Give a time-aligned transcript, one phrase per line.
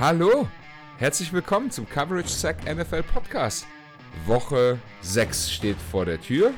[0.00, 0.48] Hallo,
[0.98, 3.64] herzlich willkommen zum Coverage Sack NFL Podcast.
[4.26, 6.52] Woche 6 steht vor der Tür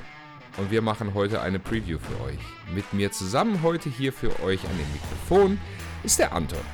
[0.56, 2.38] und wir machen heute eine Preview für euch.
[2.74, 5.60] Mit mir zusammen heute hier für euch an dem Mikrofon
[6.02, 6.64] ist der Anton.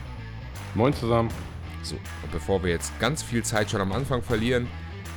[0.77, 1.31] Moin zusammen.
[1.83, 4.69] So, und bevor wir jetzt ganz viel Zeit schon am Anfang verlieren,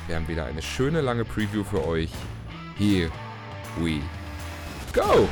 [0.08, 2.10] wir haben wieder eine schöne lange Preview für euch.
[2.76, 3.08] Here
[3.78, 4.00] we
[4.92, 5.28] go!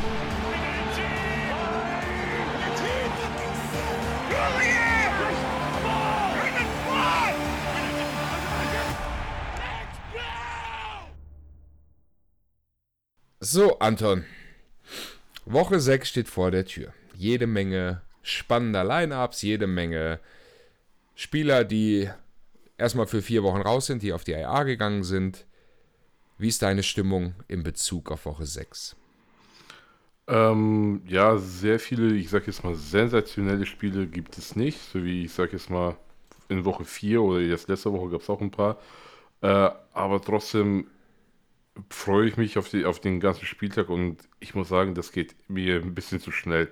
[13.54, 14.25] So, Anton.
[15.44, 16.93] Woche 6 steht vor der Tür.
[17.14, 20.18] Jede Menge spannender Lineups, jede Menge
[21.14, 22.11] Spieler, die
[22.79, 25.46] erstmal für vier Wochen raus sind, die auf die IA gegangen sind.
[26.36, 28.96] Wie ist deine Stimmung in Bezug auf Woche 6?
[30.26, 34.81] Ähm, ja, sehr viele, ich sag jetzt mal, sensationelle Spiele gibt es nicht.
[34.92, 35.97] So wie ich sag jetzt mal,
[36.48, 38.78] in Woche 4 oder jetzt letzte Woche gab es auch ein paar.
[39.43, 40.89] Äh, aber trotzdem
[41.91, 45.34] freue ich mich auf, die, auf den ganzen Spieltag und ich muss sagen, das geht
[45.48, 46.70] mir ein bisschen zu schnell.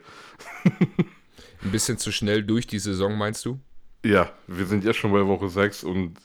[0.65, 3.59] ein bisschen zu schnell durch die Saison, meinst du?
[4.05, 6.19] Ja, wir sind jetzt schon bei Woche 6 und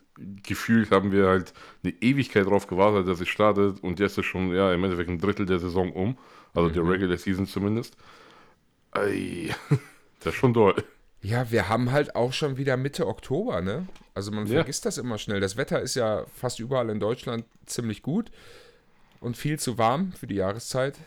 [0.44, 1.54] gefühlt haben wir halt
[1.84, 5.20] eine Ewigkeit darauf gewartet, dass es startet und jetzt ist schon ja, im Endeffekt ein
[5.20, 6.18] Drittel der Saison um,
[6.54, 6.74] also mhm.
[6.74, 7.96] der Regular Season zumindest.
[8.92, 9.54] Ei,
[10.22, 10.76] das ist schon doll.
[11.22, 13.88] Ja, wir haben halt auch schon wieder Mitte Oktober, ne?
[14.14, 14.56] Also man ja.
[14.56, 15.40] vergisst das immer schnell.
[15.40, 18.32] Das Wetter ist ja fast überall in Deutschland ziemlich gut
[19.20, 20.98] und viel zu warm für die Jahreszeit.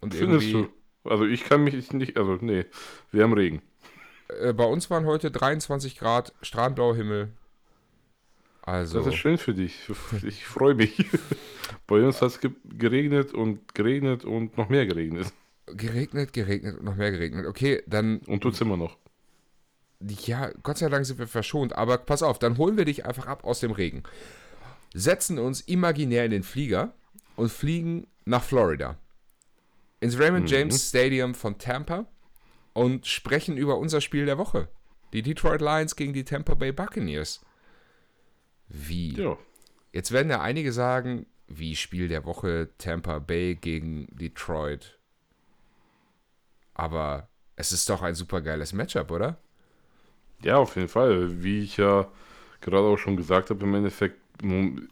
[0.00, 0.68] Und Findest irgendwie,
[1.02, 1.10] du?
[1.10, 2.64] Also ich kann mich nicht, also nee,
[3.12, 3.62] wir haben Regen.
[4.40, 7.30] Äh, bei uns waren heute 23 Grad, strahlendblauer Himmel.
[8.62, 8.98] Also.
[8.98, 9.78] Das ist schön für dich.
[10.22, 11.04] Ich freue mich.
[11.86, 15.32] bei uns hat es geregnet und geregnet und noch mehr geregnet.
[15.66, 17.46] Geregnet, geregnet und noch mehr geregnet.
[17.46, 18.18] Okay, dann.
[18.26, 18.96] Und es immer noch.
[20.00, 21.74] Ja, Gott sei Dank sind wir verschont.
[21.74, 24.02] Aber pass auf, dann holen wir dich einfach ab aus dem Regen.
[24.94, 26.94] Setzen uns imaginär in den Flieger
[27.36, 28.98] und fliegen nach Florida.
[30.00, 30.50] Ins Raymond mhm.
[30.50, 32.06] James Stadium von Tampa
[32.72, 34.68] und sprechen über unser Spiel der Woche.
[35.12, 37.40] Die Detroit Lions gegen die Tampa Bay Buccaneers.
[38.68, 39.14] Wie?
[39.14, 39.38] Ja.
[39.92, 44.98] Jetzt werden ja einige sagen, wie Spiel der Woche Tampa Bay gegen Detroit.
[46.74, 49.38] Aber es ist doch ein super geiles Matchup, oder?
[50.42, 51.42] Ja, auf jeden Fall.
[51.42, 52.10] Wie ich ja
[52.60, 54.18] gerade auch schon gesagt habe, im Endeffekt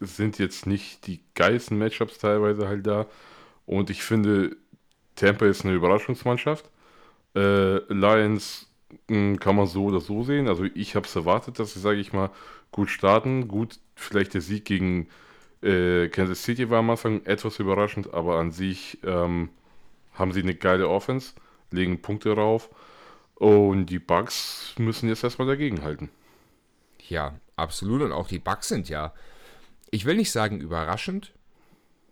[0.01, 3.07] sind jetzt nicht die geilsten Matchups teilweise halt da.
[3.67, 4.57] Und ich finde,
[5.17, 6.71] Tampa ist eine Überraschungsmannschaft.
[7.35, 8.71] Äh, Lions
[9.09, 10.49] mh, hm, kann man so oder so sehen.
[10.49, 12.31] Also ich habe es erwartet, dass sie, sage ich mal,
[12.71, 13.49] gut starten.
[13.49, 15.09] Gut, vielleicht der Sieg gegen
[15.63, 19.51] äh, Kansas City war am Anfang etwas überraschend, aber an sich ähm,
[20.15, 21.35] haben sie eine geile Offense,
[21.71, 22.71] legen Punkte rauf.
[23.35, 26.11] Und die Bugs müssen jetzt erstmal dagegen halten.
[27.09, 28.03] Ja, absolut.
[28.03, 29.13] Und auch die Bugs sind ja
[29.93, 31.33] ich will nicht sagen überraschend,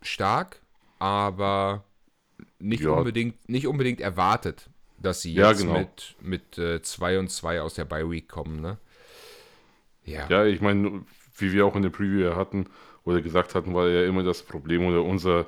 [0.02, 0.60] stark,
[1.00, 1.84] aber
[2.58, 2.90] nicht, ja.
[2.90, 4.68] unbedingt, nicht unbedingt erwartet,
[4.98, 5.90] dass sie jetzt ja, genau.
[6.20, 8.60] mit 2 äh, und 2 aus der Bye Week kommen.
[8.60, 8.78] Ne?
[10.04, 10.26] Ja.
[10.28, 11.04] ja, ich meine,
[11.36, 12.66] wie wir auch in der Preview hatten
[13.04, 15.46] oder gesagt hatten, war ja immer das Problem oder unser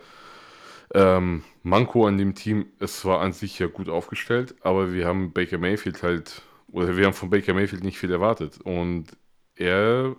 [0.95, 5.33] ähm, Manko an dem Team, es war an sich ja gut aufgestellt, aber wir haben
[5.33, 8.59] Baker Mayfield halt, oder wir haben von Baker Mayfield nicht viel erwartet.
[8.63, 9.07] Und
[9.55, 10.17] er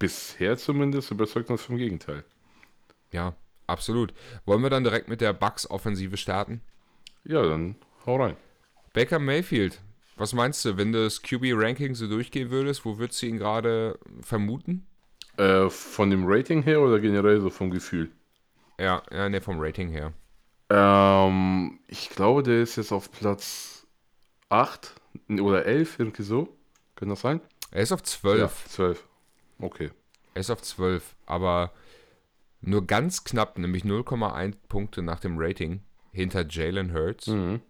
[0.00, 2.24] bisher zumindest überzeugt uns vom Gegenteil.
[3.12, 3.34] Ja,
[3.68, 4.12] absolut.
[4.44, 6.60] Wollen wir dann direkt mit der Bucks-Offensive starten?
[7.22, 8.36] Ja, dann hau rein.
[8.92, 9.80] Baker Mayfield,
[10.16, 13.98] was meinst du, wenn du das QB-Ranking so durchgehen würdest, wo würdest du ihn gerade
[14.22, 14.86] vermuten?
[15.36, 18.10] Äh, von dem Rating her oder generell so vom Gefühl?
[18.80, 20.12] Ja, ja, ne, vom Rating her.
[20.70, 23.86] Ähm, ich glaube, der ist jetzt auf Platz
[24.48, 24.94] 8
[25.28, 26.56] oder 11, irgendwie so.
[26.96, 27.40] Kann das sein?
[27.70, 28.40] Er ist auf 12.
[28.40, 29.04] Ja, 12.
[29.60, 29.90] Okay.
[30.34, 31.72] Er ist auf 12, aber
[32.60, 35.82] nur ganz knapp, nämlich 0,1 Punkte nach dem Rating
[36.12, 37.26] hinter Jalen Hurts.
[37.26, 37.60] Mhm.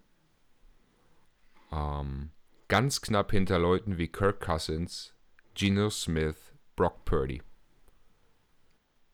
[1.73, 2.31] Ähm,
[2.69, 5.15] ganz knapp hinter Leuten wie Kirk Cousins,
[5.55, 7.43] Geno Smith, Brock Purdy.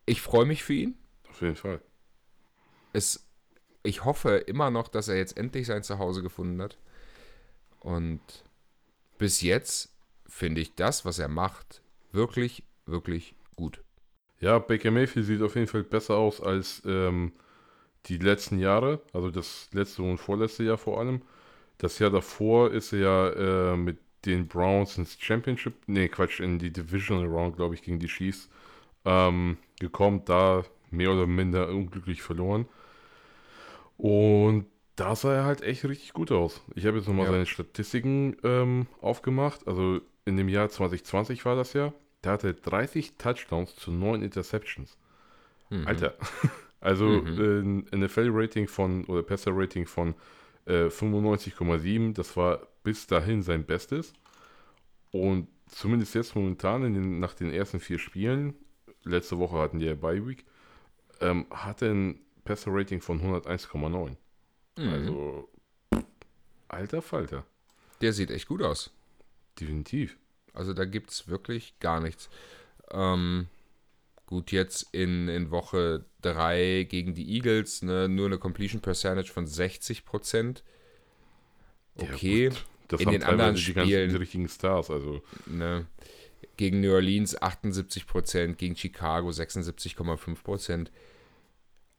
[0.06, 0.98] Ich freue mich für ihn.
[1.28, 1.82] Auf jeden Fall.
[2.92, 3.28] Es,
[3.82, 6.78] ich hoffe immer noch, dass er jetzt endlich sein Zuhause gefunden hat.
[7.80, 8.20] Und
[9.18, 9.92] bis jetzt
[10.26, 11.82] finde ich das, was er macht,
[12.16, 13.80] wirklich, wirklich gut.
[14.40, 17.32] Ja, Baker Mayfield sieht auf jeden Fall besser aus als ähm,
[18.06, 21.22] die letzten Jahre, also das letzte und vorletzte Jahr vor allem.
[21.78, 26.58] Das Jahr davor ist er ja äh, mit den Browns ins Championship, nee, Quatsch, in
[26.58, 28.48] die Divisional Round, glaube ich, gegen die Chiefs
[29.04, 32.66] ähm, gekommen, da mehr oder minder unglücklich verloren.
[33.96, 34.66] Und
[34.96, 36.62] da sah er halt echt richtig gut aus.
[36.74, 37.32] Ich habe jetzt nochmal ja.
[37.32, 39.66] seine Statistiken ähm, aufgemacht.
[39.68, 41.92] Also in dem Jahr 2020 war das ja,
[42.26, 44.96] da hatte er 30 Touchdowns zu 9 Interceptions.
[45.70, 45.86] Mhm.
[45.86, 46.14] Alter.
[46.78, 47.86] Also Mhm.
[47.92, 50.14] ein NFL-Rating von, oder Passer-Rating von
[50.66, 54.12] äh, 95,7, das war bis dahin sein Bestes.
[55.10, 58.54] Und zumindest jetzt momentan den, nach den ersten vier Spielen,
[59.02, 60.44] letzte Woche hatten die ja Bye Week,
[61.20, 64.16] ähm, hat er ein Passer-Rating von 101,9.
[64.76, 64.88] Mhm.
[64.88, 65.48] Also,
[66.68, 67.44] alter Falter.
[68.02, 68.92] Der sieht echt gut aus.
[69.58, 70.18] Definitiv.
[70.56, 72.28] Also da gibt es wirklich gar nichts.
[72.90, 73.46] Ähm,
[74.26, 79.46] gut, jetzt in, in Woche 3 gegen die Eagles ne, nur eine Completion Percentage von
[79.46, 80.62] 60%.
[81.98, 82.48] Ja, Okay.
[82.50, 82.64] gut.
[82.88, 84.90] das In haben den anderen die ganzen Spielen- die richtigen Stars.
[84.90, 85.86] Also, Ne?
[86.58, 90.90] Gegen New Orleans 78%, gegen Chicago 76,5%.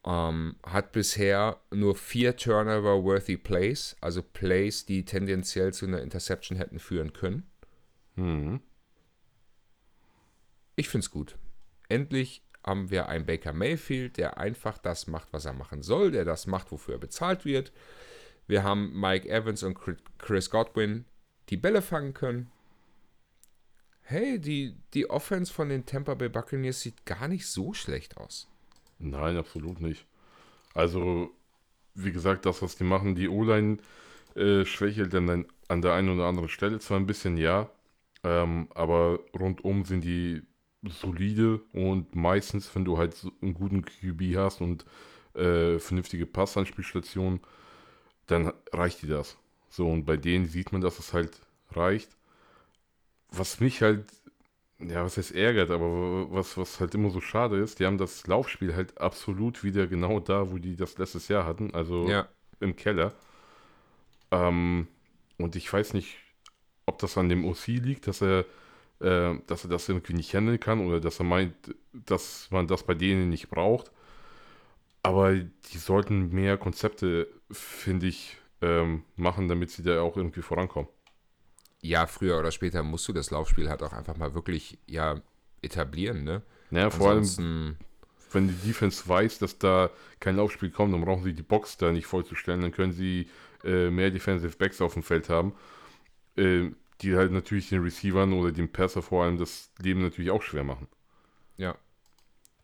[0.05, 6.79] Ähm, hat bisher nur vier Turnover-worthy Plays, also Plays, die tendenziell zu einer Interception hätten
[6.79, 7.43] führen können.
[8.17, 8.59] Hm.
[10.75, 11.37] Ich finde es gut.
[11.87, 16.25] Endlich haben wir einen Baker Mayfield, der einfach das macht, was er machen soll, der
[16.25, 17.71] das macht, wofür er bezahlt wird.
[18.45, 19.77] Wir haben Mike Evans und
[20.17, 21.05] Chris Godwin,
[21.49, 22.51] die Bälle fangen können.
[24.01, 28.47] Hey, die, die Offense von den Tampa Bay Buccaneers sieht gar nicht so schlecht aus.
[28.99, 30.05] Nein, absolut nicht.
[30.73, 31.31] Also,
[31.93, 33.77] wie gesagt, das, was die machen, die O-Line
[34.35, 37.69] äh, schwächelt dann an, an der einen oder anderen Stelle zwar ein bisschen, ja,
[38.23, 40.43] ähm, aber rundum sind die
[40.83, 44.85] solide und meistens, wenn du halt so einen guten QB hast und
[45.35, 47.41] äh, vernünftige Passanspielstationen,
[48.27, 49.37] dann reicht dir das.
[49.69, 51.41] So, und bei denen sieht man, dass es halt
[51.71, 52.11] reicht.
[53.31, 54.05] Was mich halt
[54.79, 58.27] ja, was heißt ärgert, aber was, was halt immer so schade ist, die haben das
[58.27, 62.29] Laufspiel halt absolut wieder genau da, wo die das letztes Jahr hatten, also Ja,
[62.61, 63.13] im Keller.
[64.31, 64.87] Ähm,
[65.37, 66.17] und ich weiß nicht,
[66.87, 68.45] ob das an dem OC liegt, dass er,
[68.99, 71.53] äh, dass er das irgendwie nicht handeln kann oder dass er meint,
[71.93, 73.91] dass man das bei denen nicht braucht.
[75.03, 80.89] Aber die sollten mehr Konzepte, finde ich, ähm, machen, damit sie da auch irgendwie vorankommen.
[81.81, 85.21] ja, früher oder später musst du das Laufspiel halt auch einfach mal wirklich ja,
[85.61, 86.41] etablieren, ne?
[86.71, 87.77] Naja, vor allem,
[88.31, 91.91] wenn die Defense weiß, dass da kein Laufspiel kommt, dann brauchen sie die Box da
[91.91, 92.61] nicht vollzustellen.
[92.61, 93.29] Dann können sie
[93.63, 95.53] äh, mehr Defensive Backs auf dem Feld haben,
[96.37, 100.41] äh, die halt natürlich den Receivern oder dem Passer vor allem das Leben natürlich auch
[100.41, 100.87] schwer machen.
[101.57, 101.75] ja.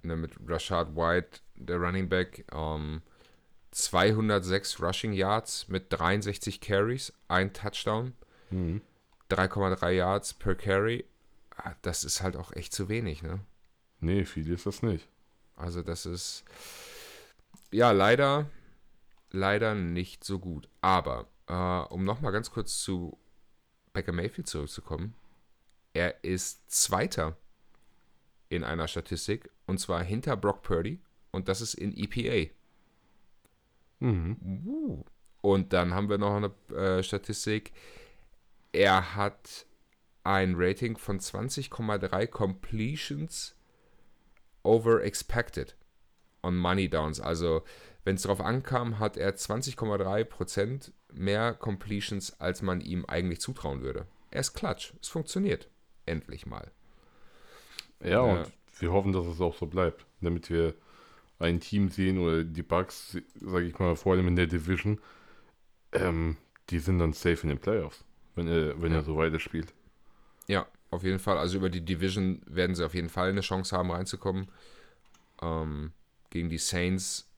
[0.06, 3.02] Ne, mit Rashad White, der Running Back, ähm,
[3.72, 8.14] 206 Rushing Yards mit 63 Carries, ein Touchdown.
[9.32, 11.06] 3,3 Yards per Carry,
[11.56, 13.40] ah, das ist halt auch echt zu wenig, ne?
[14.00, 15.08] Nee, viel ist das nicht.
[15.56, 16.44] Also das ist
[17.72, 18.50] ja leider,
[19.32, 20.68] leider nicht so gut.
[20.82, 21.54] Aber äh,
[21.94, 23.18] um nochmal ganz kurz zu
[23.94, 25.14] Baker Mayfield zurückzukommen,
[25.94, 27.38] er ist Zweiter
[28.50, 31.00] in einer Statistik und zwar hinter Brock Purdy
[31.32, 32.52] und das ist in EPA.
[34.00, 34.38] Mhm.
[34.66, 35.04] Uh.
[35.42, 37.74] Und dann haben wir noch eine äh, Statistik.
[38.72, 39.66] Er hat
[40.24, 43.56] ein Rating von 20,3 Completions
[44.64, 45.76] over expected
[46.44, 47.20] on Money Downs.
[47.20, 47.64] Also,
[48.04, 54.08] wenn es darauf ankam, hat er 20,3% mehr Completions, als man ihm eigentlich zutrauen würde.
[54.32, 54.94] Er ist klatsch.
[55.02, 55.70] Es funktioniert.
[56.06, 56.72] Endlich mal.
[58.04, 60.76] Ja, und wir hoffen, dass es auch so bleibt, damit wir
[61.40, 65.00] ein Team sehen oder die Bugs, sage ich mal, vor allem in der Division,
[65.94, 66.38] ähm,
[66.70, 68.04] die sind dann safe in den Playoffs,
[68.36, 69.74] wenn er, wenn er so weiterspielt.
[70.48, 71.38] Ja, auf jeden Fall.
[71.38, 74.50] Also über die Division werden sie auf jeden Fall eine Chance haben, reinzukommen.
[75.42, 75.92] Ähm,
[76.30, 77.30] gegen die Saints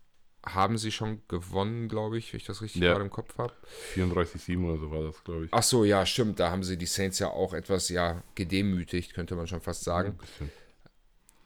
[0.46, 2.92] haben sie schon gewonnen, glaube ich, wenn ich das richtig Ja.
[2.92, 3.54] gerade im Kopf habe.
[3.96, 5.50] 34-7 oder so war das, glaube ich.
[5.54, 6.40] Ach so, ja, stimmt.
[6.40, 10.18] Da haben sie die Saints ja auch etwas ja gedemütigt, könnte man schon fast sagen.
[10.18, 10.52] Bisschen.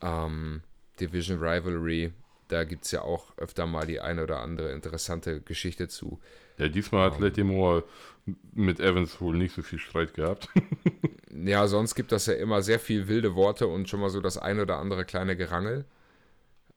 [0.01, 0.61] Ähm,
[0.99, 2.11] Division Rivalry,
[2.47, 6.19] da gibt es ja auch öfter mal die eine oder andere interessante Geschichte zu.
[6.57, 7.23] Ja, diesmal hat Ähm.
[7.23, 7.83] Latimore
[8.53, 10.49] mit Evans wohl nicht so viel Streit gehabt.
[11.31, 14.37] Ja, sonst gibt das ja immer sehr viel wilde Worte und schon mal so das
[14.39, 15.85] ein oder andere kleine Gerangel.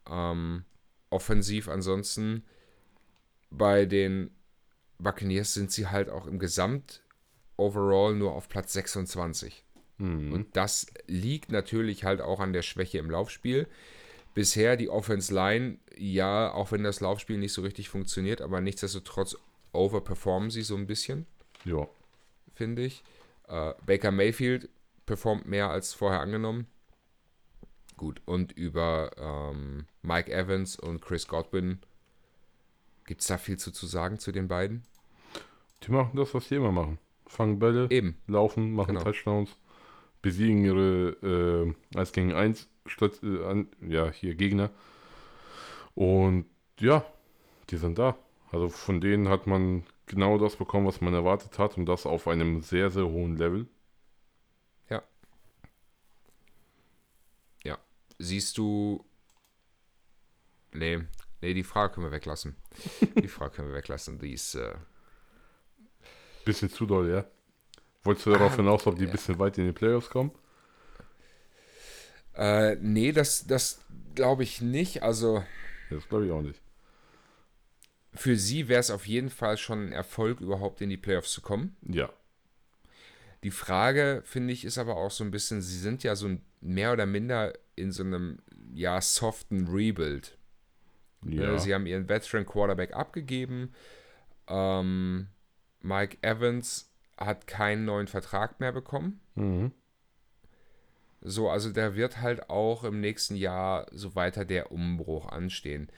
[0.09, 0.64] Ähm,
[1.12, 2.45] offensiv ansonsten
[3.50, 4.31] bei den
[4.99, 7.02] Buccaneers sind sie halt auch im Gesamt
[7.57, 9.64] overall nur auf Platz 26.
[9.99, 10.33] Mhm.
[10.33, 13.69] Und das liegt natürlich halt auch an der Schwäche im Laufspiel.
[14.35, 19.37] Bisher die Offense Line, ja, auch wenn das Laufspiel nicht so richtig funktioniert, aber nichtsdestotrotz
[19.73, 21.26] overperformen sie so ein bisschen
[21.64, 21.87] Ja.
[22.54, 23.02] finde ich.
[23.49, 24.71] Äh, Baker Mayfield
[25.04, 26.66] performt mehr als vorher angenommen.
[28.03, 31.79] Gut, und über ähm, Mike Evans und Chris Godwin
[33.07, 34.83] gibt es da viel zu, zu sagen zu den beiden?
[35.85, 36.99] Die machen das, was die immer machen.
[37.29, 39.05] Fangen Bälle, Eben, laufen, machen Genau.
[39.05, 39.57] Touchdowns.
[40.21, 44.71] besiegen ihre äh, 1 gegen 1 statt, äh, an, ja, hier Gegner.
[45.95, 46.47] Und
[46.81, 47.05] ja,
[47.71, 48.17] die sind da.
[48.51, 52.27] Also von denen hat man genau das bekommen, was man erwartet hat und das auf
[52.27, 53.69] einem sehr, sehr hohen Level.
[54.91, 55.03] Ja.
[57.65, 57.79] Ja.
[58.23, 59.05] Siehst du.
[60.73, 61.00] Nee,
[61.41, 62.55] nee, die Frage können wir weglassen.
[63.17, 64.21] die Frage können wir weglassen.
[64.21, 64.55] Die ist.
[64.55, 64.75] Äh...
[66.45, 67.25] Bisschen zu doll, ja.
[68.05, 69.12] Wolltest du darauf ah, hinaus, ob die ein ja.
[69.12, 70.31] bisschen weit in die Playoffs kommen?
[72.35, 75.02] Äh, nee, das, das glaube ich nicht.
[75.02, 75.43] Also.
[75.91, 76.62] Das glaube ich auch nicht.
[78.14, 81.41] Für sie wäre es auf jeden Fall schon ein Erfolg, überhaupt in die Playoffs zu
[81.41, 81.76] kommen.
[81.83, 82.09] Ja.
[83.43, 86.45] Die Frage, finde ich, ist aber auch so ein bisschen, sie sind ja so ein,
[86.61, 88.38] mehr oder minder in so einem,
[88.75, 90.38] ja, soften Rebuild.
[91.25, 91.55] Ja.
[91.55, 93.73] Äh, sie haben ihren Veteran Quarterback abgegeben.
[94.49, 95.29] Ähm,
[95.81, 99.21] Mike Evans hat keinen neuen Vertrag mehr bekommen.
[99.35, 99.73] Mhm.
[101.21, 105.88] So, also da wird halt auch im nächsten Jahr so weiter der Umbruch anstehen.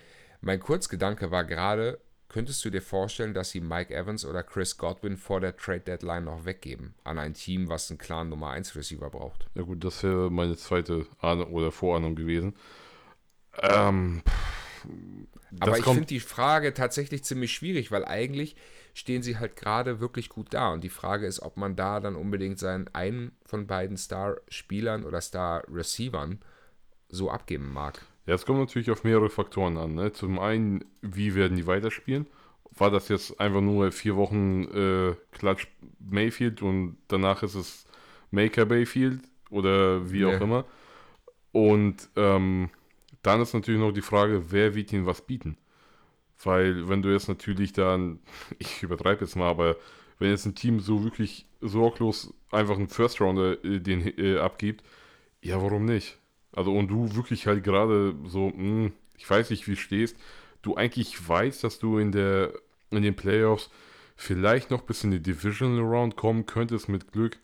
[0.42, 5.16] Mein Kurzgedanke war gerade, könntest du dir vorstellen, dass sie Mike Evans oder Chris Godwin
[5.16, 9.10] vor der Trade Deadline noch weggeben an ein Team, was einen klaren Nummer 1 Receiver
[9.10, 9.46] braucht?
[9.54, 12.54] Ja gut, das wäre meine zweite Ahnung oder Vorahnung gewesen.
[13.62, 14.22] Ähm,
[15.60, 18.56] Aber ich finde die Frage tatsächlich ziemlich schwierig, weil eigentlich
[18.94, 20.72] stehen sie halt gerade wirklich gut da.
[20.72, 25.20] Und die Frage ist, ob man da dann unbedingt seinen einen von beiden Star-Spielern oder
[25.20, 26.40] Star-Receivern
[27.08, 28.00] so abgeben mag.
[28.26, 29.94] Ja, es kommt natürlich auf mehrere Faktoren an.
[29.94, 30.12] Ne?
[30.12, 32.26] Zum einen, wie werden die weiterspielen?
[32.76, 35.68] War das jetzt einfach nur vier Wochen äh, Klatsch
[36.00, 37.86] Mayfield und danach ist es
[38.30, 40.24] Maker Bayfield oder wie nee.
[40.24, 40.64] auch immer?
[41.52, 42.70] Und ähm,
[43.22, 45.56] dann ist natürlich noch die Frage, wer wird ihnen was bieten?
[46.42, 48.20] Weil wenn du jetzt natürlich dann,
[48.58, 49.76] ich übertreibe jetzt mal, aber
[50.18, 54.82] wenn jetzt ein Team so wirklich sorglos einfach einen First Rounder äh, den äh, abgibt,
[55.42, 56.18] ja, warum nicht?
[56.54, 60.16] Also und du wirklich halt gerade so, mh, hm, ich weiß nicht, wie stehst,
[60.62, 62.52] du eigentlich weißt, dass du in der
[62.90, 63.70] in den Playoffs
[64.16, 67.38] vielleicht noch bis in die Divisional Round kommen könntest mit Glück.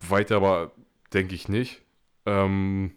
[0.00, 0.72] Weiter aber
[1.12, 1.82] denke ich nicht.
[2.24, 2.92] Ähm,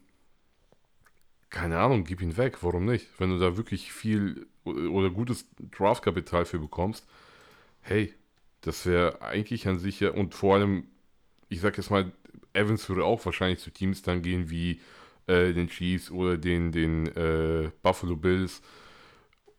[1.50, 3.08] keine Ahnung, gib ihn weg, warum nicht?
[3.18, 7.08] Wenn du da wirklich viel oder gutes Draftkapital für bekommst,
[7.82, 8.14] hey,
[8.62, 10.88] das wäre eigentlich an sich ja, und vor allem,
[11.50, 12.12] ich sag jetzt mal,
[12.54, 14.82] Evans würde auch wahrscheinlich zu Teams dann gehen wie
[15.30, 18.62] äh, den Chiefs oder den, den äh, Buffalo Bills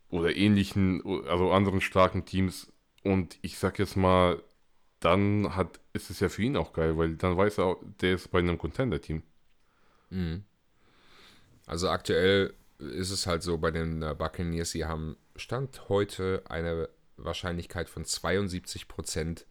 [0.09, 2.71] oder ähnlichen, also anderen starken Teams.
[3.03, 4.41] Und ich sag jetzt mal,
[4.99, 8.29] dann hat, ist es ja für ihn auch geil, weil dann weiß er, der ist
[8.29, 9.23] bei einem Contender-Team.
[10.09, 10.43] Mhm.
[11.65, 16.89] Also aktuell ist es halt so bei den äh, Buccaneers, sie haben Stand heute eine
[17.17, 19.45] Wahrscheinlichkeit von 72 Prozent,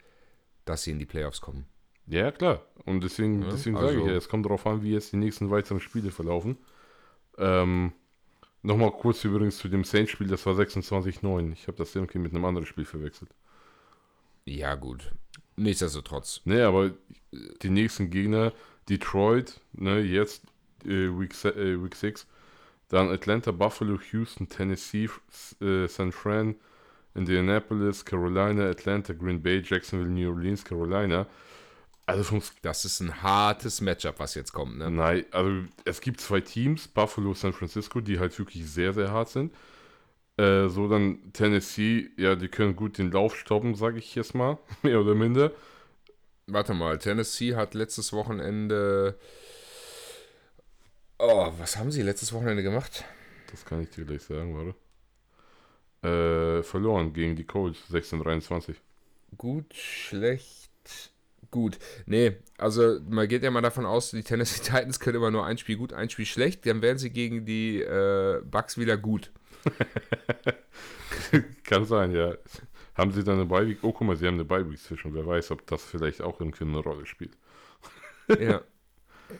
[0.64, 1.66] dass sie in die Playoffs kommen.
[2.06, 2.64] Ja, klar.
[2.90, 5.16] Und deswegen, ja, deswegen also, sage ich ja, es kommt darauf an, wie jetzt die
[5.16, 6.58] nächsten weiteren Spiele verlaufen.
[7.38, 7.92] Ähm,
[8.62, 11.52] Nochmal kurz übrigens zu dem Saints-Spiel, das war 26-9.
[11.52, 13.30] Ich habe das irgendwie mit einem anderen Spiel verwechselt.
[14.44, 15.12] Ja, gut.
[15.56, 16.42] Nichtsdestotrotz.
[16.44, 16.90] Nee, aber
[17.62, 18.52] die nächsten Gegner,
[18.88, 20.44] Detroit, ne, jetzt
[20.84, 22.26] äh, Week, äh, Week 6,
[22.88, 25.08] dann Atlanta, Buffalo, Houston, Tennessee,
[25.62, 26.56] äh, San Fran,
[27.14, 31.26] Indianapolis, Carolina, Atlanta, Green Bay, Jacksonville, New Orleans, Carolina.
[32.10, 34.90] Also das ist ein hartes Matchup, was jetzt kommt, ne?
[34.90, 39.28] Nein, also es gibt zwei Teams, Buffalo, San Francisco, die halt wirklich sehr, sehr hart
[39.28, 39.54] sind.
[40.36, 44.58] Äh, so dann Tennessee, ja, die können gut den Lauf stoppen, sage ich jetzt mal,
[44.82, 45.52] mehr oder minder.
[46.46, 49.16] Warte mal, Tennessee hat letztes Wochenende
[51.22, 53.04] Oh, was haben sie letztes Wochenende gemacht?
[53.50, 54.74] Das kann ich dir gleich sagen, warte.
[56.02, 58.76] Äh, verloren gegen die Colts, 16-23.
[59.36, 61.12] Gut, schlecht,
[61.50, 61.78] gut.
[62.06, 65.58] Nee, also man geht ja mal davon aus, die Tennessee Titans können immer nur ein
[65.58, 66.66] Spiel gut, ein Spiel schlecht.
[66.66, 69.30] Dann werden sie gegen die äh, Bucks wieder gut.
[71.64, 72.34] kann sein, ja.
[72.94, 73.78] Haben sie dann eine Bye-Week?
[73.82, 75.14] Oh, guck mal, sie haben eine Bye-Week zwischen.
[75.14, 77.36] Wer weiß, ob das vielleicht auch irgendwie eine Rolle spielt.
[78.28, 78.62] ja.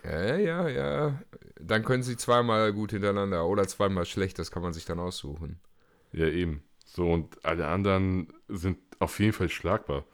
[0.05, 1.21] Ja, ja, ja.
[1.61, 5.59] Dann können sie zweimal gut hintereinander oder zweimal schlecht, das kann man sich dann aussuchen.
[6.13, 6.63] Ja, eben.
[6.85, 10.05] So, und alle anderen sind auf jeden Fall schlagbar.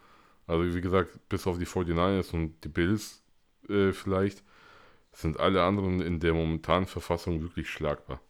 [0.47, 3.23] Also, wie gesagt, bis auf die 49ers und die Bills
[3.69, 4.43] äh, vielleicht,
[5.13, 8.21] sind alle anderen in der momentanen Verfassung wirklich schlagbar.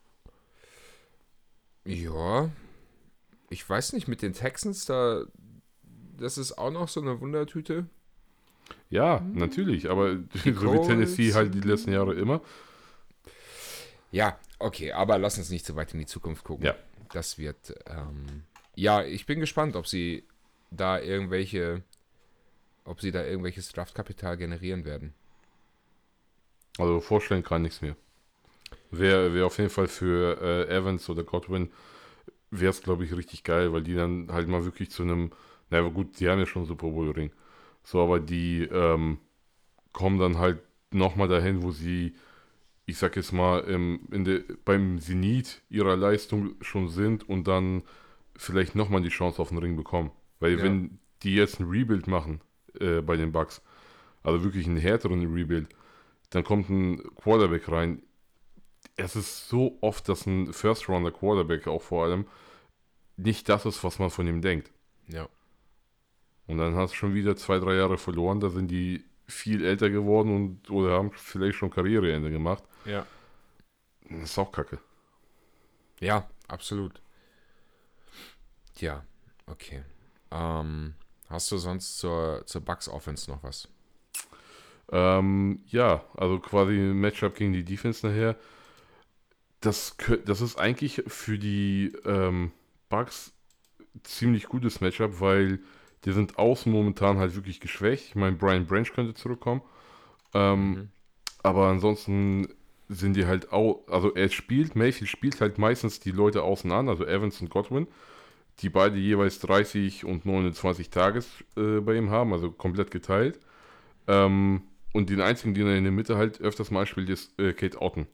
[1.84, 2.50] Ja,
[3.50, 5.24] ich weiß nicht, mit den Texans, da,
[6.16, 7.86] das ist auch noch so eine Wundertüte.
[8.90, 9.38] Ja, mhm.
[9.38, 12.40] natürlich, aber die so wie Tennessee halt die letzten Jahre immer.
[14.10, 16.66] Ja, okay, aber lass uns nicht so weit in die Zukunft gucken.
[16.66, 16.74] Ja.
[17.12, 18.44] Das wird, ähm,
[18.74, 20.24] ja, ich bin gespannt, ob sie
[20.70, 21.82] da irgendwelche,
[22.86, 25.14] ob sie da irgendwches Draftkapital generieren werden.
[26.78, 27.96] Also vorstellen kann nichts mehr.
[28.90, 31.70] Wäre wär auf jeden Fall für äh, Evans oder Godwin,
[32.50, 35.32] wäre es, glaube ich, richtig geil, weil die dann halt mal wirklich zu einem,
[35.70, 37.32] naja gut, die haben ja schon Super Bowl Ring.
[37.84, 39.18] So, aber die ähm,
[39.92, 40.60] kommen dann halt
[40.92, 42.14] nochmal dahin, wo sie,
[42.86, 47.82] ich sag jetzt mal, im, in der, beim Zenit ihrer Leistung schon sind und dann
[48.36, 50.12] vielleicht nochmal die Chance auf den Ring bekommen.
[50.40, 50.64] Weil Ja.
[50.64, 52.40] wenn die jetzt ein Rebuild machen
[52.80, 53.62] äh, bei den Bucks,
[54.22, 55.68] also wirklich einen härteren Rebuild,
[56.30, 58.02] dann kommt ein Quarterback rein.
[58.96, 62.26] Es ist so oft, dass ein First-Rounder Quarterback auch vor allem
[63.16, 64.70] nicht das ist, was man von ihm denkt.
[65.08, 65.28] Ja.
[66.46, 69.90] Und dann hast du schon wieder zwei, drei Jahre verloren, da sind die viel älter
[69.90, 72.62] geworden und oder haben vielleicht schon Karriereende gemacht.
[72.84, 73.04] Ja.
[74.08, 74.78] Das ist auch kacke.
[75.98, 77.00] Ja, absolut.
[78.76, 79.04] Ja,
[79.46, 79.82] okay.
[80.30, 80.94] Ähm,
[81.28, 83.68] hast du sonst zur, zur Bucks Offense noch was?
[84.90, 88.36] Ähm, ja, also quasi ein Matchup gegen die Defense nachher.
[89.60, 92.52] Das, das ist eigentlich für die ähm,
[92.88, 93.32] Bucks
[94.04, 95.60] ziemlich gutes Matchup, weil
[96.04, 98.08] die sind außen momentan halt wirklich geschwächt.
[98.08, 99.62] Ich meine, Brian Branch könnte zurückkommen.
[100.34, 100.90] Ähm, Mhm.
[101.42, 102.48] Aber ansonsten
[102.88, 106.88] sind die halt auch, also er spielt, Mayfield spielt halt meistens die Leute außen an,
[106.88, 107.88] also Evans und Godwin,
[108.60, 113.38] die beide jeweils 30 und 29 Tages äh, bei ihm haben, also komplett geteilt.
[114.06, 117.52] Ähm, und den einzigen, den er in der Mitte halt öfters mal spielt, ist äh,
[117.52, 118.06] Kate Otten,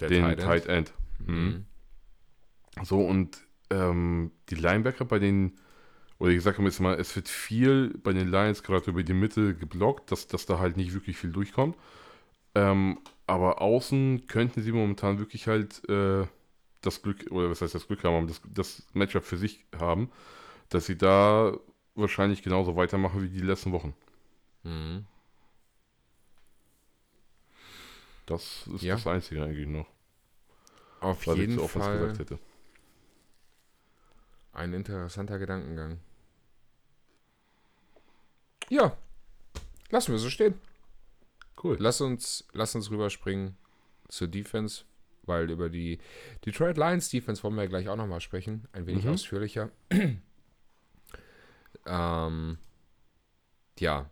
[0.00, 0.40] Der den Tight End.
[0.40, 0.94] Tight End.
[1.26, 1.66] Mhm.
[2.82, 3.38] So, und
[3.70, 5.58] ähm, die Linebacker bei den,
[6.18, 9.54] oder ich sage jetzt mal, es wird viel bei den Lions gerade über die Mitte
[9.54, 11.76] geblockt, dass, dass da halt nicht wirklich viel durchkommt.
[12.54, 16.26] Ähm, aber außen könnten sie momentan wirklich halt äh,
[16.82, 20.10] das Glück, oder was heißt das Glück haben, das, das Matchup für sich haben,
[20.68, 21.56] dass sie da
[21.94, 23.94] wahrscheinlich genauso weitermachen wie die letzten Wochen.
[24.62, 25.04] Mhm.
[28.26, 28.94] Das ist Ja.
[28.94, 29.86] das Einzige eigentlich noch,
[31.00, 32.38] Auf jeden Offense Fall gesagt hätte.
[34.52, 36.00] ein interessanter Gedankengang.
[38.68, 38.96] Ja,
[39.90, 40.54] lassen wir so stehen.
[41.62, 41.76] Cool.
[41.80, 43.56] Lass uns, lass uns rüberspringen
[44.08, 44.84] zur Defense,
[45.30, 45.98] weil über die
[46.44, 49.12] Detroit Lions Defense wollen wir ja gleich auch nochmal sprechen, ein wenig Mhm.
[49.12, 49.70] ausführlicher.
[51.86, 52.58] ähm,
[53.78, 54.10] ja,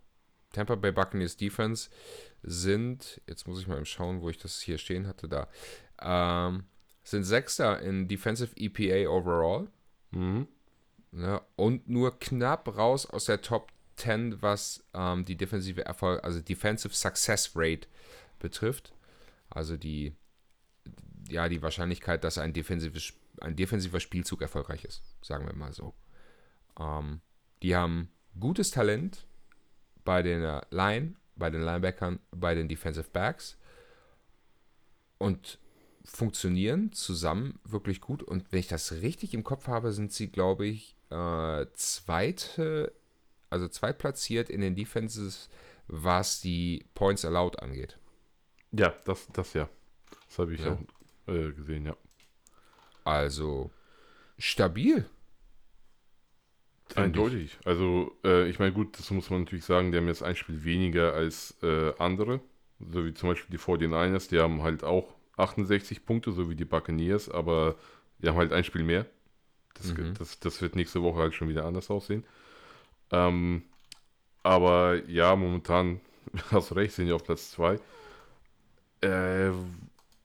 [0.53, 1.91] Tampa Bay Buccaneers Defense
[2.43, 5.49] sind, jetzt muss ich mal eben schauen, wo ich das hier stehen hatte, da,
[6.01, 6.65] ähm,
[7.03, 9.69] sind Sechster in Defensive EPA overall
[10.11, 10.47] Mhm.
[11.11, 16.41] ne, und nur knapp raus aus der Top 10, was ähm, die defensive Erfolg, also
[16.41, 17.89] Defensive Success Rate
[18.39, 18.93] betrifft.
[19.51, 20.13] Also die,
[21.29, 25.95] ja, die Wahrscheinlichkeit, dass ein, defensives, ein defensiver Spielzug erfolgreich ist, sagen wir mal so.
[26.79, 27.21] Ähm,
[27.63, 29.27] die haben gutes Talent
[30.05, 33.57] bei den äh, Line, bei den Linebackern, bei den Defensive Backs
[35.19, 35.59] und
[36.05, 38.23] funktionieren zusammen wirklich gut.
[38.23, 42.93] Und wenn ich das richtig im Kopf habe, sind sie, glaube ich, äh, zweite,
[43.51, 45.49] also zweitplatziert in den Defenses,
[45.87, 47.99] was die Points allowed angeht.
[48.73, 49.69] Ja, das, das ja.
[50.29, 50.73] Das habe ich Ja.
[50.73, 50.81] auch
[51.29, 51.97] äh, gesehen, ja.
[53.05, 53.71] Also
[54.39, 55.07] stabil.
[56.95, 57.59] Eindeutig.
[57.65, 60.65] Also, äh, ich meine, gut, das muss man natürlich sagen, die haben jetzt ein Spiel
[60.65, 62.41] weniger als äh, andere.
[62.81, 66.65] So wie zum Beispiel die 49ers, die haben halt auch 68 Punkte, so wie die
[66.65, 67.77] Buccaneers, aber
[68.21, 69.07] die haben halt ein Spiel mehr.
[69.75, 70.15] Das, Mhm.
[70.19, 72.25] das, das wird nächste Woche halt schon wieder anders aussehen.
[73.13, 73.65] Ähm,
[74.43, 76.01] aber ja, momentan,
[76.53, 77.81] hast du recht, sind die auf Platz 2.
[79.01, 79.51] Äh,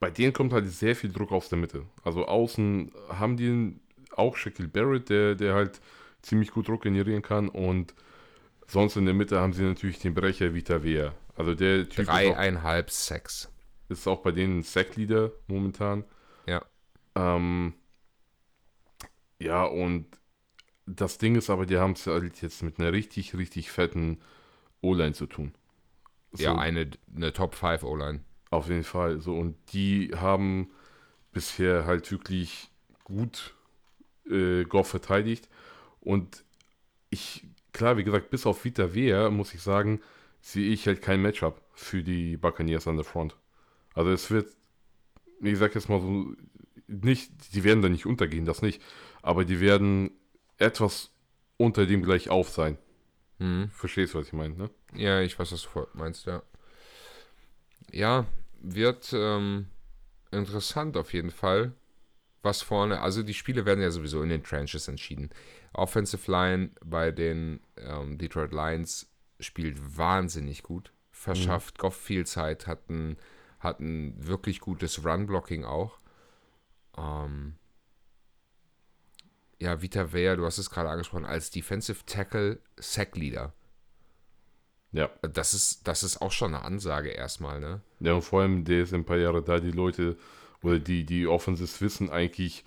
[0.04, 1.86] bei denen kommt halt sehr viel Druck aus der Mitte.
[2.04, 3.80] Also außen haben die
[4.16, 5.80] auch Shaquille Barrett, der, der halt
[6.22, 7.94] ziemlich gut Druck generieren kann und
[8.68, 11.14] sonst in der Mitte haben sie natürlich den Brecher Vita Vea.
[11.36, 13.50] Also der Typ ist auch, Dreieinhalb Sex.
[13.88, 16.04] ist auch bei denen Sackleader momentan.
[16.48, 16.64] Ja.
[17.16, 17.74] Ähm,
[19.40, 20.06] ja, und
[20.86, 24.20] das Ding ist aber, die haben es halt jetzt mit einer richtig, richtig fetten
[24.82, 25.54] O-Line zu tun.
[26.36, 26.58] Ja, So.
[26.58, 28.20] eine, eine Top 5 O-Line.
[28.54, 29.20] Auf jeden Fall.
[29.20, 30.70] So, und die haben
[31.32, 32.70] bisher halt wirklich
[33.04, 33.56] gut
[34.30, 35.50] äh, Goff verteidigt.
[36.02, 36.46] Und
[37.10, 40.02] ich, klar, wie gesagt, bis auf Vita Vea, muss ich sagen,
[40.40, 43.36] sehe ich halt kein Matchup für die Buccaneers an der Front.
[43.96, 44.56] Also es wird,
[45.42, 46.36] ich sag jetzt mal so,
[46.86, 48.84] nicht, die werden da nicht untergehen, das nicht.
[49.24, 50.12] Aber die werden
[50.60, 51.10] etwas
[51.58, 52.78] unter dem gleich auf sein.
[53.40, 53.72] Mhm.
[53.72, 54.70] Verstehst du, was ich meine, ne?
[54.94, 56.44] Ja, ich weiß, was du meinst, ja.
[57.92, 58.28] Ja,
[58.64, 59.68] wird ähm,
[60.32, 61.74] interessant auf jeden Fall.
[62.42, 65.30] Was vorne, also die Spiele werden ja sowieso in den Trenches entschieden.
[65.74, 70.92] Offensive Line bei den ähm, Detroit Lions spielt wahnsinnig gut.
[71.12, 73.18] verschafft Goff viel Zeit, hat ein,
[73.60, 76.00] hat ein wirklich gutes Run-Blocking auch.
[76.98, 77.56] Ähm,
[79.60, 83.54] ja, Vita Vea, du hast es gerade angesprochen, als Defensive Tackle Sack Leader.
[84.94, 85.10] Ja.
[85.22, 87.82] Das ist, das ist auch schon eine Ansage erstmal, ne?
[88.00, 90.16] Ja, und vor allem, der ist ein paar Jahre da, die Leute
[90.62, 92.64] oder die, die Offenses wissen eigentlich,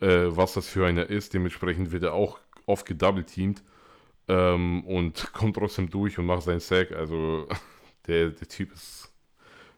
[0.00, 1.34] äh, was das für einer ist.
[1.34, 3.62] Dementsprechend wird er auch oft gedouble-teamed
[4.28, 6.90] ähm, und kommt trotzdem durch und macht seinen Sack.
[6.92, 7.48] Also
[8.06, 9.12] der, der Typ ist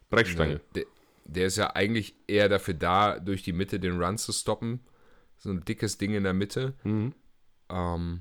[0.09, 0.61] Brechstange.
[0.75, 0.85] Der,
[1.27, 4.81] der ist ja eigentlich eher dafür da, durch die Mitte den Run zu stoppen.
[5.37, 6.73] So ein dickes Ding in der Mitte.
[6.83, 7.13] Mhm.
[7.69, 8.21] Ähm,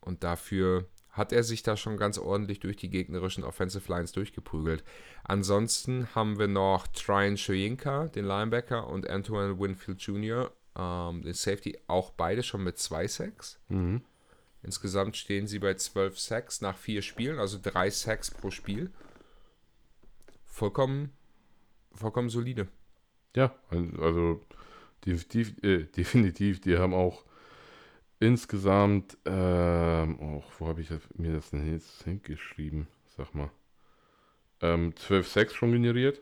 [0.00, 4.84] und dafür hat er sich da schon ganz ordentlich durch die gegnerischen Offensive Lines durchgeprügelt.
[5.24, 11.78] Ansonsten haben wir noch Tryon Shoyinka, den Linebacker, und Antoine Winfield Jr., ähm, den Safety,
[11.88, 13.60] auch beide schon mit zwei Sacks.
[13.68, 14.02] Mhm.
[14.62, 18.90] Insgesamt stehen sie bei 12 Sacks nach vier Spielen, also drei Sacks pro Spiel.
[20.46, 21.12] Vollkommen,
[21.92, 22.68] vollkommen solide.
[23.36, 24.40] Ja, also
[25.04, 27.24] definitiv, äh, definitiv, die haben auch
[28.20, 32.86] insgesamt, ähm, oh, wo habe ich mir das denn jetzt hingeschrieben?
[33.16, 33.50] Sag mal.
[34.60, 36.20] Ähm, 12 Sacks schon generiert.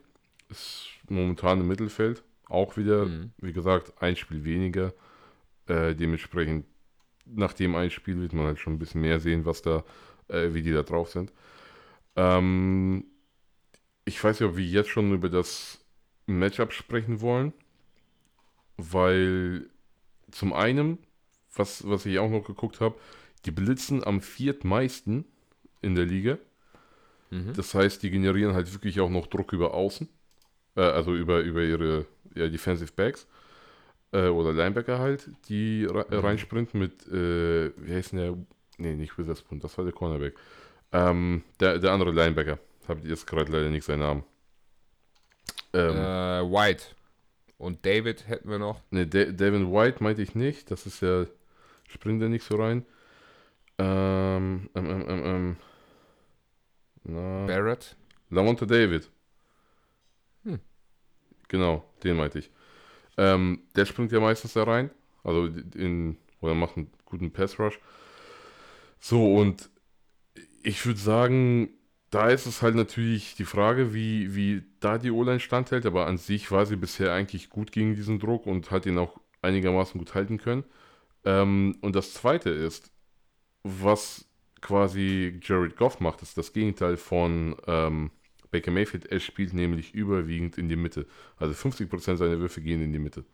[0.49, 2.23] Ist momentan im Mittelfeld.
[2.49, 3.31] Auch wieder, Mhm.
[3.39, 4.93] wie gesagt, ein Spiel weniger.
[5.67, 6.65] Äh, dementsprechend,
[7.25, 9.83] nach dem ein Spiel wird man halt schon ein bisschen mehr sehen, was da,
[10.29, 11.33] äh, wie die da drauf sind.
[12.15, 13.05] Ähm,
[14.05, 15.79] ich weiß nicht, ob wir jetzt schon über das
[16.25, 17.53] Matchup sprechen wollen,
[18.77, 19.69] weil
[20.31, 20.99] zum einen,
[21.55, 22.95] was, was ich auch noch geguckt habe,
[23.45, 25.25] die blitzen am viertmeisten
[25.81, 26.37] in der Liga.
[27.29, 27.53] Mhm.
[27.53, 30.07] Das heißt, die generieren halt wirklich auch noch Druck über Außen,
[30.75, 32.05] äh, also über, über ihre
[32.35, 33.27] ja, Defensive Backs
[34.11, 36.19] äh, oder Linebacker halt, die re Mhm.
[36.19, 38.37] reinsprinten mit, äh, wie heißt denn der?
[38.79, 40.35] Nee, nicht Witherspoon, das war der Cornerback.
[40.91, 44.23] Ähm, der, der andere Linebacker, habe jetzt gerade leider nicht seinen Namen.
[45.73, 46.83] Ähm, Äh, White.
[47.57, 48.81] Und David hätten wir noch.
[48.91, 50.69] Ne, Da- Devin White meinte ich nicht.
[50.69, 51.25] Das ist ja,
[51.87, 52.85] springt er nicht so rein.
[53.79, 55.57] Ähm, ähm, ähm, ähm, ähm.
[57.03, 57.95] Na, Barrett.
[58.29, 59.09] Lamont David.
[60.43, 60.59] Hm.
[61.47, 62.51] Genau, den meinte ich.
[63.17, 64.91] Ähm, der springt ja meistens da rein.
[65.23, 67.79] Also in, oder macht einen guten Pass Rush.
[68.99, 69.69] So, und
[70.63, 71.69] ich würde sagen,
[72.09, 76.17] da ist es halt natürlich die Frage, wie, wie da die O-Line standhält, aber an
[76.17, 80.15] sich war sie bisher eigentlich gut gegen diesen Druck und hat ihn auch einigermaßen gut
[80.15, 80.63] halten können.
[81.27, 82.91] Ähm, und das zweite ist,
[83.63, 84.27] was
[84.61, 88.11] quasi Jared Goff macht, ist das Gegenteil von ähm,
[88.51, 89.07] Baker Mayfield.
[89.07, 91.07] Er spielt nämlich überwiegend in die Mitte.
[91.37, 93.25] Also 50% seiner Würfe gehen in die Mitte.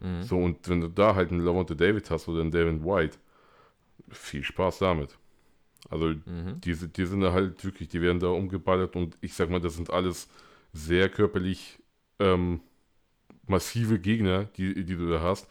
[0.00, 0.28] Mhm.
[0.28, 3.18] So, und wenn du da halt einen Lavonte David hast oder einen Devin White,
[4.10, 5.18] viel Spaß damit.
[5.90, 6.62] Also Mhm.
[6.64, 9.60] die, sind- die sind da halt wirklich, die werden da umgeballert und ich sag mal,
[9.60, 10.28] das sind alles
[10.72, 11.80] sehr körperlich
[12.20, 12.60] ähm,
[13.46, 15.48] massive Gegner, die, die du da hast.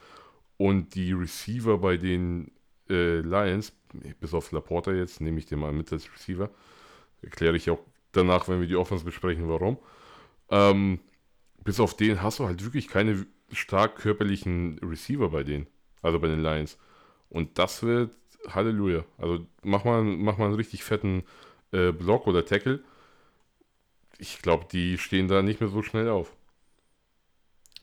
[0.57, 2.51] Und die Receiver bei den
[2.89, 3.73] äh, Lions,
[4.19, 6.49] bis auf Laporta jetzt, nehme ich den mal mit als Receiver.
[7.21, 7.79] Erkläre ich auch
[8.11, 9.77] danach, wenn wir die Offense besprechen, warum.
[10.49, 10.99] Ähm,
[11.63, 15.67] bis auf den hast du halt wirklich keine stark körperlichen Receiver bei denen,
[16.01, 16.77] also bei den Lions.
[17.29, 18.15] Und das wird
[18.47, 19.03] Halleluja.
[19.17, 21.23] Also mach mal, mach mal einen richtig fetten
[21.71, 22.83] äh, Block oder Tackle.
[24.17, 26.31] Ich glaube, die stehen da nicht mehr so schnell auf.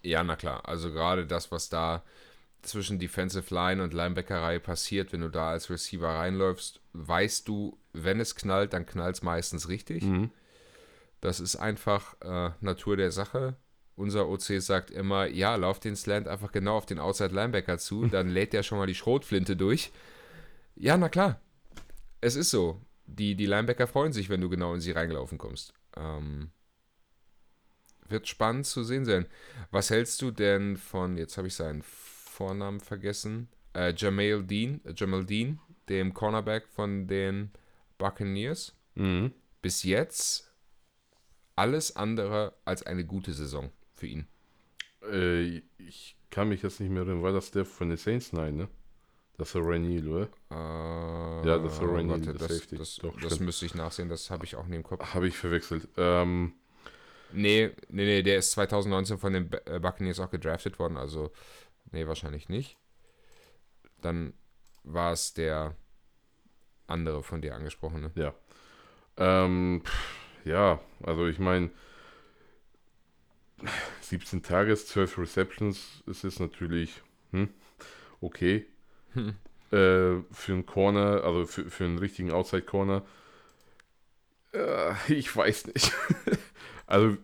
[0.03, 0.67] Ja, na klar.
[0.69, 2.03] Also gerade das, was da
[2.63, 8.21] zwischen Defensive Line und Linebackerei passiert, wenn du da als Receiver reinläufst, weißt du, wenn
[8.21, 10.05] es knallt, dann knallt es meistens richtig.
[10.05, 10.31] Mhm.
[11.21, 13.57] Das ist einfach äh, Natur der Sache.
[13.95, 18.07] Unser OC sagt immer, ja, lauf den Slant einfach genau auf den Outside Linebacker zu,
[18.11, 19.93] dann lädt der schon mal die Schrotflinte durch.
[20.75, 21.41] Ja, na klar.
[22.21, 22.81] Es ist so.
[23.07, 25.75] Die, die Linebacker freuen sich, wenn du genau in sie reingelaufen kommst.
[25.97, 26.51] Ähm,
[28.09, 29.27] wird spannend zu sehen sein.
[29.71, 31.83] Was hältst du denn von, jetzt habe ich seinen
[32.33, 37.51] Vornamen vergessen, äh, Jamal Dean, äh, Jamal Dean, dem Cornerback von den
[37.99, 38.75] Buccaneers?
[38.95, 39.33] Mhm.
[39.61, 40.53] Bis jetzt
[41.57, 44.27] alles andere als eine gute Saison für ihn.
[45.03, 47.23] Äh, ich kann mich jetzt nicht mehr erinnern.
[47.23, 48.33] War das der von den Saints?
[48.33, 48.69] Nein, ne?
[49.39, 50.29] Das war Rainil, oder?
[50.51, 52.77] Äh, Ja, das war Randy, warte, der das, Safety.
[52.77, 55.15] das, Doch, das müsste ich nachsehen, das habe ich auch nicht im Kopf.
[55.15, 55.89] Habe ich verwechselt.
[55.97, 56.55] Ähm,
[57.35, 61.33] Nee, nee, nee, der ist 2019 von den äh, Buccaneers auch gedraftet worden, also
[61.93, 62.77] nee, wahrscheinlich nicht.
[64.01, 64.35] Dann
[64.83, 65.77] war es der
[66.87, 68.11] andere von dir angesprochene.
[68.15, 68.35] ja.
[69.17, 69.83] Ähm,
[70.45, 71.71] ja, also ich meine,
[74.01, 77.03] 17 Tages, 12 Receptions ist es natürlich
[77.33, 77.49] hm,
[78.21, 78.67] okay.
[79.15, 79.35] Hm.
[79.71, 83.05] Äh, für einen Corner, also für, für einen richtigen Outside Corner.
[84.53, 85.93] Äh, ich weiß nicht.
[86.87, 87.17] also,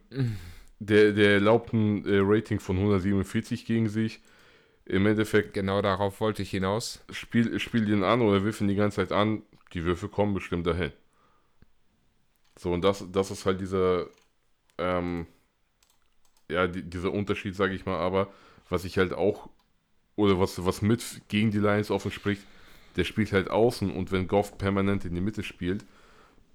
[0.79, 4.21] der, der erlaubt ein äh, Rating von 147 gegen sich.
[4.89, 5.53] Im Endeffekt.
[5.55, 7.05] Genau darauf wollte ich hinaus.
[7.11, 9.43] Spiel, spiel ihn an oder wirf ihn die ganze Zeit an.
[9.75, 10.93] Die Würfe kommen bestimmt dahin.
[12.59, 14.07] So, und das, das ist halt dieser,
[14.79, 15.27] ähm,
[16.51, 18.33] ja, die, dieser Unterschied, sage ich mal, aber
[18.71, 19.51] was ich halt auch,
[20.17, 22.43] oder was, was mit gegen die Lions offen spricht,
[22.97, 25.85] der spielt halt außen und wenn Goff permanent in die Mitte spielt,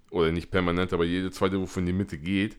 [0.10, 2.58] oder nicht permanent, aber jede zweite Wurf in die Mitte geht,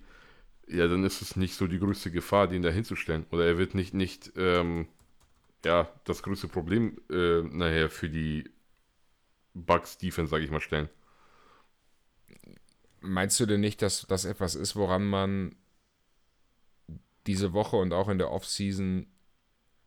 [0.67, 3.27] ja, dann ist es nicht so die größte Gefahr, den da hinzustellen.
[3.31, 4.89] Oder er wird nicht, nicht ähm,
[5.64, 8.50] ja, das größte Problem äh, nachher für die
[9.55, 10.88] Bugs Defense, sage ich mal, stellen.
[13.00, 15.57] Meinst du denn nicht, dass das etwas ist, woran man
[17.27, 19.07] diese Woche und auch in der Offseason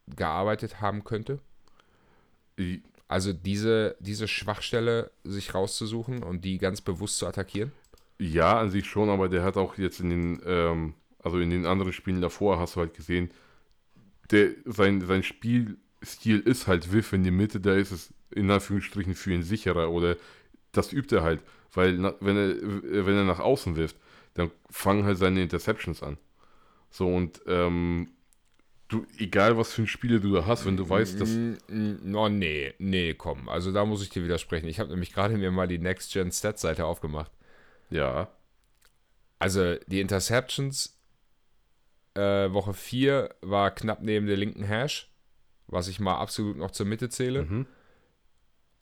[0.07, 1.39] gearbeitet haben könnte?
[3.07, 7.71] Also diese, diese Schwachstelle sich rauszusuchen und die ganz bewusst zu attackieren?
[8.19, 11.65] Ja, an sich schon, aber der hat auch jetzt in den, ähm, also in den
[11.65, 13.31] anderen Spielen davor, hast du halt gesehen,
[14.31, 19.15] der, sein, sein Spielstil ist halt Wiff in die Mitte, da ist es in Anführungsstrichen
[19.15, 20.17] für ihn sicherer oder
[20.71, 21.41] das übt er halt,
[21.73, 23.95] weil na, wenn, er, wenn er nach außen wirft,
[24.33, 26.17] dann fangen halt seine Interceptions an.
[26.89, 28.09] So und ähm,
[28.87, 31.29] du, egal was für ein Spiel du da hast, wenn du weißt, dass.
[31.67, 33.49] No, nee, nee, komm.
[33.49, 34.67] Also da muss ich dir widersprechen.
[34.67, 37.31] Ich habe nämlich gerade mir mal die Next Gen Stats Seite aufgemacht.
[37.89, 38.29] Ja.
[39.39, 40.96] Also die Interceptions
[42.17, 45.11] äh, Woche 4 war knapp neben der linken Hash,
[45.67, 47.43] was ich mal absolut noch zur Mitte zähle.
[47.43, 47.67] Mhm.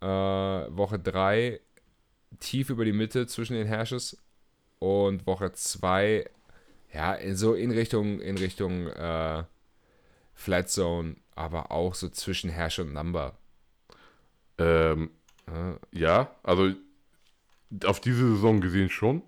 [0.01, 1.59] Äh, Woche 3
[2.39, 4.17] tief über die Mitte zwischen den Hashes
[4.79, 6.29] und Woche 2
[6.93, 9.43] ja, so in Richtung in Richtung äh,
[10.33, 13.37] Flat Zone, aber auch so zwischen Hash und Number.
[14.57, 15.11] Ähm,
[15.47, 15.77] ja.
[15.91, 16.73] ja, also
[17.85, 19.21] auf diese Saison gesehen schon.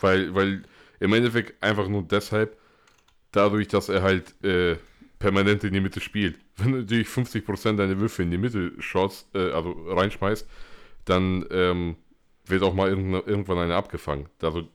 [0.00, 0.62] Weil, weil
[0.98, 2.56] im Endeffekt einfach nur deshalb,
[3.32, 4.76] dadurch, dass er halt äh,
[5.18, 6.38] permanent in die Mitte spielt.
[6.56, 10.46] Wenn du natürlich 50% deiner Würfe in die Mitte shots, äh, also reinschmeißt,
[11.04, 11.96] dann ähm,
[12.46, 14.28] wird auch mal irgendwann eine abgefangen.
[14.42, 14.68] Also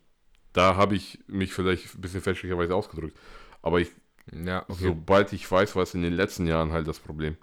[0.53, 3.17] da habe ich mich vielleicht ein bisschen fälschlicherweise ausgedrückt.
[3.61, 3.91] Aber ich,
[4.31, 4.83] ja, okay.
[4.83, 7.35] sobald ich weiß, war es in den letzten Jahren halt das Problem.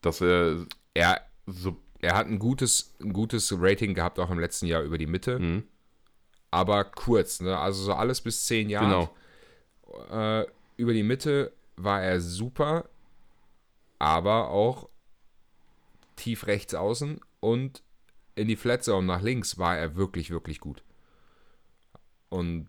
[0.00, 0.64] Dass er.
[0.94, 4.96] Er, so, er hat ein gutes, ein gutes Rating gehabt, auch im letzten Jahr über
[4.96, 5.38] die Mitte.
[5.38, 5.64] Mhm.
[6.50, 7.58] Aber kurz, ne?
[7.58, 8.86] Also so alles bis zehn Jahre.
[8.86, 9.16] Genau.
[10.10, 12.88] Äh, über die Mitte war er super,
[13.98, 14.88] aber auch
[16.16, 17.82] tief rechts außen und
[18.36, 20.82] in die Flat Zone nach links war er wirklich, wirklich gut.
[22.28, 22.68] Und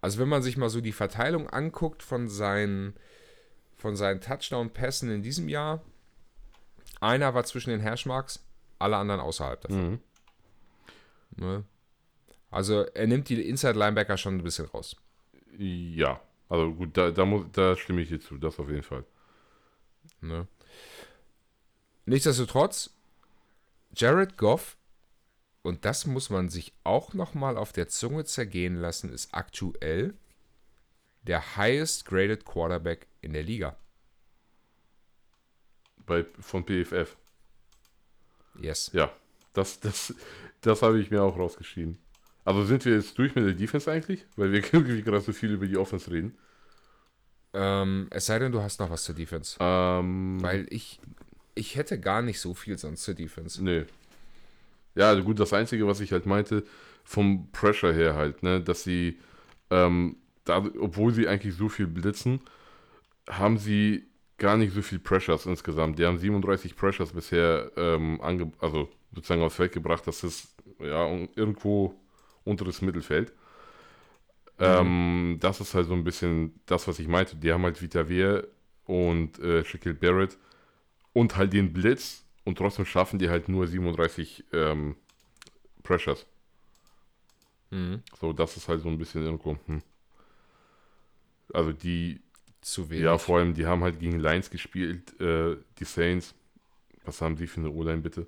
[0.00, 2.94] also wenn man sich mal so die Verteilung anguckt von seinen,
[3.76, 5.82] von seinen Touchdown-Pässen in diesem Jahr,
[7.00, 8.44] einer war zwischen den Hashmarks,
[8.78, 9.90] alle anderen außerhalb davon.
[9.90, 10.00] Mhm.
[11.36, 11.64] Ne?
[12.50, 14.96] Also er nimmt die Inside-Linebacker schon ein bisschen raus.
[15.58, 19.04] Ja, also gut, da, da, muss, da stimme ich dir zu, das auf jeden Fall.
[20.20, 20.46] Ne?
[22.04, 22.90] Nichtsdestotrotz,
[23.94, 24.76] Jared Goff,
[25.62, 30.14] und das muss man sich auch nochmal auf der Zunge zergehen lassen, ist aktuell
[31.22, 33.76] der highest graded Quarterback in der Liga.
[36.06, 37.16] Bei, von PFF.
[38.60, 38.90] Yes.
[38.92, 39.12] Ja,
[39.52, 40.14] das, das,
[40.60, 41.98] das habe ich mir auch rausgeschrieben.
[42.46, 44.24] Also sind wir jetzt durch mit der Defense eigentlich?
[44.36, 46.38] Weil wir irgendwie gerade so viel über die Offense reden.
[47.52, 49.56] Ähm, es sei denn, du hast noch was zur Defense.
[49.60, 51.00] Ähm, Weil ich,
[51.56, 53.62] ich hätte gar nicht so viel sonst zur Defense.
[53.62, 53.84] Nee.
[54.94, 56.64] Ja, gut, das Einzige, was ich halt meinte,
[57.02, 59.18] vom Pressure her halt, ne, dass sie,
[59.70, 62.40] ähm, da, obwohl sie eigentlich so viel blitzen,
[63.28, 64.06] haben sie
[64.38, 65.98] gar nicht so viel Pressures insgesamt.
[65.98, 70.06] Die haben 37 Pressures bisher ähm, ange also sozusagen aufs Feld gebracht.
[70.06, 71.98] Das ist ja irgendwo
[72.46, 73.32] unteres Mittelfeld.
[74.58, 74.64] Mhm.
[74.64, 77.36] Ähm, das ist halt so ein bisschen das, was ich meinte.
[77.36, 78.46] Die haben halt Vita Wehr
[78.86, 80.38] und äh, Shaquille Barrett
[81.12, 84.96] und halt den Blitz und trotzdem schaffen die halt nur 37 ähm,
[85.82, 86.26] Pressures.
[87.70, 88.02] Mhm.
[88.18, 89.56] So, das ist halt so ein bisschen irgendwo.
[89.66, 89.82] Hm.
[91.52, 92.20] Also die.
[92.60, 93.04] Zu wenig.
[93.04, 96.34] Ja, vor allem, die haben halt gegen Lions gespielt, äh, die Saints.
[97.04, 98.26] Was haben die für eine O-Line bitte?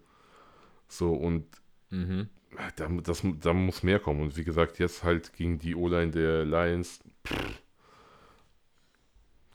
[0.87, 1.45] So, und
[1.91, 2.29] mhm.
[2.77, 4.23] Da, das, da muss mehr kommen.
[4.23, 7.01] Und wie gesagt, jetzt halt gegen die O-Line der Lions.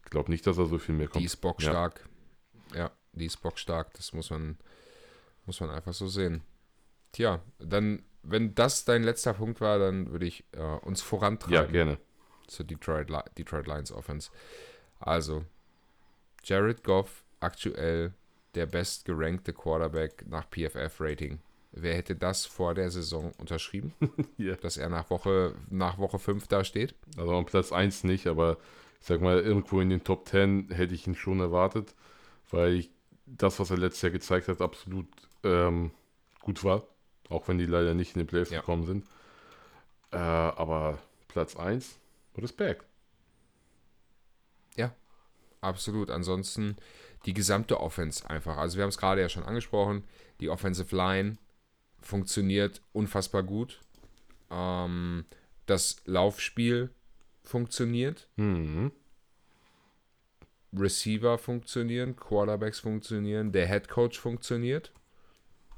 [0.04, 1.22] Ich glaube nicht, dass er so viel mehr kommt.
[1.22, 2.08] Die ist bockstark.
[2.72, 2.78] Ja.
[2.78, 3.94] ja, die ist bockstark.
[3.94, 4.58] Das muss man,
[5.46, 6.44] muss man einfach so sehen.
[7.12, 11.54] Tja, dann, wenn das dein letzter Punkt war, dann würde ich äh, uns vorantreiben.
[11.54, 11.98] Ja, gerne.
[12.48, 14.30] Zur Detroit, Detroit Lions Offense.
[15.00, 15.46] Also,
[16.44, 18.14] Jared Goff aktuell
[18.56, 21.40] der bestgerankte Quarterback nach PFF-Rating
[21.76, 23.94] Wer hätte das vor der Saison unterschrieben?
[24.38, 24.56] Ja.
[24.56, 26.96] Dass er nach Woche, nach Woche 5 da steht?
[27.18, 28.58] Also am Platz 1 nicht, aber
[29.00, 31.94] ich sag mal, irgendwo in den Top 10 hätte ich ihn schon erwartet,
[32.50, 32.90] weil ich,
[33.26, 35.08] das, was er letztes Jahr gezeigt hat, absolut
[35.44, 35.92] ähm,
[36.42, 36.84] gut war.
[37.30, 38.60] Auch wenn die leider nicht in den Playoffs Ja.
[38.60, 39.06] gekommen sind.
[40.12, 41.98] Äh, aber Platz 1,
[42.38, 42.86] Respekt.
[45.64, 46.10] Absolut.
[46.12, 46.76] Ansonsten
[47.26, 48.58] die gesamte Offense einfach.
[48.58, 50.04] Also wir haben es gerade ja schon angesprochen.
[50.42, 51.38] Die Offensive Line
[52.04, 53.80] funktioniert unfassbar gut.
[54.52, 55.26] Ähm,
[55.66, 56.90] das Laufspiel
[57.44, 58.28] funktioniert.
[58.36, 58.92] Mhm.
[60.76, 64.92] Receiver funktionieren, Quarterbacks funktionieren, der Head Coach funktioniert.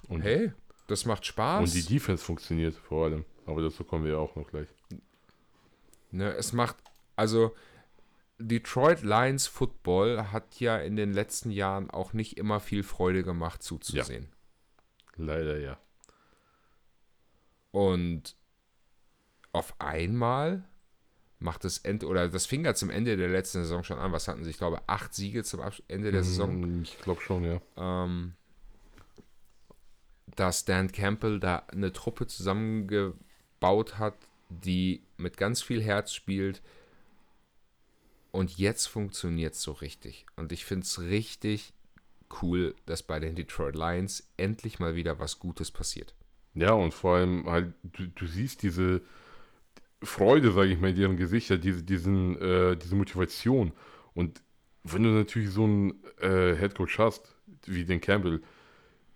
[0.07, 0.53] Und, Hey,
[0.87, 1.61] das macht Spaß.
[1.63, 3.25] und die Defense funktioniert vor allem.
[3.45, 4.67] Aber dazu kommen wir ja auch noch gleich.
[6.11, 6.77] Ne, es macht,
[7.15, 7.53] also
[8.37, 13.63] Detroit Lions Football hat ja in den letzten Jahren auch nicht immer viel Freude gemacht
[13.63, 14.29] zuzusehen.
[15.17, 15.77] Leider ja.
[17.75, 18.37] Und
[19.51, 20.63] auf einmal
[21.39, 24.13] macht das End oder das fing ja zum Ende der letzten Saison schon an.
[24.13, 24.49] Was hatten sie?
[24.49, 25.59] Ich glaube, acht Siege zum
[25.89, 26.79] Ende der Saison.
[26.79, 27.59] Mm, Ich glaube schon, ja.
[27.75, 28.33] ähm,
[30.37, 34.15] dass Dan Campbell da eine Truppe zusammengebaut hat,
[34.47, 36.61] die mit ganz viel Herz spielt.
[38.31, 40.25] Und jetzt funktioniert es so richtig.
[40.37, 41.73] Und ich finde es richtig
[42.41, 46.15] cool, dass bei den Detroit Lions endlich mal wieder was Gutes passiert.
[46.55, 49.01] Ja, und vor allem halt, du, du siehst diese
[50.01, 53.71] Freude, sage ich mal, in deren Gesichter, diese, diesen, äh, diese Motivation.
[54.13, 54.41] Und
[54.83, 58.41] wenn du natürlich so einen äh, Headcoach hast, wie den Campbell,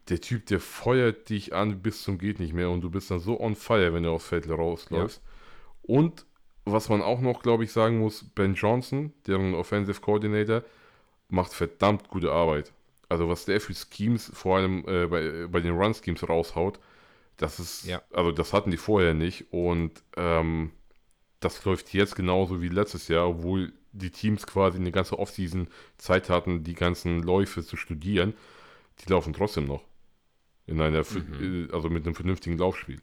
[0.09, 3.19] der Typ, der feuert dich an bis zum geht nicht mehr und du bist dann
[3.19, 5.21] so on fire, wenn du aufs Feld rausläufst.
[5.83, 6.25] Und
[6.65, 10.63] was man auch noch, glaube ich, sagen muss, Ben Johnson, deren Offensive Coordinator,
[11.29, 12.73] macht verdammt gute Arbeit.
[13.07, 16.79] Also was der für Schemes, vor allem äh, bei, bei den Run-Schemes raushaut,
[17.39, 18.01] das ist, Ja.
[18.13, 20.71] also das hatten die vorher nicht und ähm,
[21.39, 26.29] das läuft jetzt genauso wie letztes Jahr, obwohl die Teams quasi eine ganze Offseason Zeit
[26.29, 28.33] hatten, die ganzen Läufe zu studieren.
[28.99, 29.83] Die laufen trotzdem noch.
[30.67, 33.01] In einer, äh, also mit einem vernünftigen Laufspiel.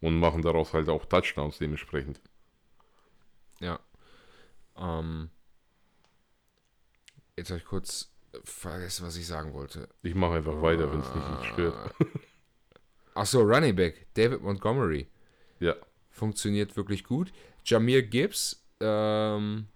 [0.00, 2.20] Und machen daraus halt auch Touchdowns dementsprechend.
[3.60, 3.78] Ja.
[4.76, 5.30] Ähm,
[7.36, 8.10] jetzt habe ich kurz
[8.42, 9.88] vergessen, was ich sagen wollte.
[10.02, 11.94] Ich mache einfach weiter, wenn es nicht stört.
[13.16, 15.06] Achso, Running Back, David Montgomery.
[15.58, 15.74] Ja.
[16.10, 17.32] Funktioniert wirklich gut.
[17.64, 19.66] Jamir Gibbs, ähm,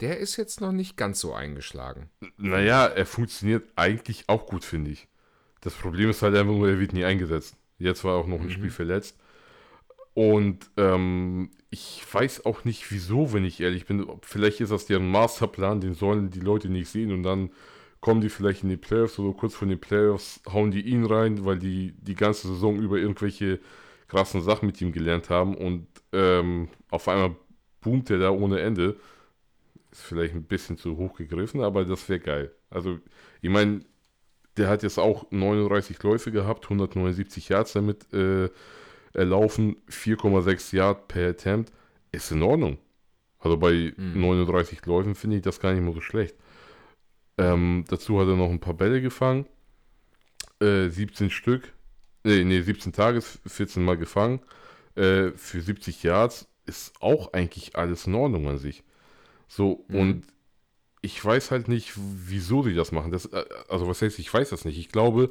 [0.00, 2.10] der ist jetzt noch nicht ganz so eingeschlagen.
[2.36, 5.06] Naja, er funktioniert eigentlich auch gut, finde ich.
[5.60, 7.56] Das Problem ist halt einfach nur, er wird nie eingesetzt.
[7.78, 9.16] Jetzt war er auch noch ein Spiel verletzt.
[10.12, 14.06] Und ähm, ich weiß auch nicht wieso, wenn ich ehrlich bin.
[14.22, 17.50] Vielleicht ist das deren Masterplan, den sollen die Leute nicht sehen und dann
[18.04, 21.46] kommen die vielleicht in die Playoffs oder kurz vor den Playoffs hauen die ihn rein,
[21.46, 23.60] weil die die ganze Saison über irgendwelche
[24.08, 27.34] krassen Sachen mit ihm gelernt haben und ähm, auf einmal
[27.80, 28.96] boomt er da ohne Ende.
[29.90, 32.54] Ist vielleicht ein bisschen zu hoch gegriffen, aber das wäre geil.
[32.68, 32.98] Also,
[33.40, 33.80] ich meine,
[34.58, 38.50] der hat jetzt auch 39 Läufe gehabt, 179 Yards damit äh,
[39.14, 41.72] erlaufen, 4,6 Yard per Attempt.
[42.12, 42.76] Ist in Ordnung.
[43.38, 46.36] Also bei 39 Läufen finde ich das gar nicht mehr so schlecht.
[47.36, 49.46] Ähm, dazu hat er noch ein paar Bälle gefangen.
[50.60, 51.72] Äh, 17 Stück.
[52.22, 54.40] Nee, nee, 17 Tages, 14 Mal gefangen.
[54.94, 58.82] Äh, für 70 Yards ist auch eigentlich alles in Ordnung an sich.
[59.48, 60.24] So, und
[61.02, 63.12] ich weiß halt nicht, wieso die das machen.
[63.12, 64.78] Das, äh, also, was heißt, ich weiß das nicht.
[64.78, 65.30] Ich glaube,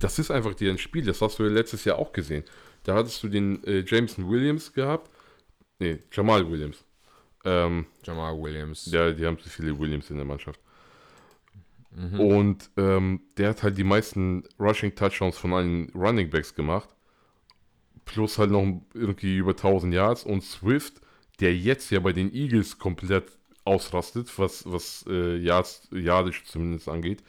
[0.00, 1.04] das ist einfach deren Spiel.
[1.04, 2.42] Das hast du ja letztes Jahr auch gesehen.
[2.82, 5.08] Da hattest du den äh, Jameson Williams gehabt.
[5.78, 6.84] Nee, Jamal Williams.
[7.44, 8.86] Ähm, Jamal Williams.
[8.86, 10.60] ja, die haben zu viele Williams in der Mannschaft.
[12.18, 16.88] Und ähm, der hat halt die meisten Rushing Touchdowns von allen Running Backs gemacht.
[18.04, 20.24] Plus halt noch irgendwie über 1000 Yards.
[20.24, 21.00] Und Swift,
[21.40, 27.22] der jetzt ja bei den Eagles komplett ausrastet, was, was äh, Yards, Yardisch zumindest angeht,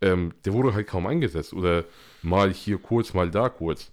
[0.00, 1.52] ähm, der wurde halt kaum eingesetzt.
[1.52, 1.84] Oder
[2.22, 3.92] mal hier kurz, mal da kurz.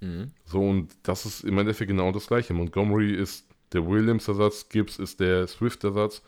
[0.00, 0.32] Mhm.
[0.44, 2.52] So, und das ist im Endeffekt genau das gleiche.
[2.52, 6.22] Montgomery ist der Williams-Ersatz, Gibbs ist der Swift-Ersatz.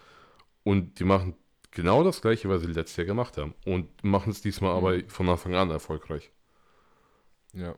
[0.65, 1.35] Und die machen
[1.71, 3.55] genau das gleiche, was sie letztes Jahr gemacht haben.
[3.65, 6.31] Und machen es diesmal aber von Anfang an erfolgreich.
[7.53, 7.75] Ja.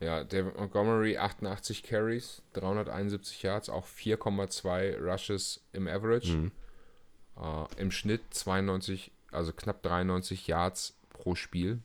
[0.00, 6.32] Ja, David Montgomery 88 Carries, 371 Yards, auch 4,2 Rushes im Average.
[6.32, 6.52] Mhm.
[7.36, 11.80] Äh, Im Schnitt 92, also knapp 93 Yards pro Spiel.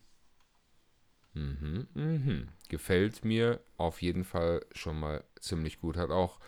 [1.36, 2.48] Mhm, mhm.
[2.70, 5.96] Gefällt mir auf jeden Fall schon mal ziemlich gut.
[5.96, 6.40] Hat auch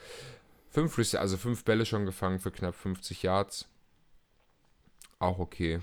[0.72, 3.70] fünf, also fünf Bälle schon gefangen für knapp 50 Yards.
[5.20, 5.80] Auch okay.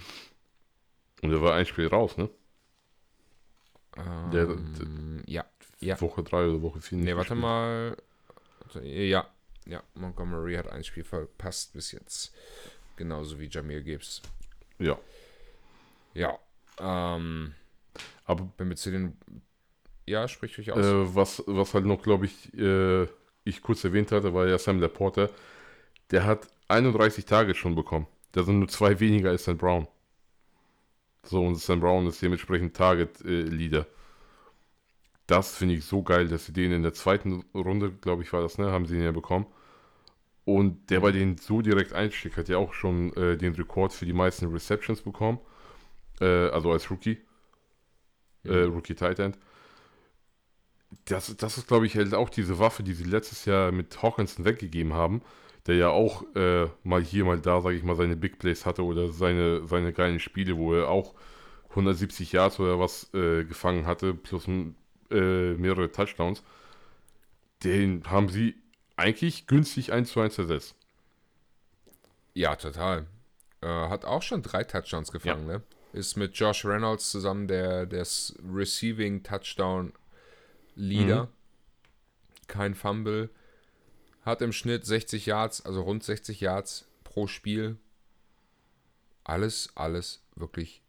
[1.23, 2.29] Und er war ein Spiel raus, ne?
[4.33, 5.45] Der- Ähm, ja.
[5.81, 6.01] Ja.
[6.01, 6.99] Woche 3 oder Woche 4.
[6.99, 7.97] Nee, warte mal.
[8.83, 9.27] Ja,
[9.67, 9.83] ja.
[9.95, 12.35] Montgomery hat ein Spiel verpasst bis jetzt.
[12.97, 14.23] Genauso wie Jamir Gibbs.
[14.79, 14.99] Ja.
[16.15, 16.39] Ja.
[16.79, 17.55] Ähm,
[18.25, 19.17] Aber wenn wir zu den.
[20.07, 20.85] Ja, sprich durch aus.
[20.85, 23.05] äh, was, was halt noch, glaube ich, äh,
[23.45, 25.29] ich kurz erwähnt hatte, war ja Sam Laporta.
[26.11, 28.07] Der hat 31 Tage schon bekommen.
[28.37, 29.89] Da sind nur zwei weniger als Sam Brown.
[31.23, 33.87] So, und Sam Brown ist dementsprechend Target-Leader.
[35.27, 38.43] das finde ich so geil, dass sie den in der zweiten Runde, glaube ich, war
[38.43, 39.47] das, ne, haben sie ihn ja bekommen.
[40.45, 44.05] Und der bei denen so direkt einstieg, hat ja auch schon äh, den Rekord für
[44.05, 45.39] die meisten Receptions bekommen.
[46.21, 47.17] Äh, also als Rookie.
[48.45, 49.39] Äh, Rookie Tight End.
[51.07, 54.45] Das, das ist, glaube ich, halt auch diese Waffe, die sie letztes Jahr mit Hawkinson
[54.45, 55.23] weggegeben haben,
[55.67, 58.85] der ja auch äh, mal hier, mal da, sage ich mal, seine Big Plays hatte
[58.85, 61.15] oder seine, seine geilen Spiele, wo er auch
[61.71, 66.43] 170 Yards oder was äh, gefangen hatte, plus äh, mehrere Touchdowns.
[67.65, 68.55] Den haben sie
[68.97, 70.75] eigentlich günstig 1 zu 1 ersetzt.
[72.35, 73.07] Ja, total.
[73.61, 75.63] Äh, hat auch schon drei Touchdowns gefangen, ne?
[75.93, 78.07] Ist mit Josh Reynolds zusammen der, der
[78.53, 79.95] Receiving Touchdown
[80.75, 81.29] Leader.
[82.49, 83.31] Kein Fumble.
[84.27, 87.79] Hat im Schnitt 60 Yards, also rund 60 Yards pro Spiel.
[89.25, 90.83] Alles, alles wirklich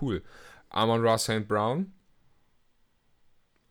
[0.00, 0.22] cool.
[0.70, 1.46] Amon Ross St.
[1.46, 1.92] Brown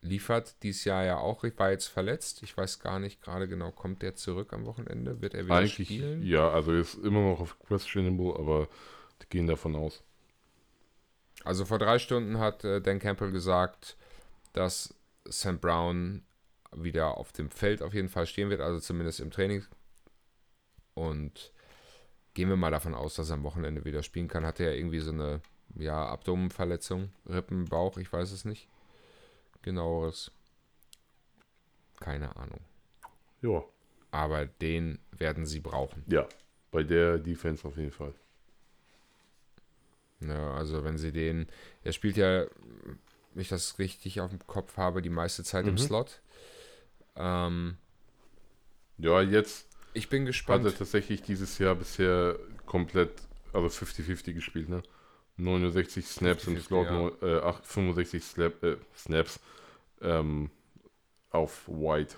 [0.02, 2.42] liefert dieses Jahr ja auch, war jetzt verletzt.
[2.42, 5.20] Ich weiß gar nicht gerade genau, kommt der zurück am Wochenende?
[5.20, 6.22] Wird er wieder Eigentlich, spielen?
[6.22, 8.68] ja, also ist immer noch auf questionable, aber
[9.20, 10.02] die gehen davon aus.
[11.44, 13.96] Also vor drei Stunden hat äh, Dan Campbell gesagt,
[14.52, 14.94] dass
[15.24, 16.22] Sam Brown
[16.74, 19.64] wieder auf dem Feld auf jeden Fall stehen wird, also zumindest im Training.
[20.94, 21.52] Und
[22.34, 24.44] gehen wir mal davon aus, dass er am Wochenende wieder spielen kann.
[24.46, 25.40] Hat er irgendwie so eine
[25.76, 28.68] ja, Abdomenverletzung, Rippen, Bauch, ich weiß es nicht.
[29.62, 30.30] Genaueres.
[32.00, 32.60] Keine Ahnung.
[33.42, 33.62] Ja,
[34.10, 36.04] Aber den werden sie brauchen.
[36.08, 36.26] ja,
[36.70, 38.14] bei der Defense auf jeden Fall.
[40.20, 41.48] Ja, also wenn sie den,
[41.82, 42.46] er spielt ja,
[43.34, 45.78] wenn ich das richtig auf dem Kopf habe, die meiste Zeit im Mhm.
[45.78, 46.20] Slot.
[47.16, 47.78] Ähm,
[48.98, 50.64] Ja, jetzt ich bin hat gespannt.
[50.64, 54.82] er tatsächlich dieses Jahr bisher komplett, also 50-50 gespielt, ne?
[55.36, 56.92] 69 Snaps im 50-50, Slot, ja.
[56.92, 59.40] nur, äh, ach, 65 Slap, äh, Snaps
[60.00, 60.50] ähm,
[61.30, 62.16] auf White.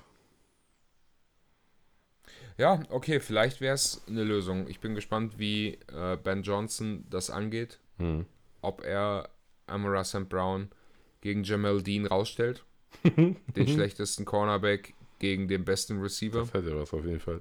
[2.57, 4.69] Ja, okay, vielleicht wäre es eine Lösung.
[4.69, 7.81] Ich bin gespannt, wie äh, Ben Johnson das angeht.
[7.99, 8.27] Hm.
[8.61, 9.29] Ob er
[9.67, 10.29] Amara St.
[10.29, 10.71] Brown
[11.21, 12.65] gegen Jamal Dean rausstellt.
[13.05, 16.41] den schlechtesten Cornerback gegen den besten Receiver.
[16.41, 17.41] Das hätte was auf jeden Fall.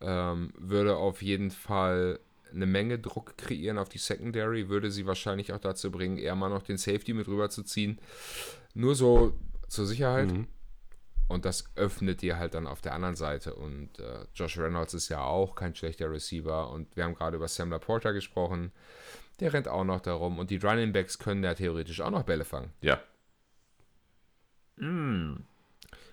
[0.00, 2.20] ähm, würde auf jeden Fall
[2.52, 6.48] eine Menge Druck kreieren auf die Secondary, würde sie wahrscheinlich auch dazu bringen, eher mal
[6.48, 7.98] noch den Safety mit rüberzuziehen.
[8.74, 9.34] Nur so
[9.68, 10.32] zur Sicherheit.
[10.32, 10.46] Mhm.
[11.28, 13.54] Und das öffnet dir halt dann auf der anderen Seite.
[13.54, 16.70] Und äh, Josh Reynolds ist ja auch kein schlechter Receiver.
[16.70, 18.72] Und wir haben gerade über Sam Laporta gesprochen.
[19.38, 20.40] Der rennt auch noch darum.
[20.40, 22.72] Und die Running Backs können ja theoretisch auch noch Bälle fangen.
[22.80, 23.00] Ja,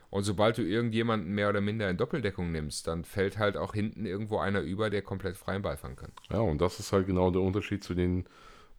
[0.09, 4.05] Und sobald du irgendjemanden mehr oder minder in Doppeldeckung nimmst, dann fällt halt auch hinten
[4.05, 6.11] irgendwo einer über, der komplett freien Ball fangen kann.
[6.29, 8.25] ja, und das ist halt genau der Unterschied zu den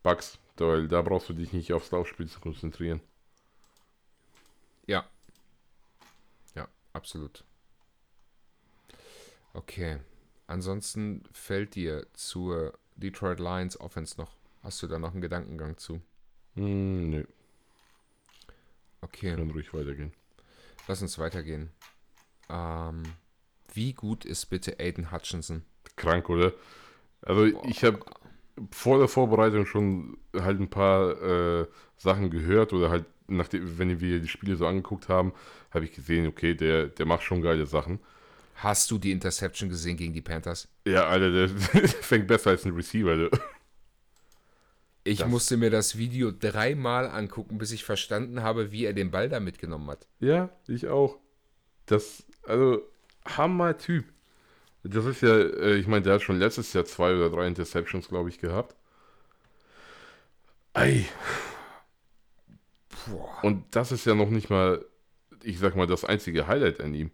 [0.02, 3.00] Bugs, weil da brauchst du dich nicht aufs Laufspiel zu konzentrieren.
[4.86, 5.06] Ja.
[6.54, 7.44] Ja, absolut.
[9.52, 9.98] Okay.
[10.46, 14.36] Ansonsten fällt dir zur Detroit Lions Offense noch.
[14.62, 16.00] Hast du da noch einen Gedankengang zu?
[16.54, 17.24] Hm, nö,
[19.00, 20.12] Okay, kann ruhig weitergehen.
[20.86, 21.70] lass uns weitergehen.
[22.48, 23.02] Ähm,
[23.72, 25.62] wie gut ist bitte Aiden Hutchinson?
[25.96, 26.52] Krank, oder?
[27.22, 28.00] Also ich habe
[28.70, 34.20] vor der Vorbereitung schon halt ein paar äh, Sachen gehört oder halt, nachdem, wenn wir
[34.20, 35.32] die Spiele so angeguckt haben,
[35.70, 38.00] habe ich gesehen, okay, der, der macht schon geile Sachen.
[38.56, 40.68] Hast du die Interception gesehen gegen die Panthers?
[40.86, 41.48] Ja, Alter, der
[42.00, 43.16] fängt besser als ein Receiver.
[43.16, 43.30] Der.
[45.08, 49.10] Ich Das- musste mir das Video dreimal angucken, bis ich verstanden habe, wie er den
[49.10, 50.06] Ball da mitgenommen hat.
[50.20, 51.16] Ja, ich auch.
[51.86, 52.82] Das, also,
[53.24, 54.04] Hammer-Typ.
[54.82, 58.08] Das ist ja, äh, ich meine, der hat schon letztes Jahr zwei oder drei Interceptions,
[58.08, 58.76] glaube ich, gehabt.
[60.74, 61.06] Ei.
[63.06, 63.38] Boah.
[63.42, 64.84] Und das ist ja noch nicht mal,
[65.42, 67.10] ich sag mal, das einzige Highlight an ihm.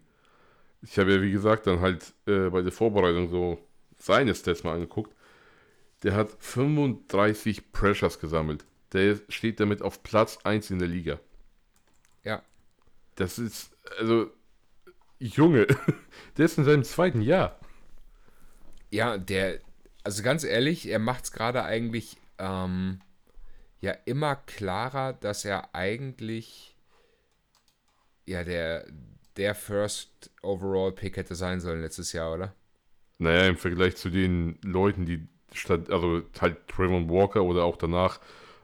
[0.81, 3.57] Ich habe ja, wie gesagt, dann halt äh, bei der Vorbereitung so
[3.97, 5.14] seine Stats mal angeguckt.
[6.03, 8.65] Der hat 35 Pressures gesammelt.
[8.93, 11.19] Der steht damit auf Platz 1 in der Liga.
[12.23, 12.41] Ja,
[13.15, 14.31] Das ist, also,
[15.19, 15.67] Junge,
[16.37, 17.59] der ist in seinem zweiten Jahr.
[18.91, 19.59] Ja, der,
[20.03, 22.99] also ganz ehrlich, er macht es gerade eigentlich ähm,
[23.81, 26.75] ja immer klarer, dass er eigentlich
[28.25, 28.85] ja der,
[29.37, 32.55] der First Overall Pick hätte sein sollen letztes Jahr, oder?
[33.17, 35.27] Naja, im Vergleich zu den Leuten, die
[35.59, 38.19] statt, also halt Trayvon Walker oder auch danach,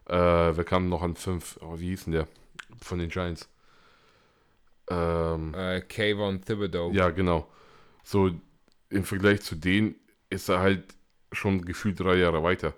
[0.06, 2.28] äh, wer kam noch an fünf, oh, wie hieß denn der?
[2.82, 3.50] Von den Giants.
[4.90, 6.92] Ähm, äh, Kayvon Thibodeau.
[6.92, 7.48] Ja, genau.
[8.04, 8.32] So,
[8.90, 9.96] im Vergleich zu denen
[10.30, 10.96] ist er halt
[11.32, 12.74] schon gefühlt drei Jahre weiter.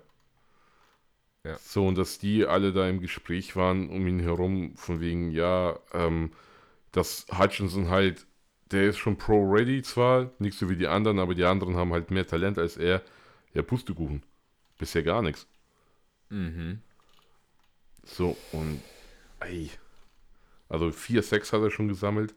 [1.44, 1.58] Ja.
[1.58, 5.78] So, und dass die alle da im Gespräch waren um ihn herum, von wegen, ja,
[5.92, 6.32] ähm,
[6.92, 8.26] dass Hutchinson halt,
[8.70, 12.10] der ist schon Pro-Ready zwar, nicht so wie die anderen, aber die anderen haben halt
[12.10, 13.02] mehr Talent als er.
[13.54, 14.22] Ja, Pustekuchen.
[14.78, 15.46] Bisher gar nichts.
[16.28, 16.80] Mhm.
[18.04, 18.82] So, und,
[19.40, 19.70] ey.
[20.68, 22.34] Also 4-6 hat er schon gesammelt.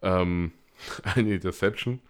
[0.00, 0.52] Ähm,
[1.02, 2.00] eine Interception.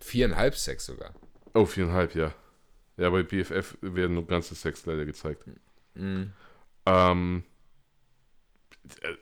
[0.00, 1.14] Viereinhalb Sex sogar.
[1.54, 2.34] Oh, viereinhalb, ja.
[2.96, 5.44] Ja, bei PFF werden nur ganze Sex leider gezeigt.
[5.94, 6.32] Mhm.
[6.86, 7.44] Ähm,
[9.02, 9.14] äh,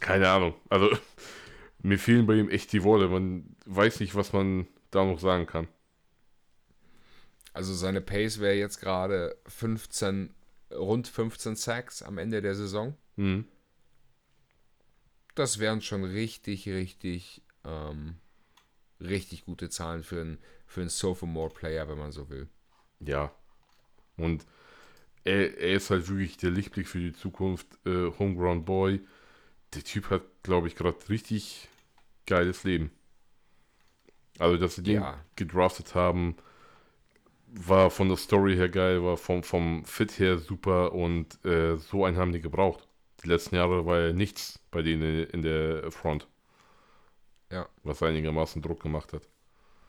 [0.00, 0.54] keine Ahnung.
[0.68, 0.90] Also,
[1.82, 3.08] mir fehlen bei ihm echt die Worte.
[3.08, 5.68] Man weiß nicht, was man da noch sagen kann.
[7.54, 10.34] Also, seine Pace wäre jetzt gerade 15,
[10.72, 12.94] rund 15 Sacks am Ende der Saison.
[13.16, 13.46] Mhm.
[15.34, 18.16] Das wären schon richtig, richtig ähm,
[19.00, 22.48] richtig gute Zahlen für einen, für einen Sophomore-Player, wenn man so will.
[23.00, 23.32] Ja.
[24.16, 24.46] Und
[25.24, 27.66] er, er ist halt wirklich der Lichtblick für die Zukunft.
[27.84, 29.00] Äh, Homegrown Boy.
[29.74, 31.68] Der Typ hat, glaube ich, gerade richtig
[32.26, 32.90] geiles Leben.
[34.38, 35.24] Also, dass sie den ja.
[35.36, 36.36] gedraftet haben,
[37.54, 42.04] war von der Story her geil, war vom, vom Fit her super und äh, so
[42.04, 42.86] einen haben die gebraucht.
[43.22, 46.28] Die letzten Jahre war ja nichts bei denen in der Front.
[47.50, 47.68] Ja.
[47.84, 49.28] Was einigermaßen Druck gemacht hat.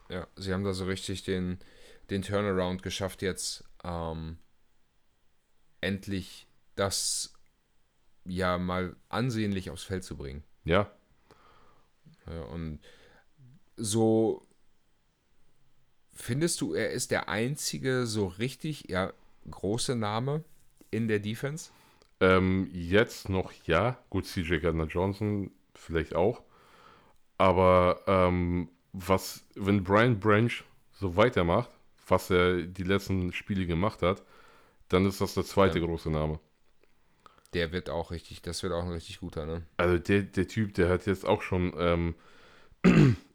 [0.08, 1.58] Ja, sie haben da so richtig den,
[2.10, 4.38] den Turnaround geschafft, jetzt ähm,
[5.80, 6.46] endlich
[6.76, 7.34] das
[8.24, 10.44] ja mal ansehnlich aufs Feld zu bringen.
[10.64, 10.90] Ja.
[12.26, 12.78] ja und
[13.76, 14.45] so
[16.16, 19.12] findest du, er ist der einzige so richtig ja,
[19.50, 20.42] große Name
[20.90, 21.70] in der Defense?
[22.20, 23.98] Ähm, jetzt noch ja.
[24.10, 26.42] Gut, CJ Gardner Johnson vielleicht auch.
[27.38, 31.70] Aber ähm, was, wenn Brian Branch so weitermacht,
[32.08, 34.22] was er die letzten Spiele gemacht hat,
[34.88, 35.86] dann ist das der zweite ja.
[35.86, 36.40] große Name.
[37.52, 39.62] Der wird auch richtig, das wird auch ein richtig guter, ne?
[39.76, 42.14] Also der, der Typ, der hat jetzt auch schon ähm,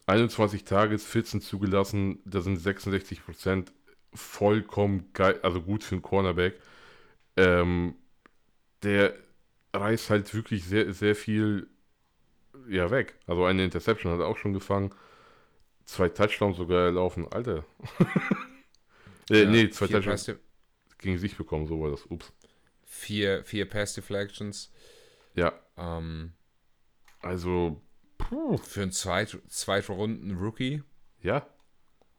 [0.08, 3.72] 21 Tages 14 zugelassen, da sind 66 Prozent
[4.14, 6.60] vollkommen geil, also gut für einen Cornerback.
[7.38, 7.96] Ähm,
[8.84, 9.16] der
[9.74, 11.70] reißt halt wirklich sehr, sehr viel
[12.68, 13.16] ja weg.
[13.28, 14.94] Also eine Interception hat er auch schon gefangen.
[15.86, 17.28] Zwei Touchdowns sogar erlaufen.
[17.32, 17.66] Alter.
[19.30, 20.38] äh, ja, nee, zwei Touchdowns Pass
[21.00, 22.06] gegen sich bekommen, so war das.
[22.06, 22.32] Ups.
[22.86, 24.72] Vier, vier Pass Deflections.
[25.36, 25.54] Ja.
[25.78, 26.34] Ähm,
[27.20, 27.82] also.
[28.64, 30.84] Für einen Zweit Zweitrunden Rookie.
[31.22, 31.46] Ja.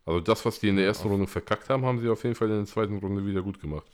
[0.05, 2.49] Also das, was die in der ersten Runde verkackt haben, haben sie auf jeden Fall
[2.49, 3.87] in der zweiten Runde wieder gut gemacht.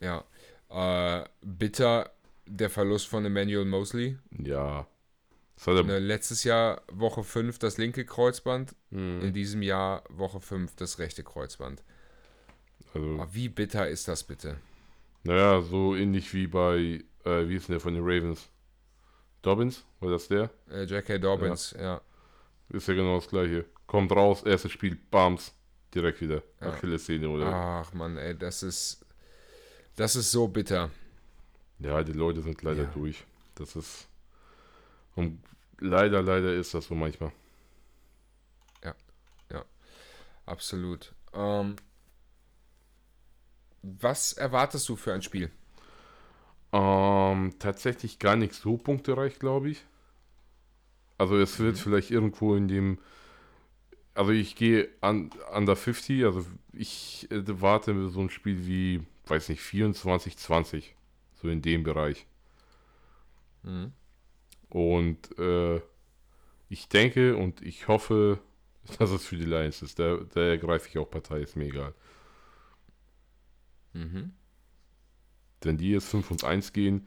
[0.00, 0.24] Ja.
[0.70, 2.10] Äh, bitter
[2.46, 4.18] der Verlust von Emmanuel Mosley.
[4.42, 4.86] Ja.
[5.66, 9.20] Ne, letztes Jahr Woche 5 das linke Kreuzband, mhm.
[9.22, 11.84] in diesem Jahr Woche 5 das rechte Kreuzband.
[12.94, 14.56] Also, Aber wie bitter ist das bitte?
[15.22, 18.48] Naja, so ähnlich wie bei, äh, wie ist denn der von den Ravens?
[19.42, 20.50] Dobbins, war das der?
[20.70, 21.18] Äh, J.K.
[21.18, 21.82] Dobbins, ja.
[21.82, 22.00] ja.
[22.68, 23.66] Ist ja genau das gleiche.
[23.86, 25.52] Kommt raus, erstes Spiel, Bams,
[25.94, 26.42] direkt wieder.
[26.60, 26.68] Ja.
[26.68, 27.46] Achillessehne oder?
[27.46, 29.04] Ach man, ey, das ist,
[29.96, 30.90] das ist so bitter.
[31.80, 32.90] Ja, die Leute sind leider ja.
[32.94, 33.24] durch.
[33.56, 34.08] Das ist,
[35.16, 35.42] und
[35.78, 37.32] leider, leider ist das so manchmal.
[38.84, 38.94] Ja,
[39.50, 39.64] ja,
[40.46, 41.12] absolut.
[41.34, 41.76] Ähm,
[43.82, 45.50] was erwartest du für ein Spiel?
[46.72, 49.84] Ähm, tatsächlich gar nicht so punktereich, glaube ich.
[51.18, 51.80] Also es wird mhm.
[51.80, 52.98] vielleicht irgendwo in dem,
[54.14, 59.60] also ich gehe an under 50, also ich warte so ein Spiel wie, weiß nicht,
[59.60, 60.96] 24, 20,
[61.40, 62.26] so in dem Bereich.
[63.62, 63.92] Mhm.
[64.70, 65.80] Und äh,
[66.70, 68.38] ich denke und ich hoffe,
[68.98, 69.98] dass es für die Lions ist.
[69.98, 71.94] Da, da ergreife ich auch Partei, ist mir egal.
[73.92, 74.32] Mhm.
[75.66, 77.06] Wenn die jetzt 5 und 1 gehen,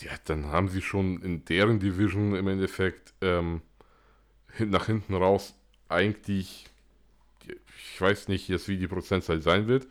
[0.00, 3.62] ja, dann haben sie schon in deren Division im Endeffekt ähm,
[4.58, 5.54] nach hinten raus
[5.88, 6.66] eigentlich,
[7.44, 9.86] ich weiß nicht jetzt, wie die Prozentzahl sein wird,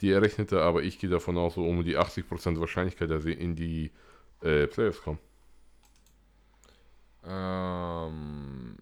[0.00, 3.56] die errechnete, aber ich gehe davon aus, so um die 80% Wahrscheinlichkeit, dass sie in
[3.56, 3.90] die
[4.42, 5.18] äh, Playoffs kommen.
[7.24, 8.76] Ähm,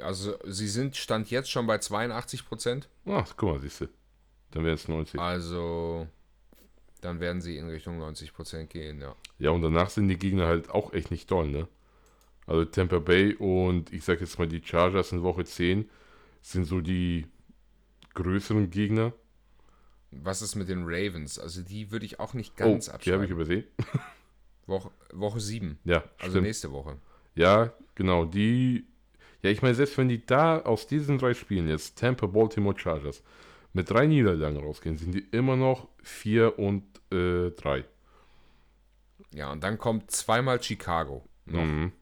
[0.00, 2.88] also sie sind Stand jetzt schon bei 82 Prozent.
[3.06, 3.88] Ach, guck mal, siehst du.
[4.52, 5.18] Dann wären es 90.
[5.18, 6.06] Also
[7.00, 9.14] Dann werden sie in Richtung 90% gehen, ja.
[9.38, 11.66] Ja, und danach sind die Gegner halt auch echt nicht toll, ne?
[12.46, 15.88] Also Tampa Bay und ich sag jetzt mal die Chargers in Woche 10
[16.42, 17.26] sind so die
[18.14, 19.12] größeren Gegner.
[20.10, 21.38] Was ist mit den Ravens?
[21.38, 23.30] Also die würde ich auch nicht ganz oh, Die habe ich abschreiben.
[23.30, 23.64] übersehen.
[24.66, 26.46] Woche, Woche 7, Ja, also stimmt.
[26.46, 26.96] nächste Woche.
[27.34, 28.24] Ja, genau.
[28.24, 28.84] Die.
[29.42, 33.22] Ja, ich meine, selbst wenn die da aus diesen drei Spielen jetzt Tampa, Baltimore, Chargers
[33.72, 37.84] mit drei Niederlagen rausgehen, sind die immer noch 4 und 3.
[39.32, 41.24] Ja, und dann kommt zweimal Chicago.
[41.46, 41.92] Noch, Mhm.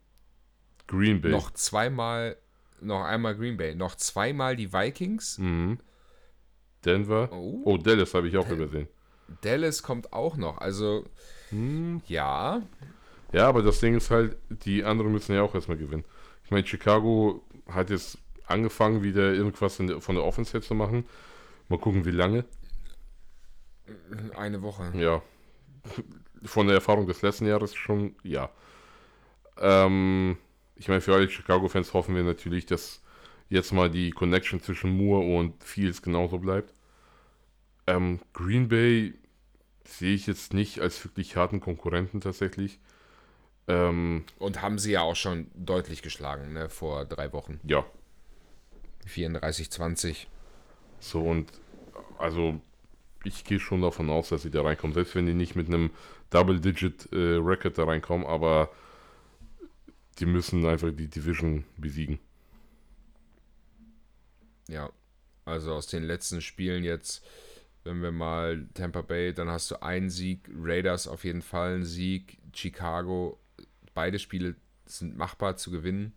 [0.87, 1.31] Green Bay.
[1.31, 2.37] noch zweimal,
[2.81, 5.39] noch einmal Green Bay, noch zweimal die Vikings.
[5.39, 5.79] Mhm.
[6.85, 7.29] Denver.
[7.33, 7.63] Oh.
[7.65, 8.89] Oh, Dallas habe ich auch übersehen.
[9.43, 10.59] Dallas kommt auch noch.
[10.59, 11.05] Also,
[11.51, 12.01] Hm.
[12.07, 12.63] ja,
[13.33, 16.05] Ja, aber das Ding ist halt, die anderen müssen ja auch erstmal gewinnen.
[16.45, 18.17] Ich meine, Chicago hat jetzt
[18.47, 21.05] angefangen, wieder irgendwas der, von der Offense zu machen.
[21.69, 22.45] Mal gucken, wie lange.
[24.37, 24.91] eine Woche.
[24.95, 25.23] Ja.
[26.45, 28.51] Von der Erfahrung des letzten Jahres schon, ja.
[29.59, 30.39] Ähm,
[30.77, 33.03] ich meine, für alle Chicago-Fans hoffen wir natürlich, dass
[33.49, 36.73] jetzt mal die Connection zwischen Moore und Fields genauso bleibt.
[37.87, 39.15] Ähm, Green Bay
[39.85, 42.79] sehe ich jetzt nicht als wirklich harten Konkurrenten tatsächlich.
[43.67, 47.61] Ähm, Und haben sie ja auch schon deutlich geschlagen, ne, vor drei Wochen.
[47.65, 47.85] ja,
[49.07, 50.27] 34-20.
[51.01, 51.53] So und
[52.19, 52.61] also
[53.25, 55.91] ich gehe schon davon aus, dass sie da reinkommen, selbst wenn die nicht mit einem
[56.31, 58.71] Double-Digit-Record da reinkommen, aber
[60.19, 62.19] die müssen einfach die Division besiegen.
[64.69, 64.91] Ja,
[65.45, 67.25] also aus den letzten Spielen jetzt,
[67.85, 71.85] wenn wir mal Tampa Bay, dann hast du einen Sieg, Raiders auf jeden Fall einen
[71.85, 73.41] Sieg, Chicago,
[73.95, 76.13] beide Spiele sind machbar zu gewinnen.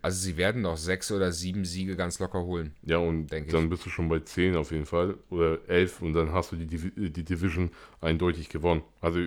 [0.00, 2.74] Also sie werden noch sechs oder sieben Siege ganz locker holen.
[2.82, 6.14] Ja, und Denke dann bist du schon bei 10 auf jeden Fall oder 11 und
[6.14, 8.82] dann hast du die, Divi- die Division eindeutig gewonnen.
[9.00, 9.26] Also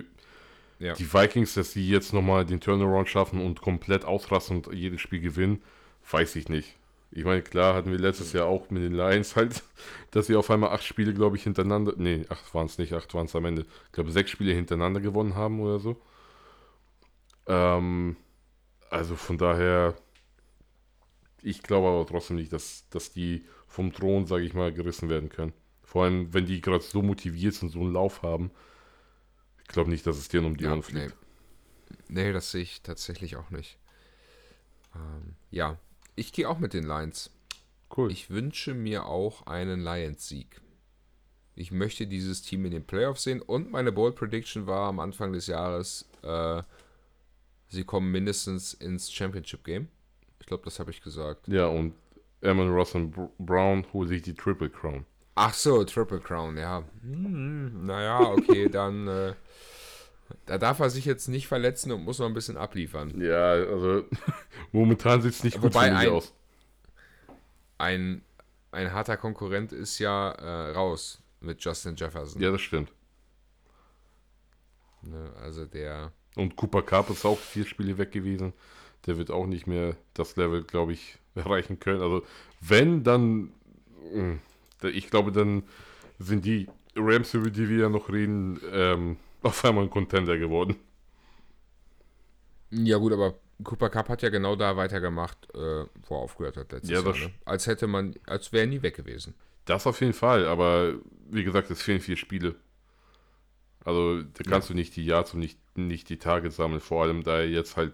[0.80, 0.94] Ja.
[0.94, 5.20] die Vikings, dass sie jetzt nochmal den Turnaround schaffen und komplett ausrasten und jedes Spiel
[5.20, 5.62] gewinnen,
[6.10, 6.76] weiß ich nicht.
[7.12, 9.62] Ich meine, klar hatten wir letztes Jahr auch mit den Lions halt,
[10.10, 13.12] dass sie auf einmal acht Spiele, glaube ich, hintereinander, nee, acht waren es nicht, acht
[13.14, 16.00] waren es am Ende, ich glaube sechs Spiele hintereinander gewonnen haben oder so.
[17.46, 18.16] Ähm,
[18.90, 19.94] also von daher,
[21.42, 25.28] ich glaube aber trotzdem nicht, dass, dass die vom Thron, sage ich mal, gerissen werden
[25.28, 25.52] können.
[25.82, 28.50] Vor allem, wenn die gerade so motiviert sind, so einen Lauf haben.
[29.62, 31.14] Ich glaube nicht, dass es denen um die Ja, Ohren fliegt.
[32.08, 33.78] Nee, das sehe ich tatsächlich auch nicht.
[34.94, 35.78] Ähm, ja,
[36.14, 37.30] ich gehe auch mit den Lions.
[37.94, 38.10] Cool.
[38.10, 40.60] Ich wünsche mir auch einen Lions-Sieg.
[41.54, 45.32] Ich möchte dieses Team in den Playoffs sehen und meine Bold Prediction war am Anfang
[45.32, 46.62] des Jahres, äh,
[47.68, 49.88] sie kommen mindestens ins Championship Game.
[50.42, 51.46] Ich glaube, das habe ich gesagt.
[51.46, 51.94] ja, und
[52.40, 55.06] Eamon Ross und Brown holen sich die Triple Crown.
[55.36, 56.82] Ach so, Triple Crown, ja.
[57.02, 59.34] Hm, naja, okay, dann äh,
[60.46, 63.20] da darf er sich jetzt nicht verletzen und muss noch ein bisschen abliefern.
[63.20, 64.04] Ja, also
[64.72, 66.34] momentan sieht es nicht gut Wobei für mich ein- aus.
[67.78, 68.22] Ein,
[68.72, 72.42] ein harter Konkurrent ist ja äh, raus mit Justin Jefferson.
[72.42, 72.92] Ja, das stimmt.
[75.02, 78.52] Ne, also der Und Cooper Cup ist auch vier Spiele weg gewesen.
[79.06, 82.02] Der wird auch nicht mehr das Level, glaube ich, erreichen können.
[82.02, 82.22] Also
[82.60, 83.52] wenn, dann,
[84.80, 85.62] da- ich glaube, dann
[86.18, 90.76] sind die Rams, über die wir ja noch reden, ähm, auf einmal ein Contender geworden.
[92.70, 95.58] Ja gut, aber Cooper Cup hat ja genau da weitergemacht, äh,
[96.06, 97.16] wo er aufgehört hat letztes Ja, Jahr.
[97.16, 97.32] Ne?
[97.44, 99.34] Als hätte man, als wäre er nie weg gewesen.
[99.64, 100.94] Das auf jeden Fall, aber
[101.30, 102.56] wie gesagt, es fehlen vier Spiele.
[103.84, 107.22] Also da kannst du nicht die Yards und nicht, nicht die Targets sammeln, vor allem
[107.24, 107.92] da er jetzt halt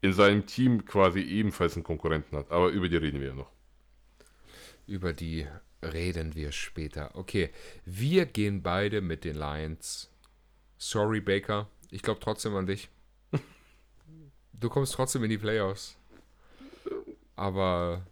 [0.00, 2.50] in seinem Team quasi ebenfalls einen Konkurrenten hat.
[2.50, 3.50] Aber über die reden wir ja noch.
[4.86, 5.46] Über die
[5.82, 7.14] reden wir später.
[7.14, 7.50] Okay,
[7.84, 10.10] wir gehen beide mit den Lions.
[10.76, 11.68] Sorry, Baker.
[11.90, 12.88] Ich glaube trotzdem an dich.
[14.52, 15.96] Du kommst trotzdem in die Playoffs.
[17.36, 18.04] Aber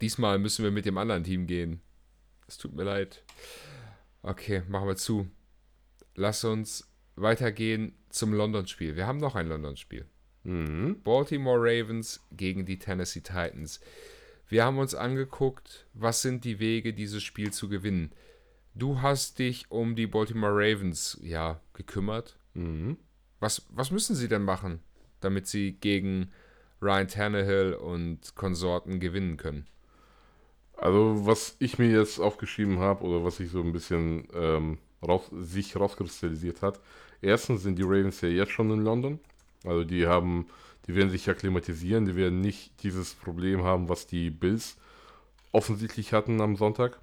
[0.00, 1.80] diesmal müssen wir mit dem anderen Team gehen.
[2.48, 3.22] Es tut mir leid.
[4.22, 5.28] Okay, machen wir zu.
[6.14, 8.96] Lass uns weitergehen zum London-Spiel.
[8.96, 10.06] Wir haben noch ein London-Spiel.
[10.44, 11.00] Mhm.
[11.02, 13.80] Baltimore Ravens gegen die Tennessee Titans.
[14.48, 18.12] Wir haben uns angeguckt, was sind die Wege, dieses Spiel zu gewinnen.
[18.74, 22.38] Du hast dich um die Baltimore Ravens ja gekümmert.
[22.54, 22.96] Mhm.
[23.40, 24.80] Was, was müssen sie denn machen,
[25.20, 26.30] damit sie gegen
[26.80, 29.66] Ryan Tannehill und Konsorten gewinnen können?
[30.76, 35.30] Also, was ich mir jetzt aufgeschrieben habe oder was sich so ein bisschen ähm, raus,
[35.32, 36.80] sich rauskristallisiert hat.
[37.20, 39.20] Erstens sind die Ravens ja jetzt schon in London.
[39.64, 40.46] Also, die haben,
[40.86, 44.76] die werden sich akklimatisieren, die werden nicht dieses Problem haben, was die Bills
[45.52, 46.98] offensichtlich hatten am Sonntag.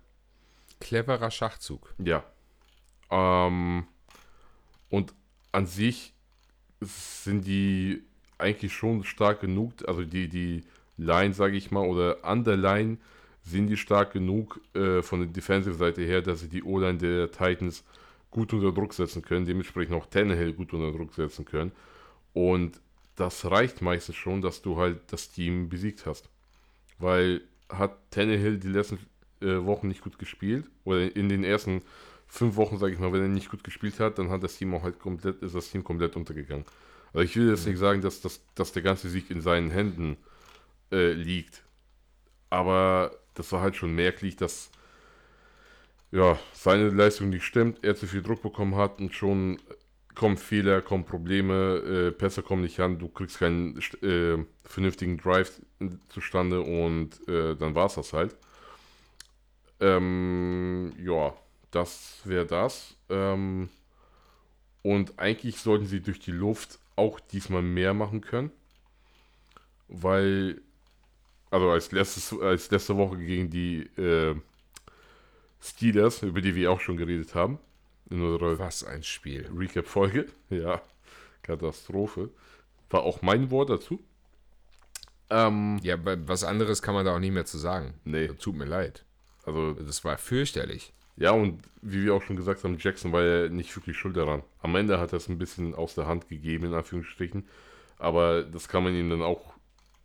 [0.80, 1.94] Cleverer Schachzug.
[1.98, 2.24] Ja.
[3.12, 3.86] Ähm,
[4.90, 5.14] und
[5.52, 6.14] an sich
[6.82, 8.04] sind die
[8.38, 10.64] eigentlich schon stark genug, also die, die
[10.98, 12.98] Line, sage ich mal, oder an der Line
[13.44, 17.84] sind die stark genug äh, von der Defensive-Seite her, dass sie die O-Line der Titans
[18.32, 21.72] gut unter Druck setzen können, dementsprechend auch Tannehill gut unter Druck setzen können.
[22.34, 22.80] Und
[23.16, 26.30] das reicht meistens schon, dass du halt das Team besiegt hast.
[26.98, 29.00] Weil hat Tannehill die letzten
[29.42, 31.82] äh, Wochen nicht gut gespielt, oder in den ersten
[32.28, 34.74] fünf Wochen, sage ich mal, wenn er nicht gut gespielt hat, dann hat das Team
[34.74, 36.66] auch halt komplett, ist das Team komplett untergegangen.
[37.14, 40.18] Also ich will jetzt nicht sagen, dass, dass, dass der ganze Sieg in seinen Händen
[40.92, 41.64] äh, liegt.
[42.50, 44.70] Aber das war halt schon merklich, dass
[46.12, 49.60] ja, seine Leistung nicht stimmt, er zu viel Druck bekommen hat und schon
[50.20, 55.62] kommen Fehler, kommen Probleme, äh, Pässe kommen nicht an, du kriegst keinen äh, vernünftigen Drive
[56.10, 58.36] zustande und äh, dann war es das halt.
[59.80, 61.34] Ähm, ja,
[61.72, 62.98] das wäre das.
[63.08, 63.70] Ähm,
[64.84, 68.52] und eigentlich sollten sie durch die Luft auch diesmal mehr machen können.
[69.88, 70.60] Weil,
[71.50, 74.36] also als, letztes, als letzte Woche gegen die äh,
[75.62, 77.58] Steelers, über die wir auch schon geredet haben.
[78.10, 79.50] In unserer Was ein Spiel.
[79.56, 80.28] Recap-Folge.
[80.50, 80.82] Ja,
[81.44, 82.30] Katastrophe.
[82.90, 84.00] War auch mein Wort dazu.
[85.30, 87.94] Ähm, ja, was anderes kann man da auch nicht mehr zu sagen.
[88.04, 88.30] Nee.
[88.30, 89.06] Tut mir leid.
[89.46, 90.92] Also, das war fürchterlich.
[91.18, 94.42] Ja, und wie wir auch schon gesagt haben, Jackson war ja nicht wirklich schuld daran.
[94.62, 97.46] Am Ende hat er es ein bisschen aus der Hand gegeben, in Anführungsstrichen.
[97.98, 99.54] Aber das kann man ihm dann auch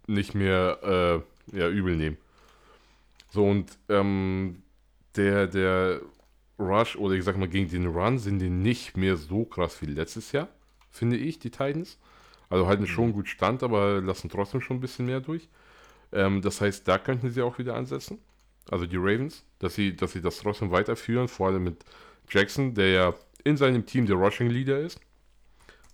[0.07, 2.19] nicht mehr äh, ja, übel nehmen.
[3.31, 4.63] So, und ähm,
[5.17, 6.01] der, der
[6.59, 9.87] Rush, oder ich sag mal, gegen den Run sind die nicht mehr so krass wie
[9.87, 10.49] letztes Jahr,
[10.91, 11.99] finde ich, die Titans.
[12.49, 13.13] Also halten schon mhm.
[13.15, 15.49] gut Stand, aber lassen trotzdem schon ein bisschen mehr durch.
[16.13, 18.19] Ähm, das heißt, da könnten sie auch wieder ansetzen
[18.71, 21.85] also die Ravens, dass sie, dass sie das trotzdem weiterführen, vor allem mit
[22.31, 25.01] Jackson, der ja in seinem Team der Rushing Leader ist.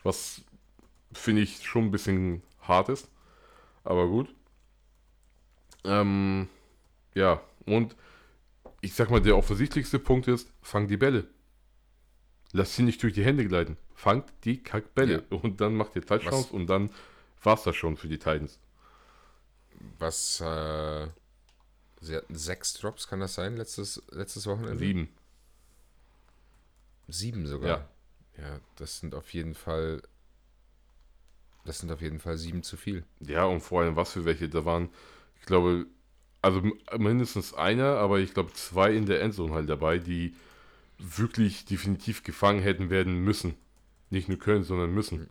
[0.02, 0.42] Was
[1.12, 3.08] finde ich schon ein bisschen hart ist.
[3.82, 4.32] Aber gut.
[5.84, 6.48] Ähm,
[7.14, 7.96] ja, und
[8.80, 11.26] ich sag mal, der offensichtlichste Punkt ist, fang die Bälle.
[12.52, 13.76] Lass sie nicht durch die Hände gleiten.
[13.94, 15.24] Fangt die Kackbälle.
[15.30, 15.38] Ja.
[15.38, 16.50] Und dann macht ihr Touchdowns Was?
[16.50, 16.90] und dann
[17.42, 18.58] war's das schon für die Titans.
[19.98, 21.08] Was äh,
[22.00, 24.78] Sie hatten sechs Drops, kann das sein, letztes, letztes Wochenende?
[24.78, 25.08] Sieben.
[27.08, 27.88] Sieben sogar.
[28.38, 28.42] Ja.
[28.42, 30.02] ja, das sind auf jeden Fall.
[31.64, 33.04] Das sind auf jeden Fall sieben zu viel.
[33.20, 34.48] Ja, und vor allem was für welche.
[34.48, 34.88] Da waren,
[35.38, 35.86] ich glaube,
[36.42, 36.62] also
[36.96, 40.34] mindestens einer, aber ich glaube zwei in der Endzone halt dabei, die
[40.98, 43.54] wirklich definitiv gefangen hätten werden müssen.
[44.10, 45.20] Nicht nur können, sondern müssen.
[45.20, 45.28] Mhm.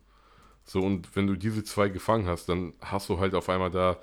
[0.64, 3.98] So, und wenn du diese zwei gefangen hast, dann hast du halt auf einmal da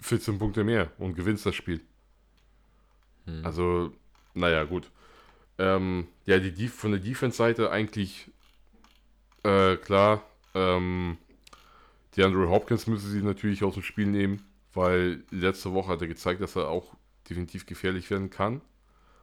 [0.00, 1.80] 14 Punkte mehr und gewinnst das Spiel.
[3.24, 3.44] Hm.
[3.44, 3.92] Also,
[4.34, 4.90] naja, gut.
[5.58, 8.30] Ähm, ja, die, von der Defense-Seite eigentlich
[9.44, 10.22] äh, klar.
[10.54, 11.18] Ähm,
[12.16, 14.44] die Andrew Hopkins müssen sie natürlich aus dem Spiel nehmen,
[14.78, 16.94] weil letzte Woche hat er gezeigt, dass er auch
[17.28, 18.60] definitiv gefährlich werden kann.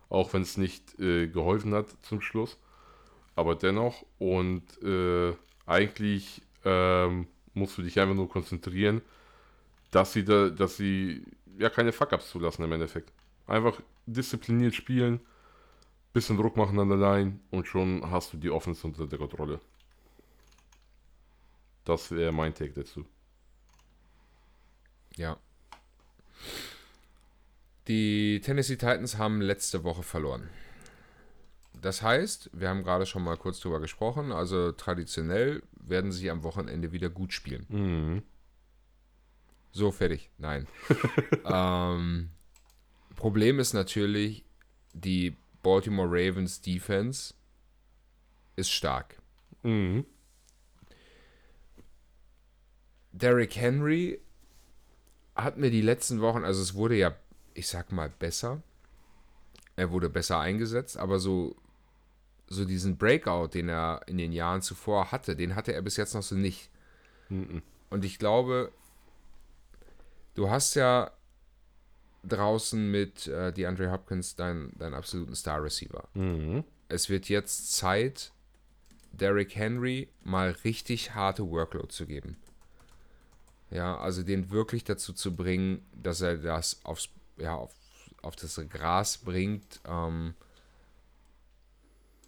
[0.09, 2.57] Auch wenn es nicht äh, geholfen hat zum Schluss.
[3.35, 4.05] Aber dennoch.
[4.19, 5.33] Und äh,
[5.65, 9.01] eigentlich ähm, musst du dich einfach nur konzentrieren
[9.95, 11.23] dass sie da, dass sie
[11.57, 13.13] ja keine Fuck-Ups zulassen im Endeffekt.
[13.47, 15.21] Einfach diszipliniert spielen,
[16.11, 19.61] bisschen Druck machen an der Line und schon hast du die Offense unter der Kontrolle.
[21.85, 23.05] Das wäre mein Take dazu.
[25.15, 25.37] Ja.
[27.87, 30.49] Die Tennessee Titans haben letzte Woche verloren.
[31.81, 36.43] Das heißt, wir haben gerade schon mal kurz drüber gesprochen, also traditionell werden sie am
[36.43, 37.65] Wochenende wieder gut spielen.
[37.69, 38.23] Mhm.
[39.71, 40.31] So, fertig.
[40.37, 40.67] Nein.
[41.45, 42.29] ähm,
[43.15, 44.45] Problem ist natürlich,
[44.93, 47.33] die Baltimore Ravens Defense
[48.55, 49.17] ist stark.
[49.63, 50.05] Mhm.
[53.11, 54.19] Derrick Henry
[55.35, 57.15] hat mir die letzten Wochen, also es wurde ja,
[57.53, 58.61] ich sag mal, besser.
[59.75, 61.55] Er wurde besser eingesetzt, aber so,
[62.47, 66.13] so diesen Breakout, den er in den Jahren zuvor hatte, den hatte er bis jetzt
[66.13, 66.69] noch so nicht.
[67.29, 67.61] Mhm.
[67.89, 68.71] Und ich glaube,
[70.35, 71.11] Du hast ja
[72.23, 76.07] draußen mit äh, DeAndre Hopkins deinen dein absoluten Star-Receiver.
[76.13, 76.63] Mhm.
[76.89, 78.31] Es wird jetzt Zeit,
[79.11, 82.37] Derrick Henry mal richtig harte Workload zu geben.
[83.71, 87.73] Ja, also den wirklich dazu zu bringen, dass er das aufs, ja, auf,
[88.21, 90.35] auf das Gras bringt, ähm,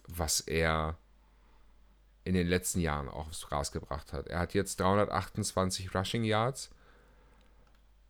[0.08, 0.98] was er
[2.24, 4.26] in den letzten Jahren auch aufs Gras gebracht hat.
[4.26, 6.70] Er hat jetzt 328 Rushing Yards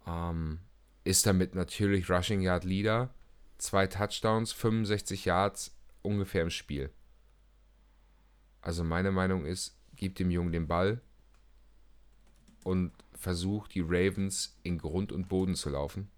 [0.08, 0.60] ähm,
[1.04, 3.10] ist damit natürlich Rushing Yard Leader.
[3.58, 6.90] Zwei Touchdowns, 65 Yards ungefähr im Spiel.
[8.60, 11.00] Also meine Meinung ist, gib dem Jungen den Ball
[12.64, 16.10] und versuch die Ravens in Grund und Boden zu laufen.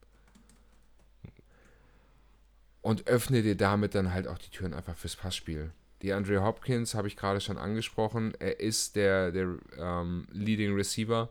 [2.83, 5.73] Und öffne dir damit dann halt auch die Türen einfach fürs Passspiel.
[6.03, 8.33] Die Andre Hopkins habe ich gerade schon angesprochen.
[8.39, 11.29] Er ist der, der ähm, Leading Receiver,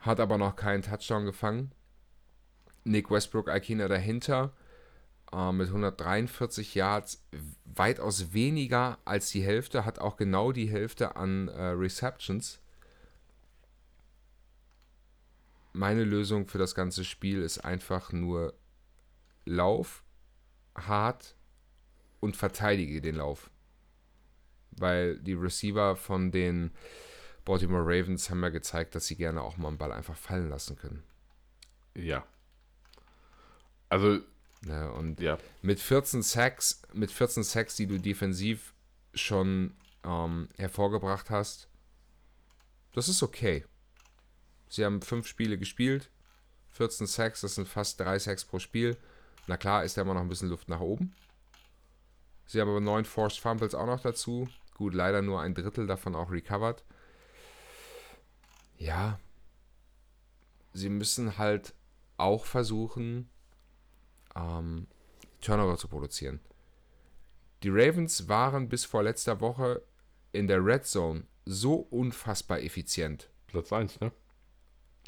[0.00, 1.72] hat aber noch keinen Touchdown gefangen.
[2.84, 4.52] Nick Westbrook Aikina dahinter
[5.32, 7.22] äh, mit 143 Yards,
[7.64, 12.59] weitaus weniger als die Hälfte, hat auch genau die Hälfte an äh, Receptions.
[15.72, 18.54] Meine Lösung für das ganze Spiel ist einfach nur
[19.44, 20.04] Lauf,
[20.74, 21.36] hart
[22.20, 23.50] und verteidige den Lauf.
[24.72, 26.72] Weil die Receiver von den
[27.44, 30.76] Baltimore Ravens haben ja gezeigt, dass sie gerne auch mal einen Ball einfach fallen lassen
[30.76, 31.02] können.
[31.94, 32.24] Ja.
[33.88, 34.20] Also.
[34.66, 35.38] Ja, und ja.
[35.62, 38.74] mit 14 Sacks, mit 14 Sacks, die du defensiv
[39.14, 41.68] schon ähm, hervorgebracht hast,
[42.92, 43.64] das ist okay.
[44.70, 46.10] Sie haben fünf Spiele gespielt,
[46.70, 48.96] 14 Sacks, das sind fast drei Sacks pro Spiel.
[49.48, 51.12] Na klar, ist da immer noch ein bisschen Luft nach oben.
[52.46, 54.48] Sie haben aber neun Forced Fumbles auch noch dazu.
[54.74, 56.84] Gut, leider nur ein Drittel davon auch recovered.
[58.78, 59.18] Ja,
[60.72, 61.74] sie müssen halt
[62.16, 63.28] auch versuchen,
[64.36, 64.86] ähm,
[65.40, 66.40] Turnover zu produzieren.
[67.62, 69.82] Die Ravens waren bis vor letzter Woche
[70.32, 73.30] in der Red Zone so unfassbar effizient.
[73.48, 74.12] Platz 1, ne?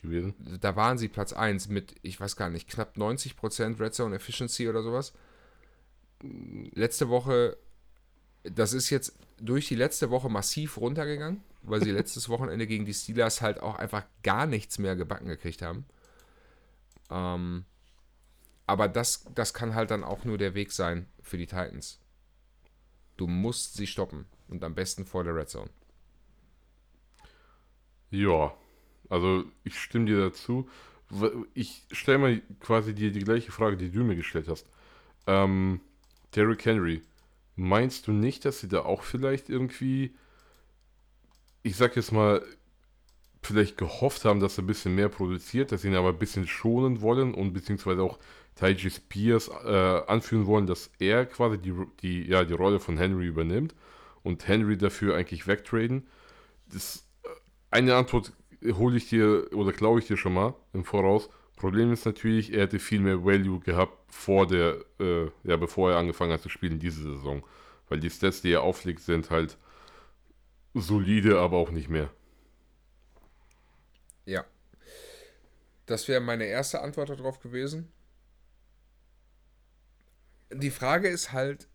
[0.02, 0.34] Gewesen.
[0.60, 4.68] Da waren sie Platz 1 mit, ich weiß gar nicht, knapp 90% Red Zone Efficiency
[4.68, 5.12] oder sowas.
[6.20, 7.56] Letzte Woche,
[8.42, 12.94] das ist jetzt durch die letzte Woche massiv runtergegangen, weil sie letztes Wochenende gegen die
[12.94, 15.86] Steelers halt auch einfach gar nichts mehr gebacken gekriegt haben.
[17.08, 17.64] Ähm,
[18.66, 22.00] aber das, das kann halt dann auch nur der Weg sein für die Titans.
[23.16, 24.26] Du musst sie stoppen.
[24.48, 25.70] Und am besten vor der Red Zone.
[28.10, 28.52] Ja,
[29.12, 30.68] also ich stimme dir dazu.
[31.52, 34.66] Ich stelle mal quasi dir die gleiche Frage, die du mir gestellt hast.
[35.26, 35.80] Ähm,
[36.34, 37.02] Derrick Henry,
[37.54, 40.14] meinst du nicht, dass sie da auch vielleicht irgendwie,
[41.62, 42.42] ich sag jetzt mal,
[43.42, 46.48] vielleicht gehofft haben, dass er ein bisschen mehr produziert, dass sie ihn aber ein bisschen
[46.48, 48.18] schonen wollen und beziehungsweise auch
[48.54, 53.26] Taiji Spears äh, anführen wollen, dass er quasi die, die, ja, die Rolle von Henry
[53.26, 53.74] übernimmt
[54.22, 56.06] und Henry dafür eigentlich wegtraden.
[56.72, 57.28] Das, äh,
[57.70, 58.32] eine Antwort
[58.64, 61.28] hole ich dir oder glaube ich dir schon mal im Voraus.
[61.56, 65.98] Problem ist natürlich, er hätte viel mehr Value gehabt vor der, äh, ja, bevor er
[65.98, 67.44] angefangen hat zu spielen diese Saison.
[67.88, 69.58] Weil die Stats, die er auflegt, sind halt
[70.74, 72.10] solide, aber auch nicht mehr.
[74.24, 74.44] Ja.
[75.86, 77.92] Das wäre meine erste Antwort darauf gewesen
[80.54, 81.68] die Frage ist halt,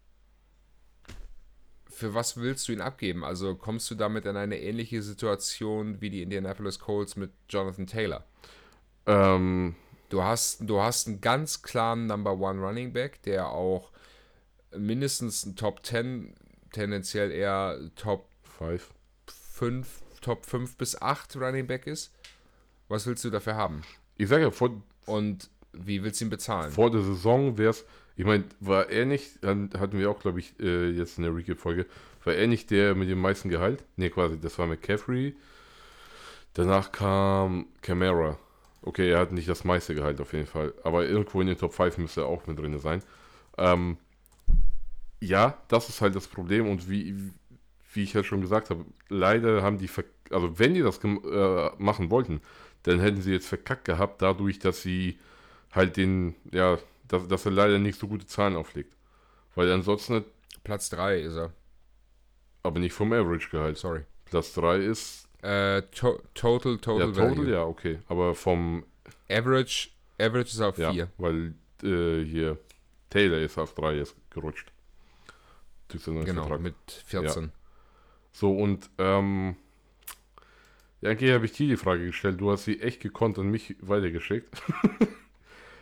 [1.98, 3.24] für was willst du ihn abgeben?
[3.24, 8.24] Also kommst du damit in eine ähnliche Situation wie die Indianapolis Colts mit Jonathan Taylor?
[9.08, 9.76] Ähm,
[10.10, 13.91] du, hast, du hast einen ganz klaren Number One Running Back, der auch
[14.78, 16.36] mindestens ein Top 10,
[16.72, 18.93] tendenziell eher Top 5,
[19.26, 19.88] 5
[20.22, 22.14] Top 5 bis 8 Running Back ist.
[22.89, 23.82] Was willst du dafür haben?
[24.18, 26.72] Ich sage ja, vor, und wie willst du ihn bezahlen?
[26.72, 27.86] Vor der Saison wäre es
[28.18, 31.36] ich meine, war er nicht, dann hatten wir auch, glaube ich, äh, jetzt in der
[31.36, 31.86] Recap-Folge,
[32.24, 33.84] war er nicht der mit dem meisten Gehalt?
[33.95, 35.36] Ne, quasi, das war McCaffrey.
[36.55, 38.39] Danach kam Camara.
[38.82, 41.74] Okay, er hat nicht das meiste Gehalt auf jeden Fall, aber irgendwo in den Top
[41.74, 43.03] 5 müsste er auch mit drin sein.
[43.57, 43.97] Ähm,
[45.20, 47.32] ja, das ist halt das Problem und wie,
[47.93, 49.89] wie ich ja schon gesagt habe, leider haben die,
[50.32, 52.41] also wenn die das äh, machen wollten,
[52.84, 55.20] dann hätten sie jetzt verkackt gehabt, dadurch, dass sie
[55.72, 58.95] halt den, ja, dass, dass er leider nicht so gute Zahlen auflegt.
[59.55, 60.26] Weil ansonsten.
[60.64, 61.53] Platz 3 ist er.
[62.64, 63.78] Aber nicht vom Average-Gehalt.
[63.78, 64.03] Sorry.
[64.26, 65.28] Platz 3 ist.
[65.41, 66.99] Äh, to total, total.
[66.99, 67.51] Ja, total, Value.
[67.51, 67.99] ja, okay.
[68.08, 68.86] Aber vom.
[69.30, 69.89] Average,
[70.20, 70.91] Average ist auf 4.
[70.91, 71.53] Ja, weil
[71.84, 72.58] äh, hier
[73.10, 74.72] Taylor ist auf 3 jetzt gerutscht.
[75.89, 76.60] Genau, Vertrag.
[76.60, 77.43] mit 14.
[77.43, 77.49] Ja.
[78.34, 79.55] So, und ähm,
[81.01, 82.41] ja, eigentlich habe ich dir die Frage gestellt.
[82.41, 84.62] Du hast sie echt gekonnt und mich weitergeschickt.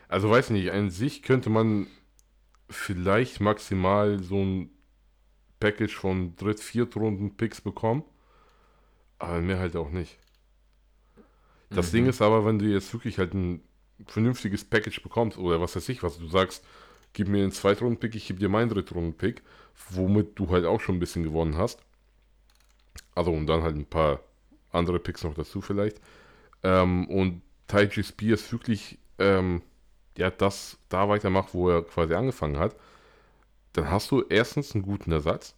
[0.07, 1.87] Also weiß nicht, an sich könnte man
[2.69, 4.69] vielleicht maximal so ein
[5.59, 8.03] Package von Dritt-, Viertrunden-Picks bekommen.
[9.19, 10.17] Aber mehr halt auch nicht.
[11.69, 11.97] Das mhm.
[11.97, 13.61] Ding ist aber, wenn du jetzt wirklich halt ein
[14.05, 16.65] vernünftiges Package bekommst, oder was weiß ich, was du sagst,
[17.13, 19.41] gib mir einen Zweitrunden-Pick, ich gebe dir meinen Drittrunden-Pick,
[19.89, 21.81] womit du halt auch schon ein bisschen gewonnen hast.
[23.13, 24.21] Also und dann halt ein paar
[24.71, 26.01] andere Picks noch dazu vielleicht.
[26.63, 29.61] Ähm, und Taiji Spears wirklich ähm,
[30.17, 32.75] ja, das da weitermacht, wo er quasi angefangen hat,
[33.73, 35.55] dann hast du erstens einen guten Ersatz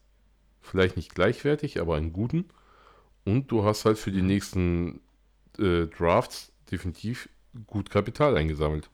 [0.67, 2.45] vielleicht nicht gleichwertig, aber einen guten.
[3.25, 5.01] Und du hast halt für die nächsten
[5.57, 7.29] äh, Drafts definitiv
[7.65, 8.89] gut Kapital eingesammelt.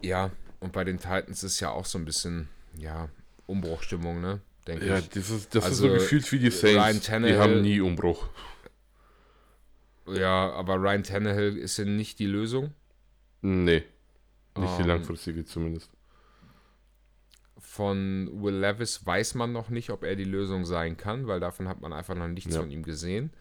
[0.00, 0.30] Ja,
[0.60, 3.08] und bei den Titans ist ja auch so ein bisschen, ja,
[3.46, 4.40] Umbruchstimmung, ne?
[4.66, 5.08] Denke ja, ich.
[5.08, 7.06] das ist, das also, ist so gefühlt wie die Saints.
[7.06, 8.28] die haben nie Umbruch.
[10.06, 12.72] Ja, aber Ryan Tannehill ist ja nicht die Lösung.
[13.42, 13.84] Nee.
[14.56, 15.90] Nicht die ähm, langfristige zumindest.
[17.58, 21.68] Von Will Levis weiß man noch nicht, ob er die Lösung sein kann, weil davon
[21.68, 22.60] hat man einfach noch nichts ja.
[22.60, 23.32] von ihm gesehen.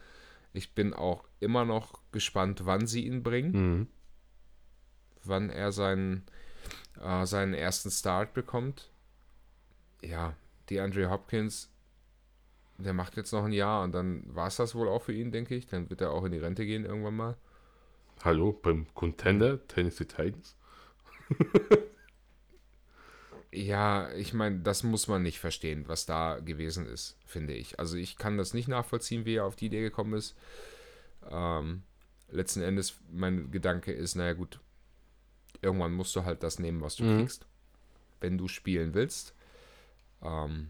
[0.53, 3.51] Ich bin auch immer noch gespannt, wann sie ihn bringen.
[3.51, 3.87] Mhm.
[5.23, 6.23] Wann er seinen,
[7.01, 8.91] äh, seinen ersten Start bekommt.
[10.01, 10.35] Ja,
[10.69, 11.71] die Andre Hopkins,
[12.77, 15.31] der macht jetzt noch ein Jahr und dann war es das wohl auch für ihn,
[15.31, 15.67] denke ich.
[15.67, 17.37] Dann wird er auch in die Rente gehen irgendwann mal.
[18.24, 20.55] Hallo, beim Contender Tennessee Titans?
[23.51, 27.80] ja, ich meine, das muss man nicht verstehen, was da gewesen ist, finde ich.
[27.80, 30.36] Also ich kann das nicht nachvollziehen, wie er auf die Idee gekommen ist.
[31.30, 31.84] Ähm,
[32.30, 34.59] letzten Endes, mein Gedanke ist, naja gut,
[35.61, 37.20] irgendwann musst du halt das nehmen, was du mhm.
[37.20, 37.45] kriegst,
[38.20, 39.34] wenn du spielen willst.
[40.22, 40.70] Ähm,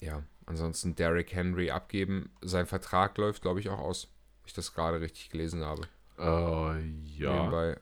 [0.00, 2.30] ja, ansonsten Derrick Henry abgeben.
[2.40, 4.08] Sein Vertrag läuft, glaube ich, auch aus.
[4.46, 5.82] Ich das gerade richtig gelesen habe.
[6.18, 6.74] Uh,
[7.16, 7.34] ja.
[7.34, 7.80] Nebenbei.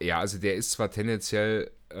[0.00, 1.96] Ja, also der ist zwar tendenziell äh,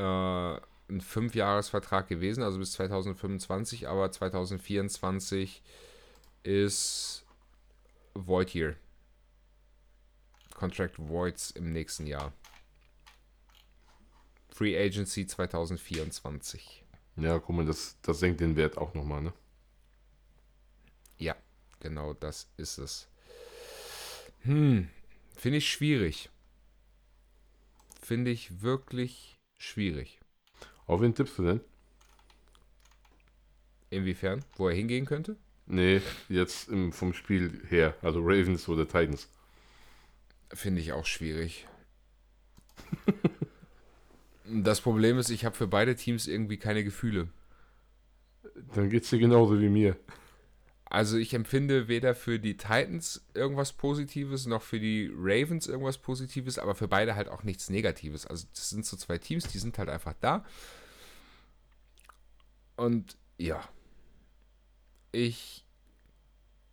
[0.88, 5.62] ein Fünfjahresvertrag gewesen, also bis 2025, aber 2024
[6.42, 7.24] ist
[8.14, 8.76] Void Year.
[10.54, 12.32] Contract Voids im nächsten Jahr.
[14.48, 16.84] Free Agency 2024.
[17.16, 19.32] Ja, guck mal, das, das senkt den Wert auch nochmal, ne?
[21.18, 21.34] Ja,
[21.80, 23.08] genau das ist es.
[24.46, 24.88] Hm,
[25.36, 26.30] finde ich schwierig.
[28.00, 30.20] Finde ich wirklich schwierig.
[30.86, 31.60] Auf wen tippst du denn?
[33.90, 34.44] Inwiefern?
[34.56, 35.36] Wo er hingehen könnte?
[35.66, 37.96] Nee, jetzt im, vom Spiel her.
[38.02, 39.28] Also Ravens oder Titans.
[40.52, 41.66] Finde ich auch schwierig.
[44.44, 47.28] Das Problem ist, ich habe für beide Teams irgendwie keine Gefühle.
[48.74, 49.96] Dann geht es dir genauso wie mir.
[50.88, 56.58] Also ich empfinde weder für die Titans irgendwas Positives noch für die Ravens irgendwas Positives,
[56.58, 58.24] aber für beide halt auch nichts Negatives.
[58.24, 60.44] Also das sind so zwei Teams, die sind halt einfach da.
[62.76, 63.68] Und ja,
[65.10, 65.64] ich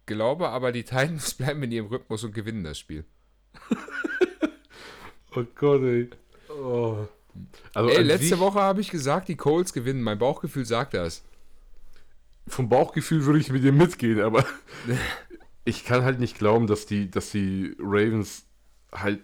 [0.05, 3.05] glaube aber, die Titans bleiben in ihrem Rhythmus und gewinnen das Spiel.
[5.35, 6.09] oh Gott, ey.
[6.49, 7.07] Oh.
[7.73, 10.03] Also Ey, letzte Woche habe ich gesagt, die Colts gewinnen.
[10.03, 11.23] Mein Bauchgefühl sagt das.
[12.47, 14.45] Vom Bauchgefühl würde ich mit dir mitgehen, aber
[15.65, 18.45] ich kann halt nicht glauben, dass die, dass die Ravens
[18.91, 19.21] halt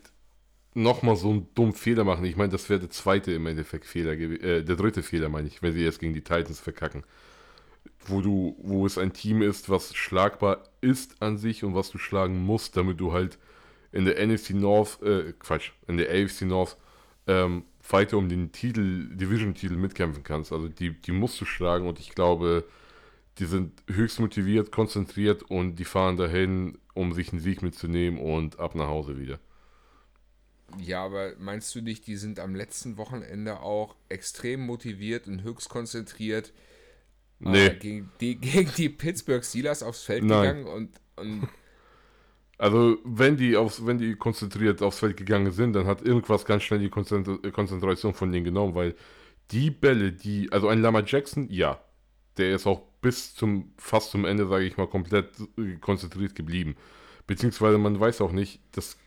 [0.73, 2.25] nochmal so einen dummen Fehler machen.
[2.25, 5.61] Ich meine, das wäre der zweite im Endeffekt Fehler, äh, der dritte Fehler, meine ich,
[5.61, 7.03] wenn sie jetzt gegen die Titans verkacken.
[8.05, 11.97] Wo du, wo es ein Team ist, was schlagbar ist an sich und was du
[11.97, 13.37] schlagen musst, damit du halt
[13.91, 16.77] in der NFC North, äh, Quatsch, in der AFC North
[17.27, 20.51] ähm, weiter um den Titel, Division-Titel mitkämpfen kannst.
[20.51, 22.65] Also die, die musst du schlagen und ich glaube,
[23.39, 28.59] die sind höchst motiviert, konzentriert und die fahren dahin, um sich einen Sieg mitzunehmen und
[28.59, 29.39] ab nach Hause wieder.
[30.77, 35.69] Ja, aber meinst du nicht, die sind am letzten Wochenende auch extrem motiviert und höchst
[35.69, 36.53] konzentriert
[37.39, 37.67] nee.
[37.67, 40.41] äh, gegen, die, gegen die Pittsburgh Steelers aufs Feld Nein.
[40.41, 41.47] gegangen und, und
[42.57, 46.63] also, wenn die, aufs, wenn die konzentriert aufs Feld gegangen sind, dann hat irgendwas ganz
[46.63, 48.95] schnell die Konzentration von denen genommen, weil
[49.51, 51.81] die Bälle, die, also ein Lama Jackson, ja,
[52.37, 55.29] der ist auch bis zum, fast zum Ende, sage ich mal, komplett
[55.81, 56.75] konzentriert geblieben.
[57.27, 58.97] Beziehungsweise man weiß auch nicht, das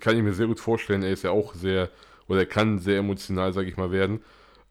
[0.00, 1.90] kann ich mir sehr gut vorstellen, er ist ja auch sehr,
[2.26, 4.20] oder er kann sehr emotional, sage ich mal, werden.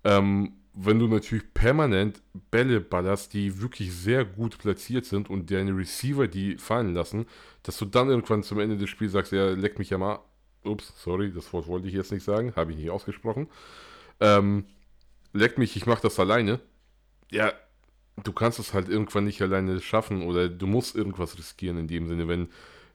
[0.03, 5.76] Ähm, wenn du natürlich permanent Bälle ballerst, die wirklich sehr gut platziert sind und deine
[5.76, 7.26] Receiver die fallen lassen,
[7.64, 10.20] dass du dann irgendwann zum Ende des Spiels sagst, ja, leck mich ja mal.
[10.64, 13.47] Ups, sorry, das Wort wollte ich jetzt nicht sagen, habe ich nicht ausgesprochen.
[14.20, 14.66] Ähm,
[15.34, 16.60] leck mich, ich mache das alleine.
[17.32, 17.53] Ja,
[18.24, 22.08] du kannst es halt irgendwann nicht alleine schaffen oder du musst irgendwas riskieren in dem
[22.08, 22.50] Sinne, wenn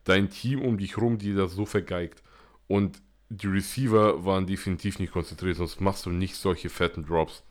[0.05, 2.23] dein Team um dich rum dir das so vergeigt.
[2.67, 7.43] Und die Receiver waren definitiv nicht konzentriert, sonst machst du nicht solche fetten Drops.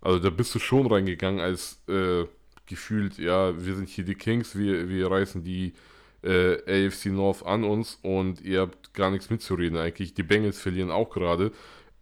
[0.00, 2.24] Also da bist du schon reingegangen als äh,
[2.66, 5.74] gefühlt, ja, wir sind hier die Kings, wir, wir reißen die
[6.22, 10.14] äh, AFC North an uns und ihr habt gar nichts mitzureden eigentlich.
[10.14, 11.52] Die Bengals verlieren auch gerade.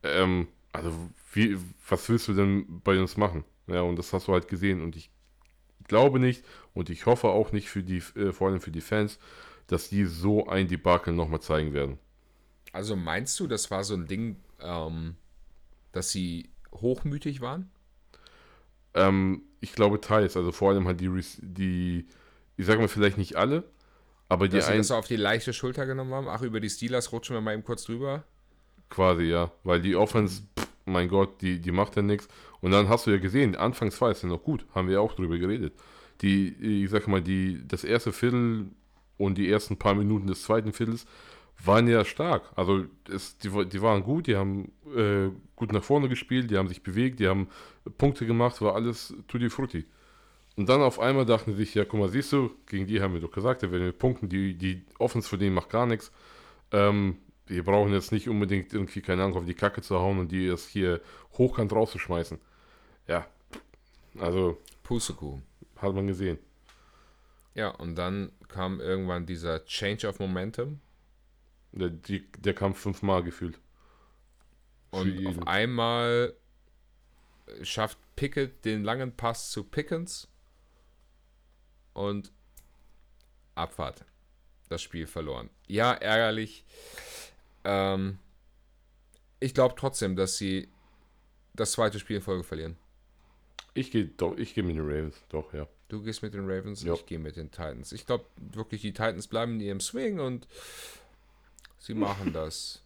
[0.03, 0.93] Ähm, also
[1.33, 1.57] wie,
[1.89, 3.45] was willst du denn bei uns machen?
[3.69, 5.11] Ja, und das hast du halt gesehen und ich
[5.87, 6.45] glaube nicht
[6.75, 9.19] und ich hoffe auch nicht für die, äh, vor allem für die Fans,
[9.66, 11.99] dass die so ein Debakel nochmal zeigen werden.
[12.73, 15.16] Also meinst du, das war so ein Ding, ähm,
[15.93, 17.71] dass sie hochmütig waren?
[18.95, 21.11] Ähm, ich glaube teils, also vor allem halt die,
[21.41, 22.07] die
[22.57, 23.64] ich sage mal vielleicht nicht alle,
[24.29, 26.29] aber die Dass sie das auf die leichte Schulter genommen haben.
[26.29, 28.25] Ach, über die Steelers rutschen wir mal eben kurz drüber.
[28.91, 32.28] quasi, ja, weil die Offense, pff, mein Gott, die, die macht ja nichts.
[32.61, 35.01] Und dann hast du ja gesehen, anfangs war es ja noch gut, haben wir ja
[35.01, 35.74] auch drüber geredet.
[36.22, 38.66] Die, ich sag mal, die, das erste Viertel
[39.16, 41.07] und die ersten paar Minuten des zweiten Viertels
[41.64, 42.43] waren ja stark.
[42.57, 46.68] Also es, die, die waren gut, die haben äh, gut nach vorne gespielt, die haben
[46.68, 47.49] sich bewegt, die haben
[47.99, 49.84] Punkte gemacht, war alles tutti frutti.
[50.57, 53.14] Und dann auf einmal dachten sie sich, ja, guck mal, siehst du, gegen die haben
[53.14, 56.11] wir doch gesagt, da werden wir punkten, die, die Offense für den macht gar nichts.
[56.72, 57.18] Ähm,
[57.49, 60.46] wir brauchen jetzt nicht unbedingt irgendwie, keine Ahnung, auf die Kacke zu hauen und die
[60.46, 61.01] jetzt hier
[61.32, 62.38] hochkant rauszuschmeißen.
[63.07, 63.26] Ja,
[64.18, 65.42] also Pustekuchen.
[65.76, 66.38] hat man gesehen.
[67.55, 70.80] Ja, und dann kam irgendwann dieser Change of Momentum.
[71.72, 73.59] Der, die, der kam fünfmal gefühlt.
[74.90, 76.34] Und auf einmal
[77.62, 80.28] schafft Pickett den langen Pass zu Pickens
[81.92, 82.32] und
[83.55, 84.05] Abfahrt.
[84.68, 85.51] Das Spiel verloren.
[85.66, 86.64] Ja, ärgerlich.
[87.65, 88.19] Ähm,
[89.41, 90.69] ich glaube trotzdem, dass sie
[91.55, 92.77] das zweite Spiel in Folge verlieren.
[93.75, 95.67] Ich gehe doch, ich gehe mit den Ravens, doch, ja.
[95.89, 96.95] Du gehst mit den Ravens, Ja.
[96.95, 97.93] ich gehe mit den Titans.
[97.93, 100.47] Ich glaube wirklich, die Titans bleiben in ihrem Swing und
[101.79, 102.83] sie machen das.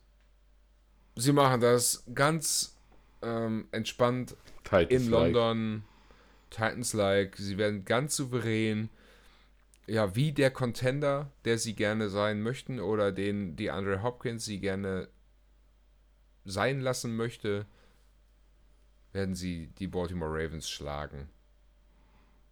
[1.16, 2.77] Sie machen das ganz
[3.23, 5.33] ähm, entspannt Titans in like.
[5.33, 5.85] London.
[6.51, 7.37] Titans-like.
[7.39, 8.91] Sie werden ganz souverän.
[9.87, 14.61] Ja, wie der Contender, der sie gerne sein möchten oder den die Andre Hopkins sie
[14.61, 15.09] gerne
[16.45, 17.66] sein lassen möchte,
[19.12, 21.28] werden sie die Baltimore Ravens schlagen.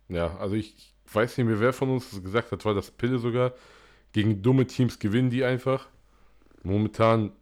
[0.09, 3.19] Ja, also ich weiß nicht mehr, wer von uns das gesagt hat, war das Pille
[3.19, 3.55] sogar.
[4.13, 5.89] Gegen dumme Teams gewinnen die einfach.
[6.63, 7.33] Momentan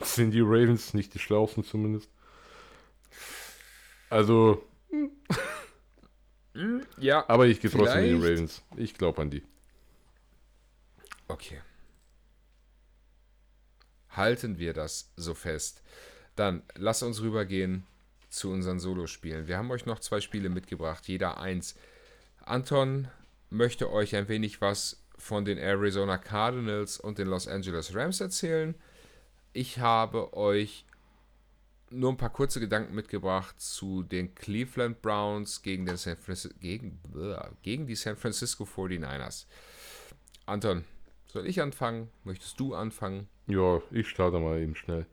[0.00, 2.10] sind die Ravens nicht die schlausten zumindest.
[4.10, 4.62] Also,
[6.98, 8.38] Ja, aber ich gehe trotzdem den Vielleicht.
[8.38, 8.62] Ravens.
[8.76, 9.42] Ich glaube an die.
[11.28, 11.60] Okay.
[14.10, 15.82] Halten wir das so fest.
[16.34, 17.86] Dann lass uns rübergehen
[18.28, 19.46] zu unseren Solospielen.
[19.46, 21.76] Wir haben euch noch zwei Spiele mitgebracht, jeder eins.
[22.44, 23.08] Anton
[23.50, 28.74] möchte euch ein wenig was von den Arizona Cardinals und den Los Angeles Rams erzählen.
[29.52, 30.84] Ich habe euch
[31.90, 37.00] nur ein paar kurze Gedanken mitgebracht zu den Cleveland Browns gegen, den San Francis gegen,
[37.62, 39.46] gegen die San Francisco 49ers.
[40.46, 40.84] Anton,
[41.26, 42.08] soll ich anfangen?
[42.24, 43.28] Möchtest du anfangen?
[43.46, 45.06] Ja, ich starte mal eben schnell.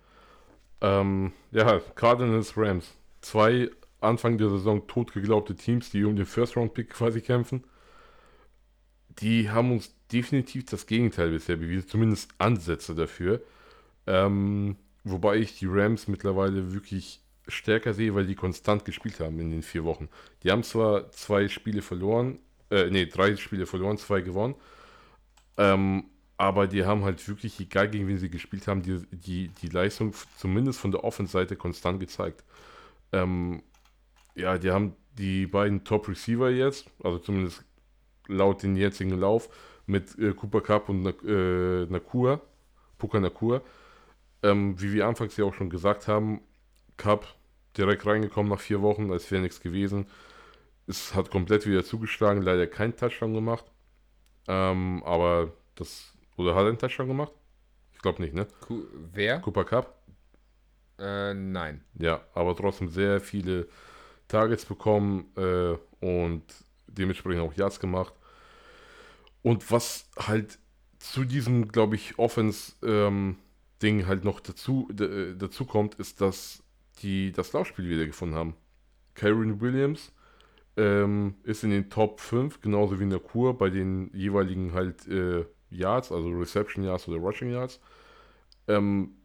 [0.82, 2.93] Ähm, ja, Cardinals Rams.
[3.21, 3.69] Zwei
[3.99, 7.63] Anfang der Saison totgeglaubte Teams, die um den First-Round-Pick quasi kämpfen.
[9.19, 13.41] Die haben uns definitiv das Gegenteil bisher bewiesen, zumindest Ansätze dafür.
[14.05, 14.78] Ähm,
[15.11, 19.63] wobei ich die Rams mittlerweile wirklich stärker sehe, weil die konstant gespielt haben in den
[19.63, 20.09] vier Wochen.
[20.43, 22.39] Die haben zwar zwei Spiele verloren,
[22.69, 24.55] äh, nee, drei Spiele verloren, zwei gewonnen.
[25.57, 26.05] Ähm,
[26.37, 30.13] aber die haben halt wirklich, egal gegen wen sie gespielt haben, die, die, die Leistung
[30.37, 32.43] zumindest von der Offense-Seite konstant gezeigt.
[33.11, 33.63] Ähm,
[34.35, 37.63] ja, die haben die beiden Top-Receiver jetzt, also zumindest
[38.27, 39.49] laut den jetzigen Lauf,
[39.87, 42.41] mit äh, Cooper Cup und äh, Nakua,
[42.97, 43.61] Puka Nakua.
[44.43, 46.41] Ähm, wie wir anfangs ja auch schon gesagt haben,
[46.97, 47.35] Cup
[47.77, 50.07] direkt reingekommen nach vier Wochen, als wäre nichts gewesen.
[50.88, 53.65] Es hat komplett wieder zugeschlagen, leider kein Touchdown gemacht.
[54.47, 57.34] Ähm, aber das, oder hat er einen Touchdown gemacht?
[57.93, 58.47] Ich glaube nicht, ne?
[58.61, 58.84] Ku
[59.14, 59.39] wer?
[59.41, 60.01] Cooper Cup?
[60.99, 61.84] Äh, nein.
[61.95, 63.68] Ja, aber trotzdem sehr viele
[64.27, 66.43] Targets bekommen äh, und
[66.88, 68.14] dementsprechend auch Yards gemacht.
[69.41, 70.57] Und was halt
[70.99, 72.18] zu diesem, glaube ich,
[73.77, 76.63] Offense-Ding halt noch dazu, äh, dazu kommt, ist, dass
[77.01, 78.55] die das Laufspiel wieder gefunden haben.
[79.15, 80.11] Kyron Williams
[80.75, 86.11] ähm, ist in den Top 5, genauso wie Nakur, bei den jeweiligen halt äh, Yards,
[86.11, 87.79] also Reception Yards oder Rushing Yards.
[88.67, 89.15] Ähm,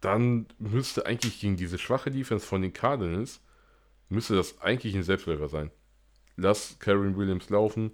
[0.00, 3.40] dann müsste eigentlich gegen diese schwache Defense von den Cardinals,
[4.08, 5.70] müsste das eigentlich ein Selbstläufer sein.
[6.36, 7.92] Lass Karen Williams laufen.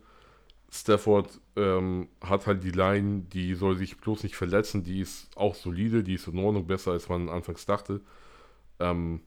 [0.81, 5.55] Stafford ähm, hat halt die Line, die soll sich bloß nicht verletzen, die ist auch
[5.55, 8.01] solide, die ist in Ordnung, besser als man anfangs dachte.
[8.79, 9.21] Ähm,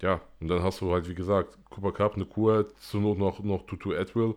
[0.00, 3.40] ja, und dann hast du halt, wie gesagt, Cooper Cup, eine Kur, zur Not noch,
[3.40, 4.34] noch Tutu Atwell.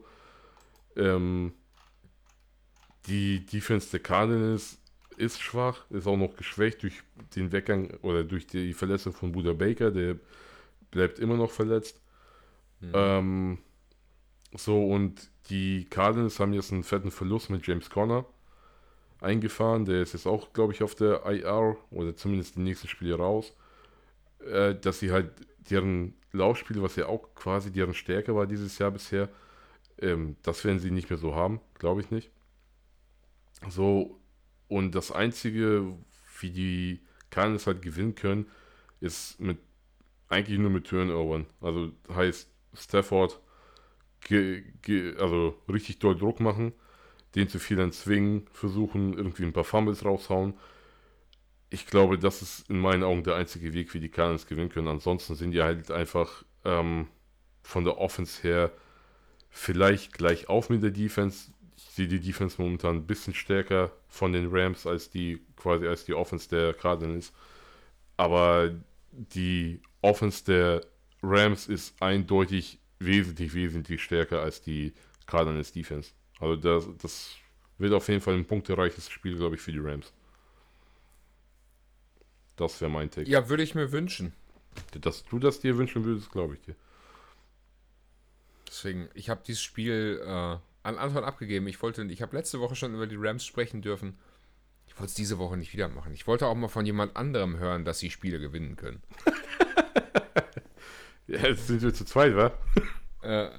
[0.95, 1.53] Ähm,
[3.07, 4.77] die Defense der Cardinals
[5.17, 7.01] ist schwach, ist auch noch geschwächt durch
[7.35, 10.17] den Weggang oder durch die Verletzung von Buda Baker, der
[10.89, 12.01] bleibt immer noch verletzt.
[12.93, 13.59] Ähm,
[14.53, 18.25] so, und die Cardinals haben jetzt einen fetten Verlust mit James Conner
[19.19, 19.85] eingefahren.
[19.85, 23.53] Der ist jetzt auch, glaube ich, auf der IR oder zumindest die nächsten Spiele raus.
[24.39, 25.31] Äh, dass sie halt
[25.69, 29.29] deren Laufspiel, was ja auch quasi deren Stärke war dieses Jahr bisher,
[29.99, 32.31] ähm, das werden sie nicht mehr so haben, glaube ich nicht.
[33.69, 34.19] So,
[34.67, 35.95] und das Einzige,
[36.39, 38.47] wie die Cardinals halt gewinnen können,
[38.99, 39.59] ist mit
[40.29, 41.45] eigentlich nur mit Turnovern.
[41.59, 43.39] Also heißt Stafford
[44.21, 46.73] ge, ge, also richtig doll Druck machen,
[47.35, 50.53] den zu viel dann zwingen, versuchen, irgendwie ein paar Fumbles raushauen.
[51.69, 54.89] Ich glaube, das ist in meinen Augen der einzige Weg, wie die Cardinals gewinnen können.
[54.89, 57.07] Ansonsten sind die halt einfach ähm,
[57.63, 58.71] von der Offense her
[59.49, 61.51] vielleicht gleich auf mit der Defense.
[61.77, 66.05] Ich sehe die Defense momentan ein bisschen stärker von den Rams als die quasi als
[66.05, 67.31] die Offense der Cardinals.
[68.17, 68.71] Aber
[69.11, 70.81] die Offense der
[71.23, 74.93] Rams ist eindeutig wesentlich, wesentlich stärker als die
[75.25, 76.11] Cardinals Defense.
[76.39, 77.35] Also das, das
[77.77, 80.13] wird auf jeden Fall ein punktereiches Spiel, glaube ich, für die Rams.
[82.55, 83.29] Das wäre mein Take.
[83.29, 84.33] Ja, würde ich mir wünschen.
[84.99, 86.75] Dass du das dir wünschen würdest, glaube ich dir.
[88.67, 91.67] Deswegen, ich habe dieses Spiel äh, an Anton abgegeben.
[91.67, 94.17] Ich wollte, ich habe letzte Woche schon über die Rams sprechen dürfen.
[94.87, 96.13] Ich wollte es diese Woche nicht wieder machen.
[96.13, 99.01] Ich wollte auch mal von jemand anderem hören, dass sie Spiele gewinnen können.
[101.31, 102.51] ja, jetzt sind wir zu zweit, wa?
[103.23, 103.49] äh,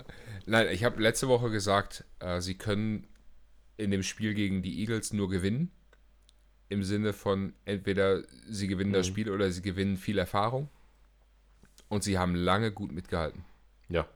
[0.47, 3.07] nein, ich habe letzte Woche gesagt, äh, sie können
[3.77, 5.70] in dem Spiel gegen die Eagles nur gewinnen.
[6.69, 8.94] Im Sinne von entweder sie gewinnen mhm.
[8.94, 10.69] das Spiel oder sie gewinnen viel Erfahrung.
[11.89, 13.44] Und sie haben lange gut mitgehalten.
[13.89, 14.07] Ja.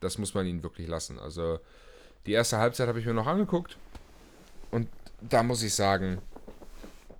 [0.00, 1.18] Das muss man ihnen wirklich lassen.
[1.18, 1.60] Also
[2.26, 3.76] die erste Halbzeit habe ich mir noch angeguckt.
[4.70, 4.88] Und
[5.20, 6.18] da muss ich sagen,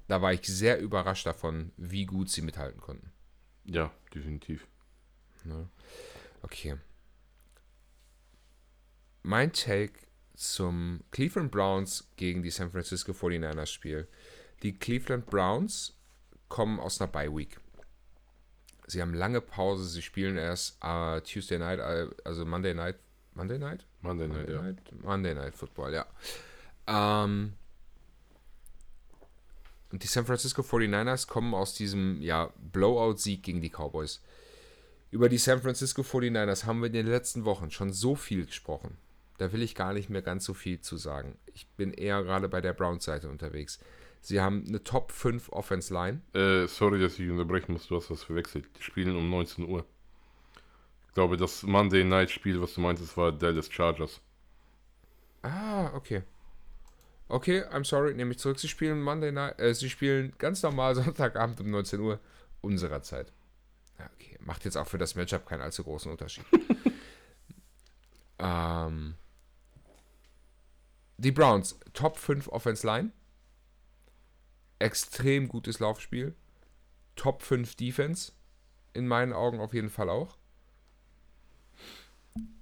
[0.06, 3.12] da war ich sehr überrascht davon, wie gut sie mithalten konnten.
[3.64, 4.66] Ja, definitiv.
[5.49, 5.69] Ne?
[6.43, 6.77] Okay.
[9.23, 9.95] Mein Take
[10.35, 14.07] zum Cleveland Browns gegen die San Francisco 49ers Spiel.
[14.62, 15.97] Die Cleveland Browns
[16.49, 17.59] kommen aus einer Bye Week.
[18.87, 22.97] Sie haben lange Pause, sie spielen erst uh, Tuesday Night, uh, also Monday Night.
[23.35, 23.85] Monday Night?
[24.01, 24.62] Monday Night, Monday ja.
[24.62, 26.07] Night, Monday Night Football, ja.
[26.87, 27.53] Ähm,
[29.91, 34.23] und die San Francisco 49ers kommen aus diesem ja, Blowout-Sieg gegen die Cowboys.
[35.10, 38.98] Über die San Francisco 49ers haben wir in den letzten Wochen schon so viel gesprochen.
[39.39, 41.39] Da will ich gar nicht mehr ganz so viel zu sagen.
[41.55, 43.78] Ich bin eher gerade bei der Browns-Seite unterwegs.
[44.20, 46.20] Sie haben eine Top 5 Offense Line.
[46.35, 48.66] Äh, sorry, dass ich unterbrechen muss, du hast was verwechselt.
[48.76, 49.86] Die spielen um 19 Uhr.
[51.06, 54.20] Ich glaube, das Monday Night Spiel, was du meintest, war Dallas Chargers.
[55.43, 56.22] Ah, okay.
[57.28, 58.59] Okay, I'm sorry, nehme ich zurück.
[58.59, 62.20] Sie spielen Monday Night, äh, sie spielen ganz normal Sonntagabend um 19 Uhr
[62.60, 63.32] unserer Zeit.
[63.99, 66.45] Ja, okay, macht jetzt auch für das Matchup keinen allzu großen Unterschied.
[68.39, 69.15] ähm,
[71.16, 73.11] die Browns, Top 5 Offense Line.
[74.79, 76.35] Extrem gutes Laufspiel.
[77.16, 78.33] Top 5 Defense.
[78.95, 80.39] In meinen Augen auf jeden Fall auch.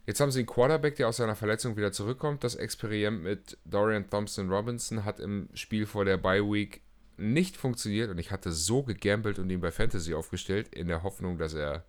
[0.06, 2.44] Jetzt haben sie einen Quarterback, der aus seiner Verletzung wieder zurückkommt.
[2.44, 6.80] Das Experiment mit Dorian Thompson Robinson hat im Spiel vor der Bye Week
[7.16, 11.38] nicht funktioniert und ich hatte so gegambelt und ihn bei Fantasy aufgestellt, in der Hoffnung,
[11.38, 11.84] dass er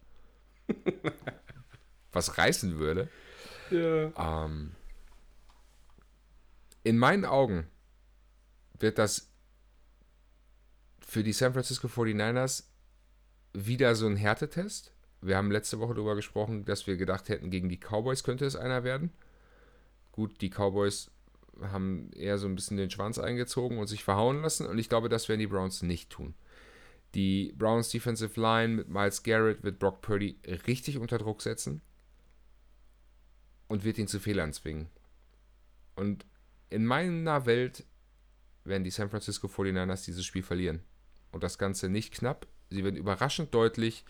[2.12, 3.10] was reißen würde.
[3.70, 4.46] Ja.
[4.46, 4.72] Ähm,
[6.84, 7.68] in meinen Augen
[8.80, 9.30] wird das
[11.00, 12.64] für die San Francisco 49ers
[13.54, 17.70] wieder so ein Härtetest wir haben letzte Woche darüber gesprochen, dass wir gedacht hätten, gegen
[17.70, 19.12] die Cowboys könnte es einer werden.
[20.12, 21.12] Gut, die Cowboys
[21.62, 24.66] haben eher so ein bisschen den Schwanz eingezogen und sich verhauen lassen.
[24.66, 26.36] Und ich glaube, das werden die Browns nicht tun.
[27.16, 31.82] Die Browns Defensive Line mit Miles Garrett wird Brock Purdy richtig unter Druck setzen
[33.68, 34.88] und wird ihn zu Fehlern zwingen.
[35.96, 36.26] Und
[36.70, 37.86] in meiner Welt
[38.64, 40.84] werden die San Francisco 49ers dieses Spiel verlieren.
[41.32, 42.46] Und das Ganze nicht knapp.
[42.70, 44.06] Sie werden überraschend deutlich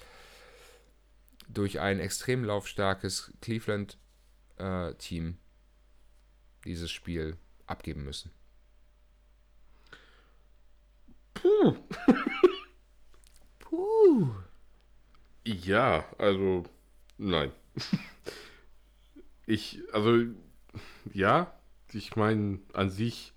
[1.47, 5.35] durch ein extrem laufstarkes Cleveland-Team äh,
[6.67, 8.31] dieses Spiel abgeben müssen.
[11.33, 11.75] Puh.
[13.59, 14.29] Puh.
[15.43, 16.63] Ja, also
[17.17, 17.51] nein.
[19.45, 20.25] Ich, also
[21.13, 21.53] ja,
[21.93, 23.33] ich meine, an sich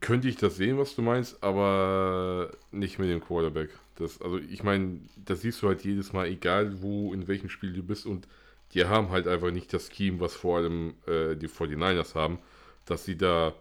[0.00, 3.70] könnte ich das sehen, was du meinst, aber nicht mit dem Quarterback.
[3.96, 7.72] Das, also ich meine, das siehst du halt jedes Mal, egal wo, in welchem Spiel
[7.72, 8.26] du bist und
[8.74, 12.38] die haben halt einfach nicht das Scheme, was vor allem äh, die 49ers haben,
[12.86, 13.54] dass sie da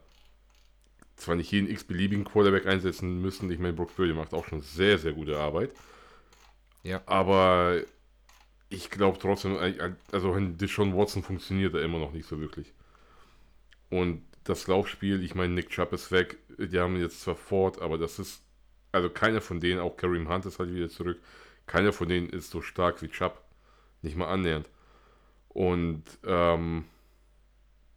[1.15, 4.97] zwar nicht jeden x-beliebigen Quarterback einsetzen müssen, ich meine, Brooke Purdy macht auch schon sehr,
[4.97, 5.71] sehr gute Arbeit.
[6.83, 7.01] Ja.
[7.05, 7.81] Aber
[8.69, 12.73] ich glaube trotzdem, äh, also wenn Deshaun Watson funktioniert er immer noch nicht so wirklich.
[13.89, 17.97] Und das Laufspiel, ich meine, Nick Chubb ist weg, die haben jetzt zwar Ford, aber
[17.97, 18.41] das ist
[18.91, 21.19] also keiner von denen, auch Kareem Hunt ist halt wieder zurück.
[21.67, 23.41] keiner von denen ist so stark wie Chubb.
[24.01, 24.67] Nicht mal annähernd.
[25.53, 26.85] Und ähm,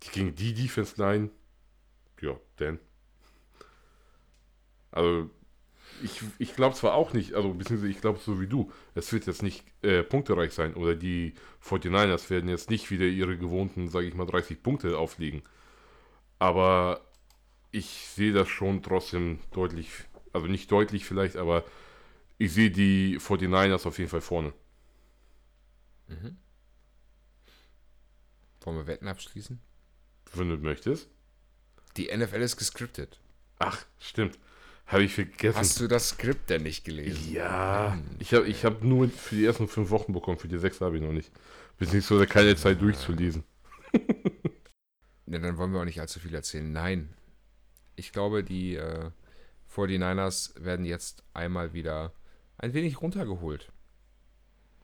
[0.01, 1.31] gegen die Defense Line,
[2.21, 2.79] ja, denn.
[4.91, 5.31] Also,
[6.03, 9.27] ich, ich glaube zwar auch nicht, also beziehungsweise ich glaube so wie du, es wird
[9.27, 14.07] jetzt nicht äh, punktereich sein oder die 49ers werden jetzt nicht wieder ihre gewohnten, sage
[14.07, 15.43] ich mal, 30 Punkte auflegen.
[16.39, 17.01] Aber
[17.73, 19.91] ich sehe das schon trotzdem deutlich,
[20.33, 21.65] also nicht deutlich vielleicht, aber
[22.39, 24.53] ich sehe die 49ers auf jeden Fall vorne.
[26.09, 26.37] Mhm.
[28.65, 29.61] Wollen wir Wetten abschließen?
[30.35, 31.09] Wenn du möchtest.
[31.97, 33.21] Die NFL ist gescriptet.
[33.59, 34.39] Ach, stimmt.
[34.87, 35.57] Habe ich vergessen.
[35.57, 37.33] Hast du das Skript denn nicht gelesen?
[37.33, 37.97] Ja.
[38.19, 40.97] Ich habe ich hab nur für die ersten fünf Wochen bekommen, für die sechs habe
[40.97, 41.31] ich noch nicht.
[41.79, 43.45] Beziehungsweise keine Zeit durchzulesen.
[45.27, 46.71] Ja, dann wollen wir auch nicht allzu viel erzählen.
[46.71, 47.15] Nein.
[47.97, 49.11] Ich glaube, die äh,
[49.75, 52.13] 49ers werden jetzt einmal wieder
[52.59, 53.73] ein wenig runtergeholt.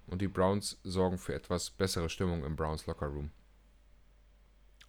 [0.07, 3.31] Und die Browns sorgen für etwas bessere Stimmung im Browns Locker Room.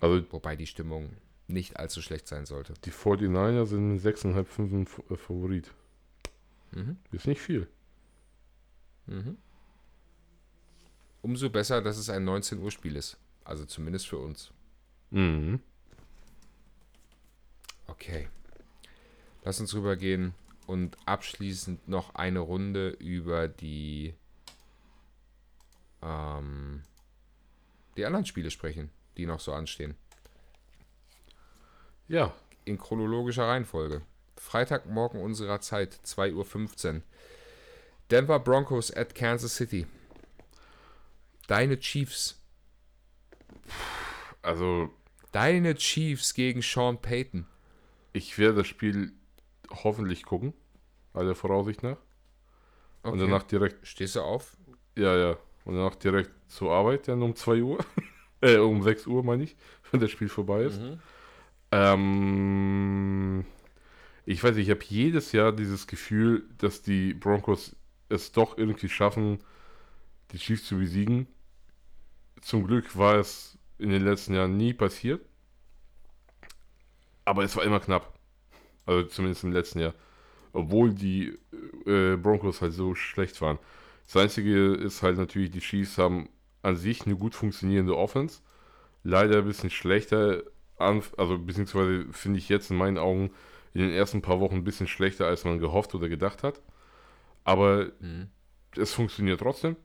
[0.02, 1.16] Also Wobei die Stimmung
[1.48, 2.74] nicht allzu schlecht sein sollte.
[2.86, 5.74] die 49er sind mit 6,5 5 äh, Favorit.
[6.72, 6.98] Mhm.
[7.12, 7.68] Ist nicht viel.
[9.06, 9.38] Mhm.
[11.22, 13.18] Umso besser, dass es ein 19 Uhr Spiel ist.
[13.44, 14.52] Also zumindest für uns.
[15.12, 15.60] Mhm.
[17.88, 18.28] Okay.
[19.44, 20.34] Lass uns rübergehen
[20.68, 24.14] und abschließend noch eine Runde über die
[26.02, 26.84] ähm,
[27.98, 29.96] die anderen Spiele sprechen, die noch so anstehen.
[32.08, 32.34] Ja,
[32.66, 34.02] In chronologischer Reihenfolge.
[34.38, 37.02] Freitagmorgen unserer Zeit, 2.15 Uhr.
[38.10, 39.88] Denver Broncos at Kansas City.
[41.48, 42.42] Deine Chiefs.
[44.42, 44.90] also
[45.32, 47.46] Deine Chiefs gegen Sean Payton.
[48.14, 49.14] ich werde das Spiel
[49.70, 50.54] hoffentlich gucken.
[51.14, 51.98] Aller Voraussicht nach.
[53.04, 53.20] Und Okay.
[53.22, 54.58] danach direkt, Stehst du auf?
[54.98, 55.38] ja, ja.
[55.64, 57.78] Und danach direkt zur Arbeit, dann um 2 Uhr.
[58.42, 59.56] äh, um 6 Uhr meine ich,
[59.92, 60.82] wenn das Spiel vorbei ist.
[61.72, 63.46] Ähm,
[64.26, 67.76] ich weiß nicht, ich habe jedes Jahr dieses Gefühl, dass die Broncos
[68.10, 69.40] es doch irgendwie schaffen,
[70.32, 71.28] die Chiefs zu besiegen.
[72.42, 75.26] Zum Glück war es in den letzten Jahren nie passiert.
[77.26, 78.14] Aber es war immer knapp.
[78.86, 79.94] Also zumindest im letzten Jahr.
[80.54, 81.38] Obwohl die
[81.86, 83.58] äh, Broncos halt so schlecht waren.
[84.06, 86.30] Das Einzige ist halt natürlich, die Chiefs haben
[86.64, 88.42] an sich eine gut funktionierende Offense.
[89.04, 90.44] Leider ein bisschen schlechter,
[90.78, 93.32] also beziehungsweise finde ich jetzt in meinen Augen
[93.74, 96.62] in den ersten paar Wochen ein bisschen schlechter, als man gehofft oder gedacht hat.
[97.44, 98.30] Aber Mhm.
[98.78, 99.78] es funktioniert trotzdem.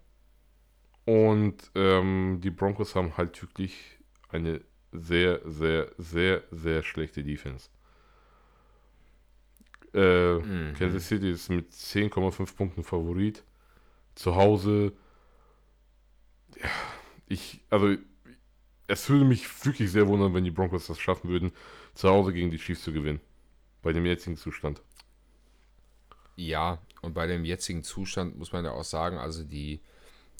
[1.05, 3.99] Und ähm, die Broncos haben halt wirklich
[4.29, 4.61] eine
[4.93, 7.69] sehr, sehr, sehr, sehr schlechte Defense.
[9.95, 10.75] Äh, Mhm.
[10.75, 13.45] Kansas City ist mit 10,5 Punkten Favorit.
[14.15, 14.93] Zu Hause.
[16.63, 16.69] Ja,
[17.29, 17.97] ich, also,
[18.87, 21.53] es würde mich wirklich sehr wundern, wenn die Broncos das schaffen würden,
[21.95, 23.21] zu Hause gegen die Chiefs zu gewinnen.
[23.83, 24.83] Bei dem jetzigen Zustand.
[26.37, 29.81] Ja, und bei dem jetzigen Zustand muss man ja auch sagen, also die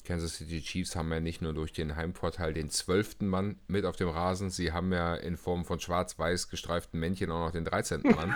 [0.05, 3.95] Kansas City Chiefs haben ja nicht nur durch den Heimvorteil den zwölften Mann mit auf
[3.95, 8.01] dem Rasen, sie haben ja in Form von schwarz-weiß gestreiften Männchen auch noch den 13.
[8.03, 8.33] Mann.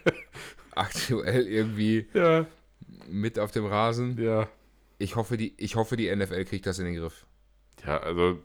[0.74, 2.46] Aktuell irgendwie Ja,
[3.08, 4.16] mit auf dem Rasen.
[4.22, 4.48] ja.
[4.98, 7.26] Ich hoffe, die, ich hoffe, die NFL kriegt das in den Griff.
[7.86, 8.38] Ja, also,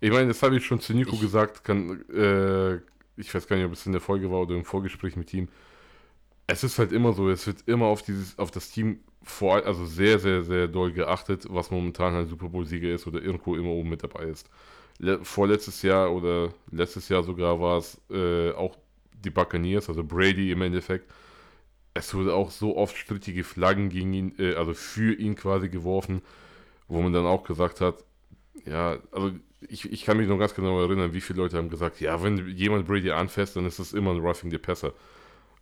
[0.00, 2.76] ich meine, das habe ich schon zu Nico Ich- gesagt, kann, äh,
[3.16, 5.48] ich weiß gar nicht, ob es in der Folge war oder im Vorgespräch mit ihm.
[6.46, 9.86] Es ist halt immer so, es wird immer auf dieses, auf das Team vor, also
[9.86, 13.90] sehr, sehr, sehr doll geachtet, was momentan halt Super Bowl-Sieger ist oder irgendwo immer oben
[13.90, 14.48] mit dabei ist.
[14.98, 18.76] Le vorletztes Jahr oder letztes Jahr sogar war es äh, auch
[19.24, 21.10] die Buccaneers, also Brady im Endeffekt.
[21.94, 26.22] Es wurde auch so oft strittige Flaggen gegen ihn, äh, also für ihn quasi geworfen,
[26.88, 28.04] wo man dann auch gesagt hat,
[28.66, 29.32] ja, also
[29.68, 32.48] ich, ich kann mich noch ganz genau erinnern, wie viele Leute haben gesagt, ja, wenn
[32.56, 34.94] jemand Brady anfasst, dann ist das immer ein Roughing the Passer.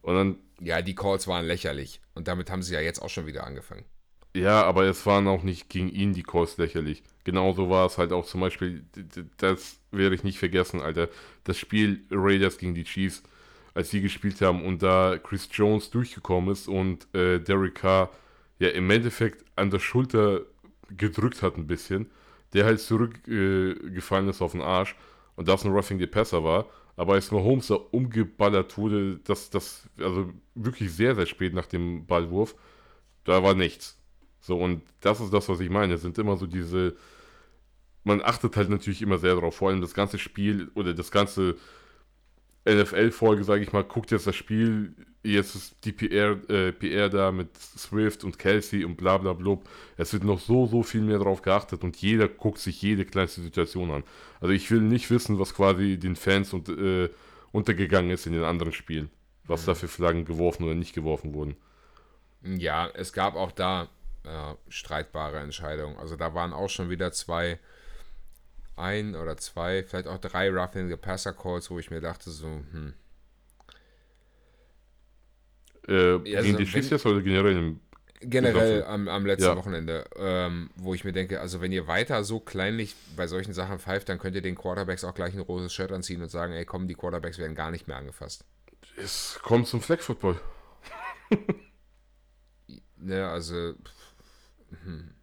[0.03, 2.01] Und dann, Ja, die Calls waren lächerlich.
[2.15, 3.85] Und damit haben sie ja jetzt auch schon wieder angefangen.
[4.35, 7.03] ja, aber es waren auch nicht gegen ihn die Calls lächerlich.
[7.25, 8.85] Genauso war es halt auch zum Beispiel,
[9.39, 11.09] das werde ich nicht vergessen, Alter,
[11.45, 13.23] das Spiel Raiders gegen die Chiefs,
[13.75, 18.11] als die gespielt haben und da Chris Jones durchgekommen ist und äh, Derek Carr
[18.59, 20.43] ja im Endeffekt an der Schulter
[20.97, 22.11] gedrückt hat ein bisschen,
[22.53, 24.97] der halt zurückgefallen äh, ist auf den Arsch
[25.37, 26.67] und das ein Roughing the Passer war,
[26.97, 32.07] aber als Mahomes da umgeballert wurde, das, das, also wirklich sehr, sehr spät nach dem
[32.07, 32.55] Ballwurf,
[33.25, 33.99] da war nichts.
[34.41, 35.95] So, und das ist das, was ich meine.
[35.95, 36.97] Es sind immer so diese,
[38.05, 41.57] man achtet halt natürlich immer sehr darauf, vor allem das ganze Spiel oder das ganze
[42.69, 47.33] NFL-Folge, sage ich mal, guckt jetzt das Spiel, jetzt ist die PR, äh, PR da
[47.33, 49.59] mit Swift und Kelsey und bla bla bla.
[49.97, 53.41] Es wird noch so, so viel mehr drauf geachtet und jeder guckt sich jede kleinste
[53.41, 54.05] Situation an.
[54.41, 57.11] Also ich will nicht wissen, was quasi den Fans und, äh,
[57.53, 59.11] untergegangen ist in den anderen Spielen.
[59.45, 59.67] Was mhm.
[59.67, 61.57] da für Flaggen geworfen oder nicht geworfen wurden.
[62.43, 63.89] Ja, es gab auch da
[64.25, 65.97] äh, streitbare Entscheidungen.
[65.99, 67.59] Also da waren auch schon wieder zwei,
[68.81, 72.47] ein oder zwei, vielleicht auch drei Roughing the Passer Calls, wo ich mir dachte, so,
[72.47, 72.95] hm.
[75.89, 77.81] Äh, also, gegen die jetzt oder generell im
[78.23, 79.57] Generell am, am letzten ja.
[79.57, 83.79] Wochenende, ähm, wo ich mir denke, also wenn ihr weiter so kleinlich bei solchen Sachen
[83.79, 86.67] pfeift, dann könnt ihr den Quarterbacks auch gleich ein rotes Shirt anziehen und sagen, ey
[86.67, 88.45] komm, die Quarterbacks werden gar nicht mehr angefasst.
[88.99, 90.39] Es kommt zum Flag Football.
[92.99, 93.73] ne, also
[94.85, 95.15] hm.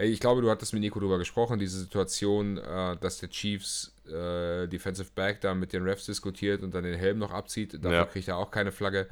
[0.00, 4.68] Ich glaube, du hattest mit Nico darüber gesprochen, diese Situation, äh, dass der Chiefs äh,
[4.68, 7.74] Defensive Back da mit den Refs diskutiert und dann den Helm noch abzieht.
[7.74, 8.04] Dafür ja.
[8.04, 9.08] kriegt er auch keine Flagge.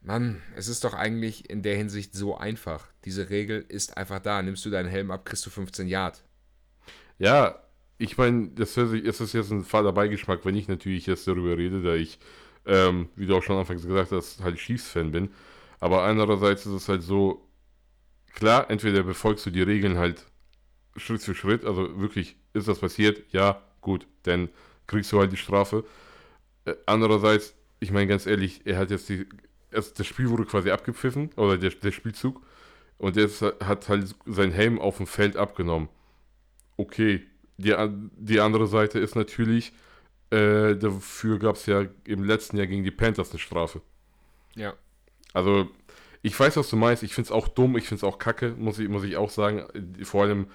[0.00, 2.88] Mann, es ist doch eigentlich in der Hinsicht so einfach.
[3.04, 4.42] Diese Regel ist einfach da.
[4.42, 6.24] Nimmst du deinen Helm ab, kriegst du 15 Yard.
[7.18, 7.62] Ja,
[7.98, 11.94] ich meine, das ist jetzt ein fader Beigeschmack, wenn ich natürlich jetzt darüber rede, da
[11.94, 12.18] ich,
[12.66, 15.30] ähm, wie du auch schon anfangs gesagt hast, halt Chiefs-Fan bin.
[15.78, 17.48] Aber andererseits ist es halt so,
[18.32, 20.26] klar, entweder befolgst du die Regeln halt
[20.96, 23.22] Schritt für Schritt, also wirklich, ist das passiert?
[23.32, 24.48] Ja, gut, dann
[24.86, 25.84] kriegst du halt die Strafe.
[26.64, 29.26] Äh, andererseits, ich meine ganz ehrlich, er hat jetzt die
[29.72, 32.42] erst das Spiel wurde quasi abgepfiffen, oder der, der Spielzug,
[32.98, 35.88] und jetzt hat halt sein Helm auf dem Feld abgenommen.
[36.76, 37.22] Okay,
[37.56, 37.74] die,
[38.16, 39.72] die andere Seite ist natürlich,
[40.30, 43.82] äh, dafür gab es ja im letzten Jahr gegen die Panthers eine Strafe.
[44.54, 44.74] Ja.
[45.32, 45.68] Also,
[46.22, 47.02] ich weiß, was du meinst.
[47.02, 49.30] Ich finde es auch dumm, ich finde es auch kacke, muss ich, muss ich auch
[49.30, 49.64] sagen.
[50.04, 50.46] Vor allem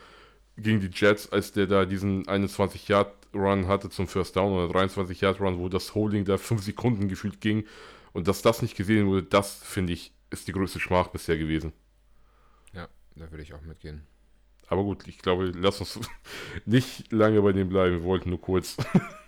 [0.58, 5.70] gegen die Jets, als der da diesen 21-Yard-Run hatte zum First Down oder 23-Yard-Run, wo
[5.70, 7.66] das Holding da 5 Sekunden gefühlt ging
[8.14, 11.74] und dass das nicht gesehen wurde, das finde ich, ist die größte Schmach bisher gewesen.
[12.74, 14.08] Ja, da würde ich auch mitgehen.
[14.68, 16.00] Aber gut, ich glaube, lass uns
[16.66, 17.98] nicht lange bei dem bleiben.
[17.98, 18.78] Wir wollten nur kurz.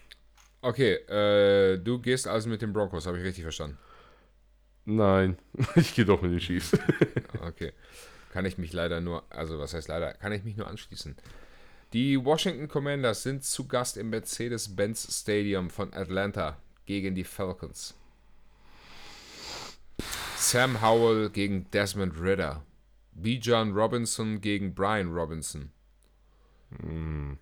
[0.61, 3.77] okay, äh, du gehst also mit den Broncos, habe ich richtig verstanden?
[4.89, 5.37] Nein,
[5.75, 6.71] ich gehe doch mit den Chiefs.
[7.41, 7.73] okay.
[8.31, 11.15] Kann ich mich leider nur, also was heißt leider, kann ich mich nur anschließen.
[11.93, 16.57] Die Washington Commanders sind zu Gast im Mercedes-Benz Stadium von Atlanta
[16.87, 17.93] gegen die Falcons.
[20.35, 22.63] Sam Howell gegen Desmond Ritter.
[23.11, 25.71] Bijan Robinson gegen Brian Robinson.
[26.81, 27.37] Hm.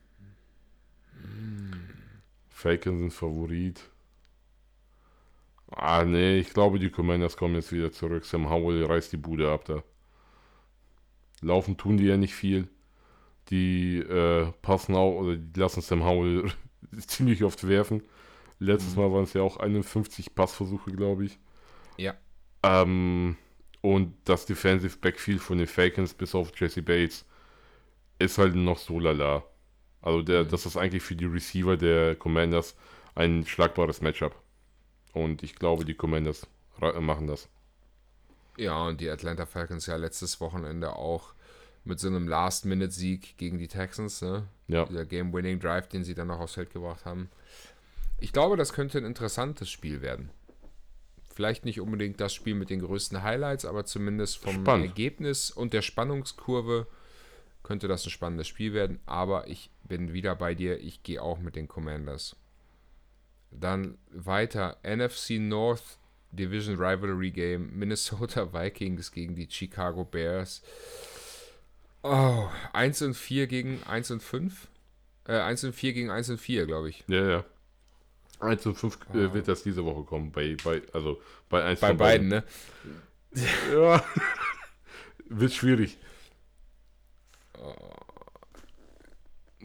[2.50, 3.82] Falcons sind Favorit.
[5.72, 8.26] Ah, nee, ich glaube, die Commanders kommen jetzt wieder zurück.
[8.26, 9.84] Sam Howell reißt die Bude ab da.
[11.42, 12.68] Laufen tun die ja nicht viel.
[13.50, 16.52] Die äh, passen auch, oder die lassen Sam Howell
[17.08, 18.04] ziemlich oft werfen.
[18.60, 19.02] Letztes mhm.
[19.02, 21.38] Mal waren es ja auch 51 Passversuche, glaube ich.
[21.98, 22.16] Ja.
[22.64, 23.38] Ähm,
[23.82, 27.26] und das Defensive Backfield von den Falcons bis auf Jesse Bates
[28.20, 29.44] ist halt noch so lala.
[30.02, 30.50] Also der, mhm.
[30.50, 32.76] das ist eigentlich für die Receiver der Commanders
[33.16, 34.36] ein schlagbares Matchup.
[35.18, 36.48] Und ich glaube, die Commanders
[37.00, 37.50] machen das.
[38.58, 41.34] Ja, und die Atlanta Falcons ja letztes Wochenende auch
[41.84, 44.22] mit so einem Last-Minute-Sieg gegen die Texans.
[44.22, 44.48] Ne?
[44.68, 44.86] Ja.
[44.86, 47.30] Dieser Game-Winning-Drive, den sie dann noch aufs Feld gebracht haben.
[48.20, 50.30] Ich glaube, das könnte ein interessantes Spiel werden.
[51.34, 54.88] Vielleicht nicht unbedingt das Spiel mit den größten Highlights, aber zumindest vom Spannend.
[54.88, 56.88] Ergebnis und der Spannungskurve
[57.62, 59.00] könnte das ein spannendes Spiel werden.
[59.06, 60.80] Aber ich bin wieder bei dir.
[60.80, 62.36] Ich gehe auch mit den Commanders.
[63.52, 64.78] Dann weiter.
[64.84, 65.98] NFC North
[66.32, 67.78] Division Rivalry Game.
[67.78, 70.62] Minnesota Vikings gegen die Chicago Bears.
[72.04, 74.68] Oh, 1 und 4 gegen 1 und 5?
[75.28, 77.04] Äh, 1 und 4 gegen 1 und 4, glaube ich.
[77.08, 77.46] Ja, ja.
[78.40, 79.34] 1 zu 5 äh, ah.
[79.34, 80.32] wird das diese Woche kommen.
[80.32, 82.44] Bei, bei, also bei 1 Bei beiden, beiden,
[83.32, 83.44] ne?
[83.74, 84.04] Ja.
[85.26, 85.98] wird schwierig.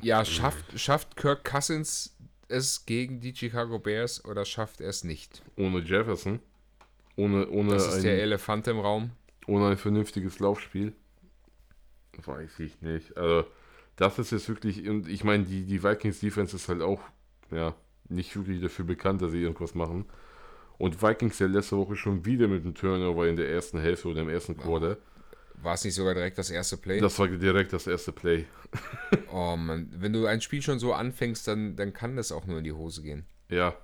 [0.01, 2.17] Ja, schafft, schafft Kirk Cousins
[2.49, 5.43] es gegen die Chicago Bears oder schafft er es nicht?
[5.57, 6.41] Ohne Jefferson.
[7.17, 9.11] Ohne, ohne das ist ein, der Elefant im Raum.
[9.47, 10.93] Ohne ein vernünftiges Laufspiel.
[12.25, 13.17] Weiß ich nicht.
[13.17, 13.47] Also,
[13.97, 17.01] das ist jetzt wirklich, und ich meine, die, die Vikings Defense ist halt auch,
[17.51, 17.75] ja,
[18.09, 20.07] nicht wirklich dafür bekannt, dass sie irgendwas machen.
[20.79, 24.23] Und Vikings ja letzte Woche schon wieder mit einem Turnover in der ersten Hälfte oder
[24.23, 24.99] im ersten Quarter.
[25.63, 27.01] War es nicht sogar direkt das erste Play?
[27.01, 28.47] Das war direkt das erste Play.
[29.33, 32.59] oh Mann, wenn du ein Spiel schon so anfängst, dann, dann kann das auch nur
[32.59, 33.27] in die Hose gehen.
[33.49, 33.77] Ja,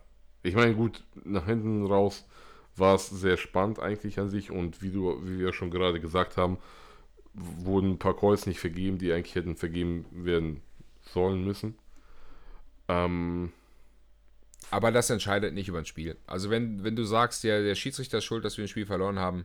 [0.42, 2.26] ich meine, gut, nach hinten raus
[2.76, 6.36] war es sehr spannend eigentlich an sich und wie, du, wie wir schon gerade gesagt
[6.36, 6.58] haben,
[7.34, 10.62] wurden ein paar Calls nicht vergeben, die eigentlich hätten vergeben werden
[11.02, 11.76] sollen müssen.
[12.88, 13.52] Ähm,
[14.70, 16.16] Aber das entscheidet nicht über ein Spiel.
[16.26, 19.18] Also wenn, wenn du sagst, der, der Schiedsrichter ist schuld, dass wir ein Spiel verloren
[19.18, 19.44] haben,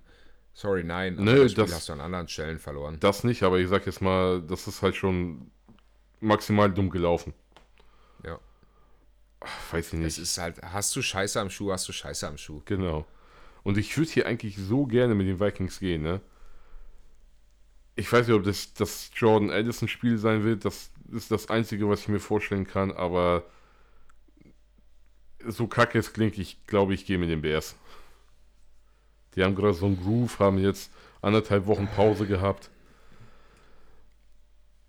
[0.53, 1.15] sorry, nein.
[1.15, 2.97] Nö, das das- hast du an anderen Stellen verloren.
[2.99, 5.51] Das nicht, aber ich sag jetzt mal, das ist halt schon
[6.19, 7.33] maximal dumm gelaufen.
[8.23, 8.39] Ja.
[9.41, 10.17] Ach, weiß ich nicht.
[10.17, 12.61] ist halt, hast du Scheiße am Schuh, hast du Scheiße am Schuh.
[12.65, 13.05] Genau.
[13.63, 16.21] Und ich würde hier eigentlich so gerne mit den Vikings gehen, ne?
[17.95, 20.65] Ich weiß nicht, ob das das Jordan Addison Spiel sein wird.
[20.65, 23.43] Das ist das Einzige, was ich mir vorstellen kann, aber
[25.45, 27.75] so kacke es klingt, ich glaube, ich gehe mit den Bears.
[29.35, 30.91] Die haben gerade so einen Groove, haben jetzt
[31.21, 32.69] anderthalb Wochen Pause gehabt.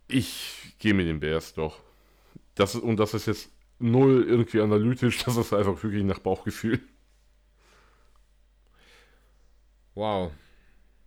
[0.09, 1.81] Ich gehe mit den Bears doch.
[2.55, 6.81] Das ist, und das ist jetzt null irgendwie analytisch, das ist einfach wirklich nach Bauchgefühl.
[9.95, 10.33] Wow.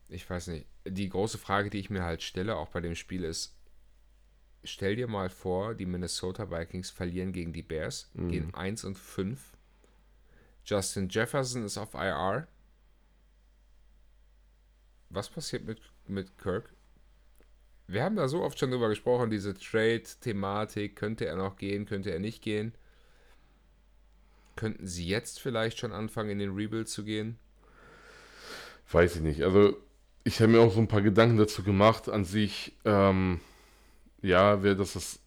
[0.10, 0.66] Ich weiß nicht.
[0.86, 3.58] Die große Frage, die ich mir halt stelle, auch bei dem Spiel ist,
[4.64, 9.58] stell dir mal vor, die Minnesota Vikings verlieren gegen die Bears, gehen 1 und 5.
[10.64, 12.48] Justin Jefferson ist auf IR.
[15.10, 16.74] Was passiert mit, mit Kirk?
[17.88, 20.96] Wir haben da so oft schon drüber gesprochen, diese Trade-Thematik.
[20.96, 22.74] Könnte er noch gehen, könnte er nicht gehen?
[24.58, 27.38] Könnten sie jetzt vielleicht schon anfangen, in den Rebuild zu gehen?
[28.92, 29.44] Weiß ich nicht.
[29.44, 29.78] Also,
[30.24, 32.10] ich habe mir auch so ein paar Gedanken dazu gemacht.
[32.10, 33.40] An sich, ähm,
[34.22, 35.22] ja, wäre das ist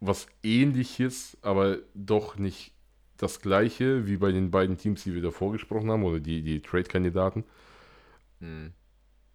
[0.00, 2.72] was ähnliches, aber doch nicht
[3.16, 6.60] das gleiche wie bei den beiden Teams, die wir davor gesprochen haben, oder die, die
[6.60, 7.44] Trade-Kandidaten.
[8.40, 8.72] Hm.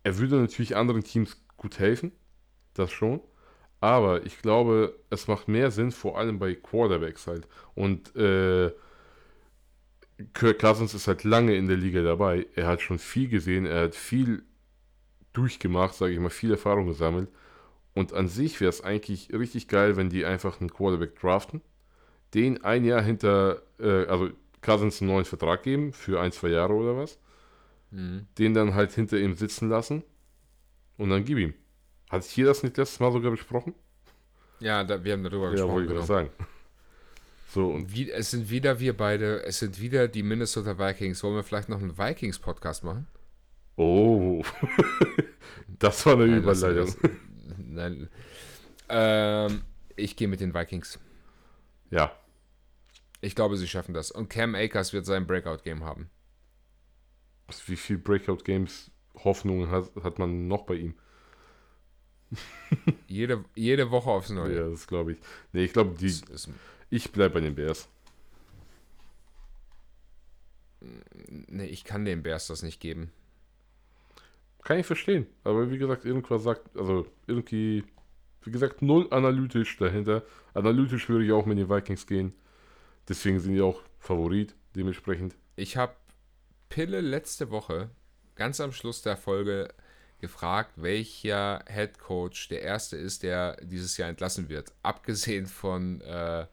[0.07, 2.13] Er würde natürlich anderen Teams gut helfen,
[2.75, 3.19] das schon.
[3.81, 7.45] Aber ich glaube, es macht mehr Sinn, vor allem bei Quarterbacks halt.
[7.75, 8.71] Und äh,
[10.33, 12.47] Kirk Cousins ist halt lange in der Liga dabei.
[12.55, 14.43] Er hat schon viel gesehen, er hat viel
[15.33, 17.27] durchgemacht, sage ich mal, viel Erfahrung gesammelt.
[17.93, 21.59] Und an sich wäre es eigentlich richtig geil, wenn die einfach einen Quarterback draften,
[22.33, 24.29] den ein Jahr hinter, äh, also
[24.61, 27.19] Cousins einen neuen Vertrag geben für ein, zwei Jahre oder was,
[27.91, 28.27] Mhm.
[28.37, 30.03] den dann halt hinter ihm sitzen lassen
[30.97, 31.53] und dann gib ihm.
[32.09, 33.73] Hat hier das nicht letztes Mal sogar besprochen?
[34.59, 35.71] Ja, da, wir haben darüber Ja, gesprochen.
[35.73, 36.05] wollte ich genau.
[36.05, 36.29] sagen.
[37.53, 41.23] So, und Wie, es sind wieder wir beide, es sind wieder die Minnesota Vikings.
[41.23, 43.07] Wollen wir vielleicht noch einen Vikings-Podcast machen?
[43.77, 44.43] oh,
[45.79, 46.85] das war eine Nein, Überleitung.
[46.85, 46.97] das.
[47.57, 48.09] Nein.
[48.89, 49.61] Ähm,
[49.95, 50.99] ich gehe mit den Vikings.
[51.91, 52.11] Ja,
[53.21, 54.11] Ich glaube, sie schaffen das.
[54.11, 56.09] Und Cam Akers wird sein Breakout-Game haben.
[57.65, 58.91] Wie viel Breakout-Games
[59.23, 60.93] Hoffnungen hat, hat man noch bei ihm?
[63.07, 64.55] Jede, jede Woche aufs Neue.
[64.55, 65.19] Ja, das glaube ich.
[65.53, 66.13] Nee, ich glaube, die,
[66.89, 67.87] ich bleibe bei den Bears.
[71.47, 73.11] nee, ich kann den Bears das nicht geben.
[74.63, 75.27] Kann ich verstehen.
[75.43, 77.85] Aber wie gesagt, irgendwas sagt, also irgendwie,
[78.43, 80.23] wie gesagt, null analytisch dahinter.
[80.53, 82.33] Analytisch würde ich auch mit den Vikings gehen.
[83.07, 85.35] Deswegen sind die auch Favorit, dementsprechend.
[85.55, 85.95] Ich habe
[86.69, 87.89] Pille letzte Woche,
[88.35, 89.73] ganz am Schluss der Folge,
[90.19, 94.73] gefragt, welcher Head Coach der erste ist, der dieses Jahr entlassen wird.
[94.81, 96.47] Abgesehen von äh,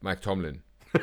[0.00, 0.62] Mike Tomlin.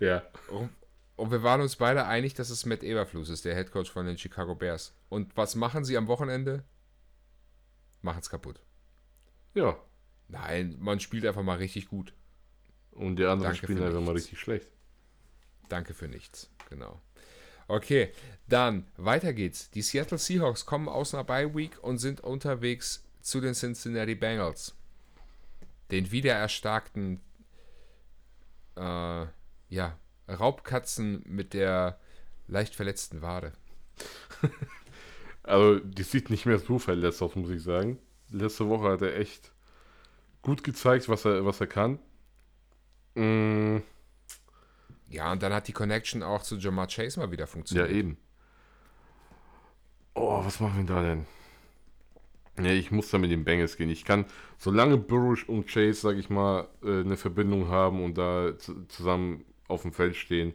[0.00, 0.22] Ja.
[0.48, 0.70] Und,
[1.16, 4.06] und wir waren uns beide einig, dass es Matt Eberflus ist, der Head Coach von
[4.06, 4.94] den Chicago Bears.
[5.08, 6.64] Und was machen sie am Wochenende?
[8.02, 8.60] Machen es kaputt.
[9.54, 9.78] Ja.
[10.28, 12.14] Nein, man spielt einfach mal richtig gut.
[12.90, 14.68] Und die anderen Danke spielen einfach mal richtig schlecht.
[15.68, 16.50] Danke für nichts.
[16.70, 17.00] Genau.
[17.66, 18.12] Okay,
[18.46, 19.70] dann weiter geht's.
[19.70, 24.74] Die Seattle Seahawks kommen aus einer Bye Week und sind unterwegs zu den Cincinnati Bengals.
[25.90, 27.20] Den wiedererstarkten
[28.76, 29.26] äh,
[29.68, 31.98] ja, Raubkatzen mit der
[32.46, 33.52] leicht verletzten Wade.
[35.46, 37.98] Also, die sieht nicht mehr so verletzt aus, muss ich sagen.
[38.30, 39.52] Letzte Woche hat er echt
[40.40, 41.98] gut gezeigt, was er, was er kann.
[43.14, 43.80] Mm,
[45.08, 47.90] Ja, und dann hat die Connection auch zu Jamar Chase mal wieder ja, funktioniert.
[47.90, 48.16] eben.
[50.14, 51.26] Oh, was machen wir da denn?
[52.56, 53.90] Nee, ich muss da mit den Bengals gehen.
[53.90, 54.26] Ich kann,
[54.58, 59.44] solange Burrush und Chase, sag ich mal, äh, eine Verbindung haben und da zu- zusammen
[59.66, 60.54] auf dem Feld stehen,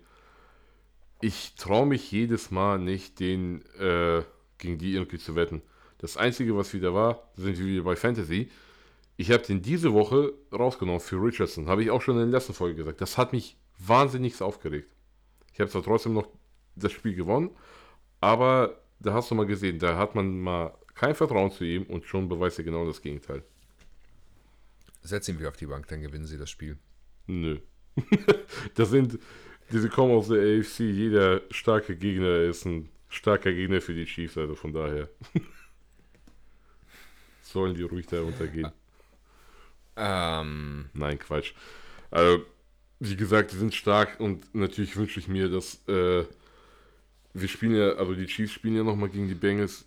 [1.22, 4.24] ich traue mich jedes Mal nicht, den äh,
[4.58, 5.62] gegen die irgendwie zu wetten.
[5.98, 8.50] Das Einzige, was wieder war, sind wir wieder bei Fantasy.
[9.18, 11.68] Ich habe den diese Woche rausgenommen für Richardson.
[11.68, 13.02] Habe ich auch schon in der letzten Folge gesagt.
[13.02, 14.91] Das hat mich wahnsinnig aufgeregt.
[15.53, 16.27] Ich habe zwar trotzdem noch
[16.76, 17.49] das Spiel gewonnen,
[18.22, 22.06] aber da hast du mal gesehen, da hat man mal kein Vertrauen zu ihm und
[22.06, 23.43] schon beweist er genau das Gegenteil.
[25.01, 26.77] Setz ihn wieder auf die Bank, dann gewinnen sie das Spiel.
[27.27, 27.60] Nö.
[28.76, 29.18] das sind,
[29.72, 34.38] diese kommen aus der AFC, jeder starke Gegner ist ein starker Gegner für die Chiefs,
[34.38, 35.10] also von daher.
[37.41, 38.72] Sollen die ruhig da runtergehen?
[39.95, 41.53] Ähm, Nein, Quatsch.
[42.11, 42.45] Also,
[43.00, 46.26] wie gesagt, die sind stark und natürlich wünsche ich mir, dass äh,
[47.34, 49.86] wir spielen ja, also die Chiefs spielen ja nochmal gegen die Bengals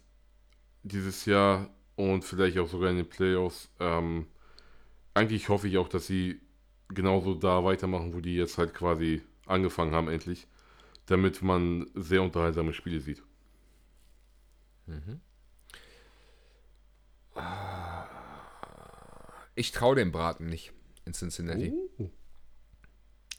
[0.83, 3.69] dieses Jahr und vielleicht auch sogar in den Playoffs.
[3.81, 4.27] Ähm,
[5.15, 6.41] eigentlich hoffe ich auch, dass sie
[6.89, 10.47] genauso da weitermachen, wo die jetzt halt quasi angefangen haben, endlich,
[11.07, 13.23] damit man sehr unterhaltsame Spiele sieht.
[14.87, 15.21] Mhm.
[19.55, 20.73] Ich traue dem Braten nicht
[21.05, 21.73] in Cincinnati.
[21.99, 22.11] Oh.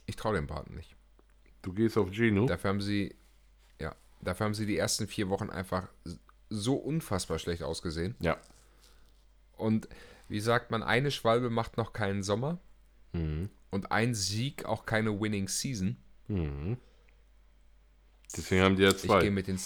[0.05, 0.95] Ich traue dem Braten nicht.
[1.61, 2.45] Du gehst auf Gino?
[2.45, 3.15] Dafür haben sie,
[3.79, 5.87] ja, dafür haben sie die ersten vier Wochen einfach
[6.49, 8.15] so unfassbar schlecht ausgesehen.
[8.19, 8.37] Ja.
[9.55, 9.87] Und
[10.27, 12.59] wie sagt man, eine Schwalbe macht noch keinen Sommer.
[13.13, 13.49] Mhm.
[13.69, 15.97] Und ein Sieg auch keine Winning Season.
[16.27, 16.77] Mhm.
[18.35, 19.17] Deswegen haben die ja zwei.
[19.17, 19.59] Ich gehe mit den,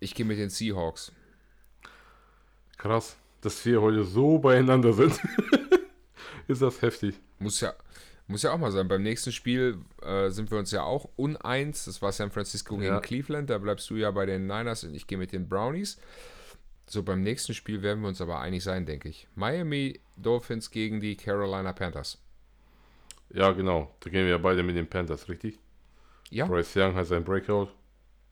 [0.00, 1.12] ich gehe mit den Seahawks.
[2.76, 5.20] Krass, dass wir heute so beieinander sind.
[6.48, 7.16] ist das heftig.
[7.38, 7.74] Muss ja,
[8.28, 8.88] muss ja auch mal sein.
[8.88, 11.86] Beim nächsten Spiel äh, sind wir uns ja auch uneins.
[11.86, 13.00] Das war San Francisco gegen ja.
[13.00, 13.48] Cleveland.
[13.50, 15.98] Da bleibst du ja bei den Niners und ich gehe mit den Brownies.
[16.86, 19.26] So, beim nächsten Spiel werden wir uns aber einig sein, denke ich.
[19.34, 22.18] Miami Dolphins gegen die Carolina Panthers.
[23.30, 23.94] Ja, genau.
[24.00, 25.58] Da gehen wir ja beide mit den Panthers, richtig?
[26.30, 26.46] Ja.
[26.46, 27.68] Bryce Young hat seinen Breakout.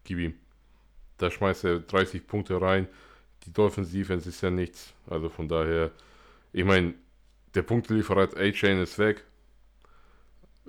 [0.04, 0.34] Gib ihm.
[1.18, 2.86] Da schmeißt er 30 Punkte rein.
[3.44, 4.92] Die Dolphins Defense ist ja nichts.
[5.08, 5.90] Also von daher,
[6.52, 6.94] ich meine,
[7.54, 9.24] der Punktelieferant A-Chain ist weg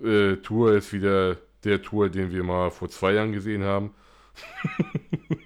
[0.03, 3.93] äh, Tour ist wieder der Tour, den wir mal vor zwei Jahren gesehen haben.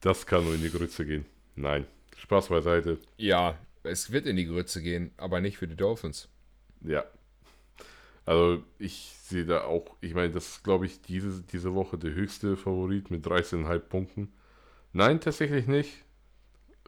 [0.00, 1.24] das kann nur in die Grütze gehen.
[1.56, 2.98] Nein, Spaß beiseite.
[3.16, 6.28] Ja, es wird in die Grütze gehen, aber nicht für die Dolphins.
[6.82, 7.04] Ja.
[8.24, 12.12] Also ich sehe da auch, ich meine, das ist, glaube ich, diese, diese Woche der
[12.12, 14.32] höchste Favorit mit 13,5 Punkten.
[14.92, 16.04] Nein, tatsächlich nicht.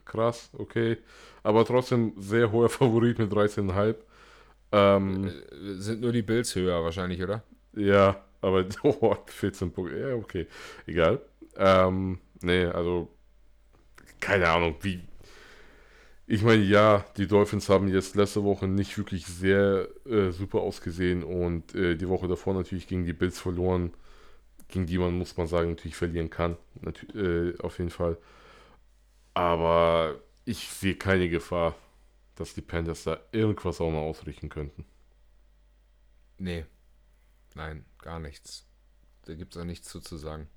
[0.05, 0.99] Krass, okay.
[1.43, 3.95] Aber trotzdem sehr hoher Favorit mit 13,5.
[4.73, 7.43] Ähm, äh, Sind nur die Bills höher wahrscheinlich, oder?
[7.75, 9.99] Ja, aber oh, 14 Punkte.
[9.99, 10.47] Ja, okay.
[10.87, 11.21] Egal.
[11.57, 13.09] Ähm, nee, also
[14.21, 15.01] keine Ahnung, wie.
[16.27, 21.25] Ich meine, ja, die Dolphins haben jetzt letzte Woche nicht wirklich sehr äh, super ausgesehen
[21.25, 23.93] und äh, die Woche davor natürlich gegen die Bills verloren,
[24.69, 26.57] gegen die man, muss man sagen, natürlich verlieren kann.
[26.83, 28.19] Natür äh, auf jeden Fall.
[29.35, 31.75] Aber ich sehe keine Gefahr
[32.41, 34.87] dass die Panthers da irgendwas auch mal ausrichten könnten.
[36.39, 36.65] Nee.
[37.55, 38.67] Nein, gar nichts.
[39.27, 40.49] Da gibt es auch nichts zu, zu sagen.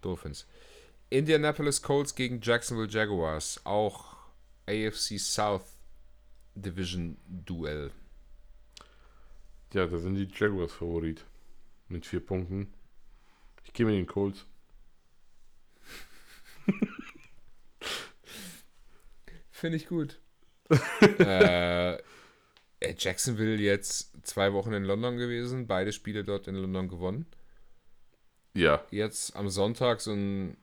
[0.00, 0.48] Dolphins.
[1.08, 3.64] Indianapolis Colts gegen Jacksonville Jaguars.
[3.64, 4.16] Auch
[4.66, 5.78] AFC South
[6.56, 7.92] Division Duell.
[9.72, 11.24] Ja, da sind die Jaguars Favorit.
[11.86, 12.74] Mit vier Punkten.
[13.62, 14.44] Ich gehe mit den Colts.
[19.52, 20.20] Finde ich gut.
[21.00, 27.26] Äh, äh, Jacksonville jetzt zwei Wochen in London gewesen, beide Spiele dort in London gewonnen.
[28.54, 28.84] Ja.
[28.90, 30.56] Jetzt am Sonntag so ein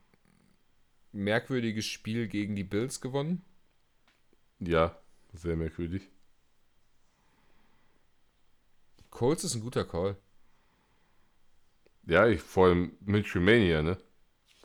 [1.11, 3.43] merkwürdiges Spiel gegen die Bills gewonnen.
[4.59, 4.97] Ja,
[5.34, 6.09] sehr merkwürdig.
[9.09, 10.15] Colts ist ein guter Call.
[12.05, 13.97] Ja, ich vor allem Minchumania, ne?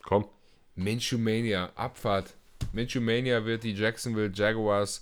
[0.03, 0.27] Komm.
[0.75, 2.33] Minchumania, Abfahrt.
[2.71, 5.01] Minchumania wird die Jacksonville Jaguars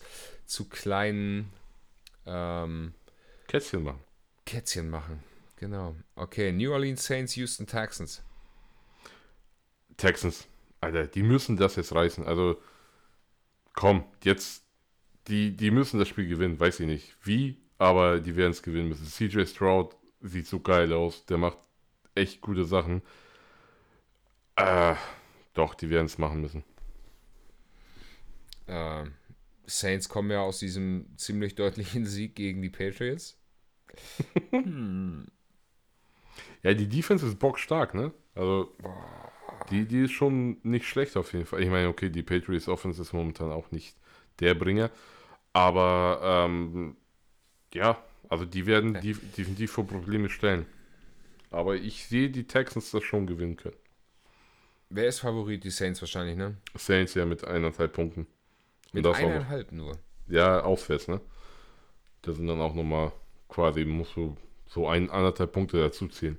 [0.52, 1.50] zu kleinen
[2.26, 2.94] ähm,
[3.48, 4.04] Kätzchen machen.
[4.46, 5.24] Kätzchen machen,
[5.56, 5.96] genau.
[6.16, 8.22] Okay, New Orleans Saints, Houston Texans.
[9.96, 10.48] Texans,
[10.82, 12.26] Alter, die müssen das jetzt reißen.
[12.26, 12.62] Also,
[13.74, 14.66] komm, jetzt,
[15.28, 18.90] die, die müssen das Spiel gewinnen, weiß ich nicht wie, aber die werden es gewinnen
[18.90, 19.06] müssen.
[19.06, 21.60] CJ Stroud sieht so geil aus, der macht
[22.14, 23.02] echt gute Sachen.
[24.58, 24.96] Äh,
[25.54, 26.66] doch, die werden es machen müssen.
[28.68, 29.06] Äh,
[29.66, 33.38] Saints kommen ja aus diesem ziemlich deutlichen Sieg gegen die Patriots.
[34.52, 35.28] hm.
[36.64, 38.14] Ja, die Defense ist bockstark, ne?
[38.36, 38.74] Also,
[39.70, 41.62] die, die ist schon nicht schlecht auf jeden Fall.
[41.62, 43.96] Ich meine, okay, die Patriots Offense ist momentan auch nicht
[44.40, 44.92] der Bringer.
[45.54, 46.96] Aber, ähm,
[47.74, 50.66] ja, also die werden definitiv vor Probleme stellen.
[51.50, 53.76] Aber ich sehe die Texans das schon gewinnen können.
[54.90, 55.64] Wer ist Favorit?
[55.64, 56.56] Die Saints wahrscheinlich, ne?
[56.76, 58.28] Saints ja mit eineinhalb Punkten.
[58.92, 59.98] Mit eineinhalb nur.
[60.28, 61.22] Ja, auswärts, ne?
[62.22, 63.12] Da sind dann auch nochmal
[63.48, 64.38] quasi, musst du
[64.68, 66.38] so ein, anderthalb Punkte dazu ziehen.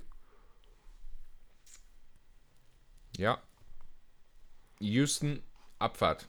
[3.17, 3.41] Ja.
[4.79, 5.41] Houston,
[5.79, 6.27] Abfahrt.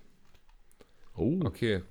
[1.16, 1.40] Oh.
[1.44, 1.82] Okay.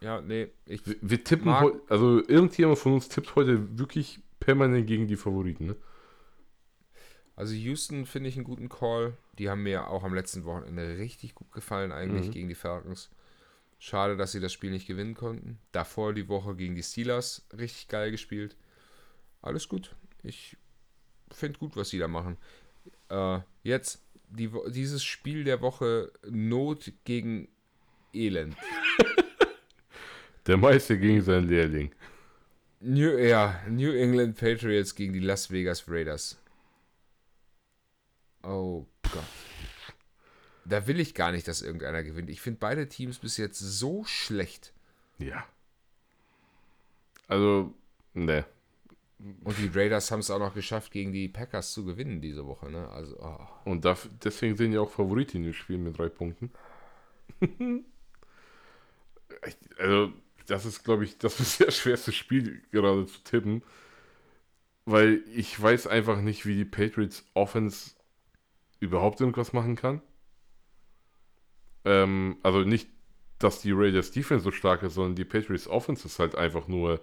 [0.00, 0.48] Ja, nee.
[0.66, 5.16] Ich wir, wir tippen heute, also irgendjemand von uns tippt heute wirklich permanent gegen die
[5.16, 5.76] Favoriten, ne?
[7.34, 9.16] Also Houston finde ich einen guten Call.
[9.38, 12.32] Die haben mir auch am letzten Wochenende richtig gut gefallen, eigentlich mhm.
[12.32, 13.10] gegen die Falcons.
[13.84, 15.58] Schade, dass sie das Spiel nicht gewinnen konnten.
[15.72, 18.54] Davor die Woche gegen die Steelers richtig geil gespielt.
[19.40, 19.96] alles gut.
[20.22, 20.56] Ich
[21.32, 22.36] finde gut, was sie da machen.
[23.08, 27.48] Äh, jetzt die, dieses Spiel der Woche Not gegen
[28.12, 28.56] Elend.
[30.46, 31.92] Der Meister gegen seinen Lehrling.
[32.78, 36.38] New, ja, New England Patriots gegen die Las Vegas Raiders.
[38.44, 39.51] Oh Gott.
[40.64, 42.30] Da will ich gar nicht, dass irgendeiner gewinnt.
[42.30, 44.72] Ich finde beide Teams bis jetzt so schlecht.
[45.18, 45.44] Ja.
[47.28, 47.74] Also,
[48.14, 48.44] ne.
[49.44, 52.70] Und die Raiders haben es auch noch geschafft, gegen die Packers zu gewinnen diese Woche.
[52.70, 52.88] Ne?
[52.88, 53.46] Also, oh.
[53.64, 56.50] Und darf, deswegen sind ja auch Favoriten im Spiel mit drei Punkten.
[59.78, 60.12] also,
[60.46, 63.62] das ist, glaube ich, das bisher schwerste Spiel gerade zu tippen.
[64.84, 67.92] Weil ich weiß einfach nicht, wie die Patriots Offense
[68.80, 70.02] überhaupt irgendwas machen kann.
[71.84, 72.88] Ähm, also nicht,
[73.38, 77.00] dass die Raiders Defense so stark ist, sondern die Patriots Offense ist halt einfach nur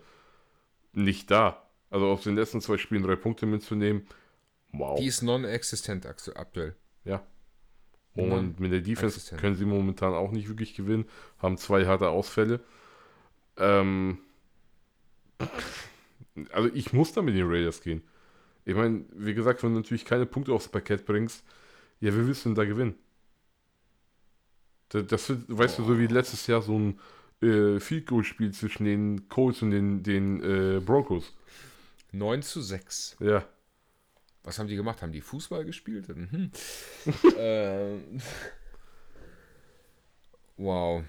[0.93, 1.65] nicht da.
[1.89, 4.07] Also aus den letzten zwei Spielen drei Punkte mitzunehmen,
[4.71, 4.99] wow.
[4.99, 6.75] Die ist non-existent aktuell.
[7.03, 7.23] Ja.
[8.15, 11.05] Und mit der Defense können sie momentan auch nicht wirklich gewinnen,
[11.37, 12.59] haben zwei harte Ausfälle.
[13.57, 14.19] Ähm,
[16.51, 18.03] also ich muss da mit den Raiders gehen.
[18.65, 21.43] Ich meine, wie gesagt, wenn du natürlich keine Punkte aufs Parkett bringst,
[22.01, 22.95] ja, wie willst du denn da gewinnen?
[24.89, 25.83] Das, das weißt Boah.
[25.83, 26.99] du, so wie letztes Jahr so ein
[27.41, 31.33] äh, Field Goal Spiel zwischen den Colts und den, den äh, Broncos.
[32.11, 33.17] 9 zu 6.
[33.19, 33.45] Ja.
[34.43, 35.01] Was haben die gemacht?
[35.01, 36.07] Haben die Fußball gespielt?
[36.09, 36.51] Mhm.
[37.37, 38.21] ähm.
[40.57, 41.03] Wow.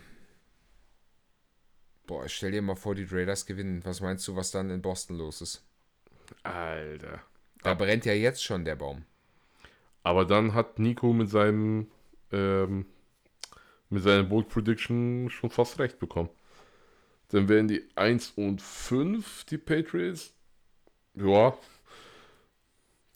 [2.06, 3.84] Boah, stell dir mal vor, die Raiders gewinnen.
[3.84, 5.64] Was meinst du, was dann in Boston los ist?
[6.42, 7.22] Alter.
[7.62, 9.04] Da brennt ja jetzt schon der Baum.
[10.02, 11.88] Aber dann hat Nico mit seinem
[12.32, 12.86] ähm,
[13.90, 16.30] mit seiner Bold Prediction schon fast recht bekommen.
[17.28, 20.32] Dann wären die 1 und 5, die Patriots.
[21.14, 21.56] Ja.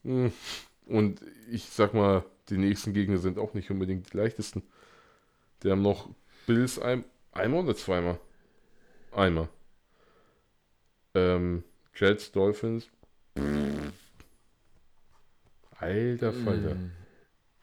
[0.02, 0.32] Hm.
[0.86, 1.20] Und
[1.50, 4.62] ich sag mal, die nächsten Gegner sind auch nicht unbedingt die leichtesten.
[5.62, 6.10] Die haben noch
[6.46, 8.18] Bills ein, einmal oder zweimal?
[9.12, 9.48] Einmal.
[11.14, 11.64] Ähm,
[11.94, 12.88] Jets, Dolphins.
[15.78, 16.76] Alter Falter.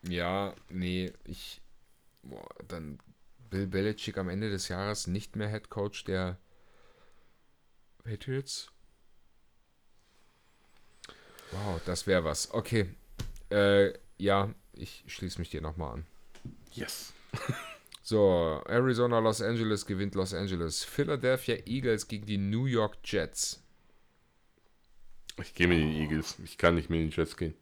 [0.04, 1.62] Ja, nee, ich.
[2.24, 3.00] Boah, dann
[3.50, 6.38] Bill Belichick am Ende des Jahres nicht mehr Head Coach der
[8.04, 8.72] Patriots.
[11.52, 12.52] Wow, das wäre was.
[12.54, 12.90] Okay.
[13.50, 16.06] Äh, ja, ich schließe mich dir nochmal an.
[16.74, 17.14] Yes.
[18.04, 20.84] So, Arizona, Los Angeles gewinnt Los Angeles.
[20.84, 23.64] Philadelphia Eagles gegen die New York Jets.
[25.38, 26.38] Ich gehe mit den Eagles.
[26.44, 27.54] Ich kann nicht mit den Jets gehen.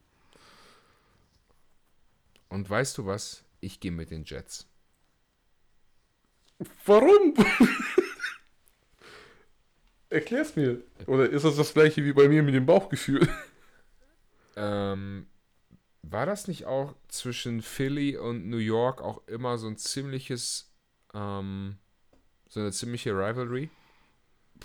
[2.47, 3.43] Und weißt du was?
[3.61, 4.67] Ich gehe mit den Jets.
[6.85, 7.33] Warum?
[10.09, 10.81] Erklär's mir.
[11.05, 13.27] Oder ist das das gleiche wie bei mir mit dem Bauchgefühl?
[14.55, 15.27] Ähm,
[16.01, 20.73] war das nicht auch zwischen Philly und New York auch immer so ein ziemliches,
[21.13, 21.77] ähm,
[22.49, 23.69] so eine ziemliche Rivalry?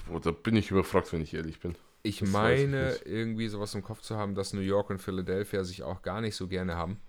[0.06, 1.76] Boah, da bin ich überfragt, wenn ich ehrlich bin.
[2.02, 5.82] Ich das meine, irgendwie sowas im Kopf zu haben, dass New York und Philadelphia sich
[5.82, 7.00] auch gar nicht so gerne haben.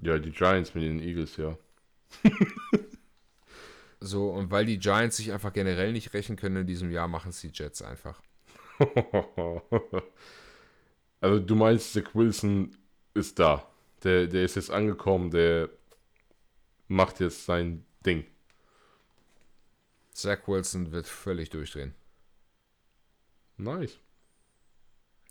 [0.00, 1.56] Ja, die Giants mit den Eagles, ja.
[4.00, 7.30] so, und weil die Giants sich einfach generell nicht rächen können in diesem Jahr, machen
[7.30, 8.22] es die Jets einfach.
[11.20, 12.76] also, du meinst, Zach Wilson
[13.14, 13.68] ist da.
[14.02, 15.68] Der, der ist jetzt angekommen, der
[16.88, 18.24] macht jetzt sein Ding.
[20.12, 21.94] Zach Wilson wird völlig durchdrehen.
[23.56, 23.98] Nice.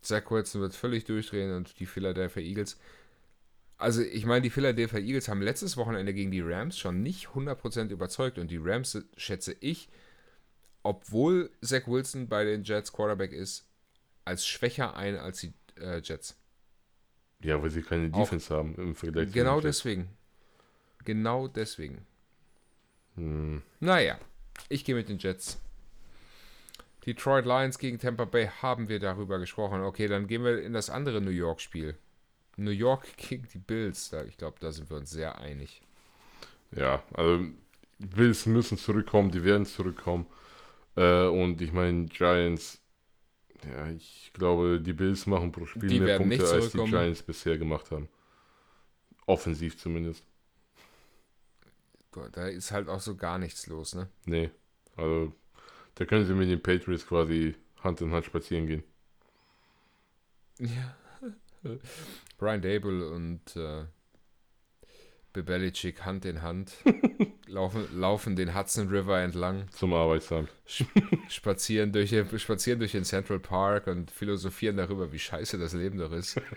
[0.01, 2.79] Zach Wilson wird völlig durchdrehen und die Philadelphia Eagles.
[3.81, 7.89] Also, ich meine, die Philadelphia Eagles haben letztes Wochenende gegen die Rams schon nicht 100%
[7.89, 9.89] überzeugt und die Rams, schätze ich,
[10.83, 13.67] obwohl Zach Wilson bei den Jets Quarterback ist,
[14.23, 16.37] als schwächer ein als die äh, Jets.
[17.43, 20.09] Ja, weil sie keine Defense Auch, haben im Vergleich Genau zu deswegen.
[21.03, 22.05] Genau deswegen.
[23.15, 23.63] Hm.
[23.79, 24.19] Naja,
[24.69, 25.59] ich gehe mit den Jets.
[27.05, 29.81] Detroit Lions gegen Tampa Bay haben wir darüber gesprochen.
[29.81, 31.95] Okay, dann gehen wir in das andere New York-Spiel.
[32.63, 34.09] New York gegen die Bills.
[34.09, 35.81] Da, ich glaube, da sind wir uns sehr einig.
[36.75, 37.45] Ja, also
[37.99, 40.25] Bills müssen zurückkommen, die werden zurückkommen.
[40.95, 42.81] Äh, und ich meine, Giants
[43.65, 47.57] ja, ich glaube, die Bills machen pro Spiel die mehr Punkte, als die Giants bisher
[47.57, 48.09] gemacht haben.
[49.25, 50.23] Offensiv zumindest.
[52.33, 54.09] Da ist halt auch so gar nichts los, ne?
[54.25, 54.49] Nee.
[54.97, 55.33] Also,
[55.95, 58.83] da können sie mit den Patriots quasi Hand in Hand spazieren gehen.
[60.59, 60.95] Ja.
[62.41, 63.83] Brian Dable und äh,
[65.31, 66.73] Bebelicic Hand in Hand,
[67.47, 70.49] laufen, laufen den Hudson River entlang, Zum Arbeitsamt.
[71.29, 75.97] spazieren durch, den, spazieren durch den Central Park und philosophieren darüber, wie scheiße das Leben
[75.99, 76.41] doch ist.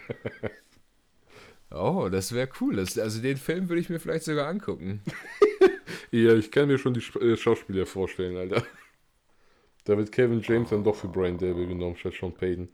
[1.70, 2.76] Oh, das wäre cool.
[2.76, 5.02] Das, also den Film würde ich mir vielleicht sogar angucken.
[6.12, 8.64] Ja, ich kann mir schon die äh, Schauspieler vorstellen, Alter.
[9.84, 12.68] Da wird Kevin James dann doch für Brian Dable genommen, statt Sean Payton.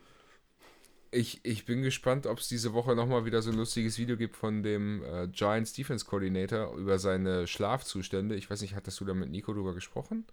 [1.13, 4.37] Ich, ich bin gespannt, ob es diese Woche nochmal wieder so ein lustiges Video gibt
[4.37, 8.37] von dem äh, Giants Defense Coordinator über seine Schlafzustände.
[8.37, 10.25] Ich weiß nicht, hattest du da mit Nico drüber gesprochen?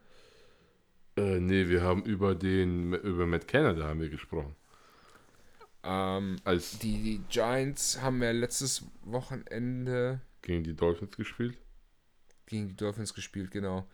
[1.17, 4.55] Äh, nee, wir haben über den, über Matt Canada haben wir gesprochen.
[5.83, 11.57] Ähm, Als die, die Giants haben ja letztes Wochenende gegen die Dolphins gespielt.
[12.45, 13.87] gegen die Dolphins gespielt, genau.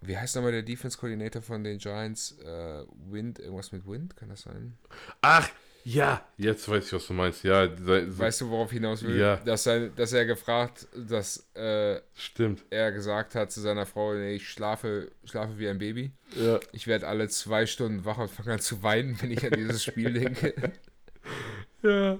[0.00, 2.38] Wie heißt nochmal der Defense Coordinator von den Giants?
[2.38, 4.78] Äh, Wind, irgendwas mit Wind, kann das sein?
[5.22, 5.48] Ach,
[5.90, 7.44] ja, jetzt weiß ich, was du meinst.
[7.44, 9.16] Ja, se- Weißt du, worauf ich hinaus will?
[9.16, 9.36] Ja.
[9.36, 12.62] Dass, er, dass er gefragt, dass äh, stimmt.
[12.68, 16.12] er gesagt hat zu seiner Frau, nee, ich schlafe, schlafe wie ein Baby.
[16.36, 19.52] Ja, Ich werde alle zwei Stunden wach und fange an zu weinen, wenn ich an
[19.56, 20.54] dieses Spiel denke.
[21.82, 22.18] ja.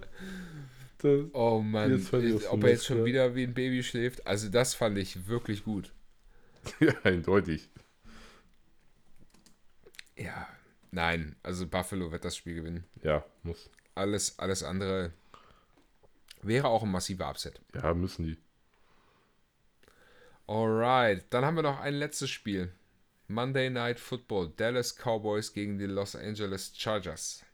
[0.99, 2.13] Das, Oh Mann, ich
[2.51, 3.05] ob so er jetzt schon ja.
[3.05, 4.27] wieder wie ein Baby schläft.
[4.27, 5.93] Also das fand ich wirklich gut.
[6.81, 7.69] ja, eindeutig.
[10.17, 10.49] Ja,
[10.91, 12.85] nein, also Buffalo wird das Spiel gewinnen.
[13.03, 13.71] Ja, muss.
[13.95, 15.13] Alles, alles andere
[16.43, 17.61] wäre auch ein massiver Upset.
[17.75, 18.39] Ja, müssen die.
[20.47, 22.73] Alright, dann haben wir noch ein letztes Spiel.
[23.27, 27.45] Monday Night Football, Dallas Cowboys gegen die Los Angeles Chargers.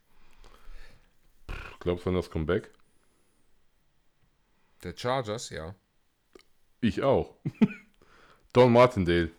[1.79, 2.69] Glaubst du an das Comeback?
[4.83, 5.75] Der Chargers, ja.
[6.79, 7.35] Ich auch.
[8.53, 9.31] Don Martindale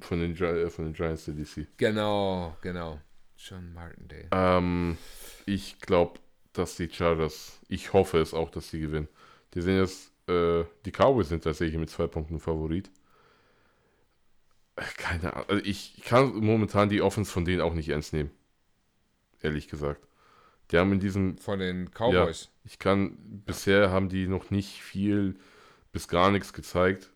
[0.00, 1.66] von den, Gi- äh, von den Giants der DC.
[1.78, 3.00] Genau, genau.
[3.48, 4.28] John Martindale.
[4.32, 4.98] Ähm,
[5.44, 6.18] ich glaube,
[6.52, 9.08] dass die Chargers, ich hoffe es auch, dass sie gewinnen.
[9.54, 12.90] Die sind jetzt, äh, die Cowboys sind tatsächlich mit zwei Punkten Favorit.
[14.96, 15.48] Keine Ahnung.
[15.48, 18.30] Also ich kann momentan die Offense von denen auch nicht ernst nehmen.
[19.40, 20.06] Ehrlich gesagt.
[20.70, 22.50] Die haben in diesem Von den Cowboys.
[22.64, 23.16] Ich kann,
[23.46, 25.38] bisher haben die noch nicht viel
[25.92, 27.10] bis gar nichts gezeigt.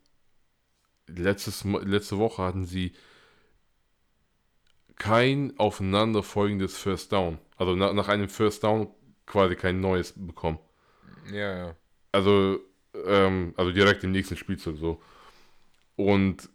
[1.08, 2.92] Letztes, letzte Woche hatten sie
[5.00, 7.38] kein aufeinanderfolgendes First Down.
[7.56, 8.94] Also nach, nach einem First Down
[9.24, 10.58] quasi kein neues bekommen.
[11.32, 11.76] Ja, ja.
[12.12, 12.60] Also,
[13.06, 15.00] ähm, also direkt im nächsten Spielzug so.
[15.96, 16.50] Und,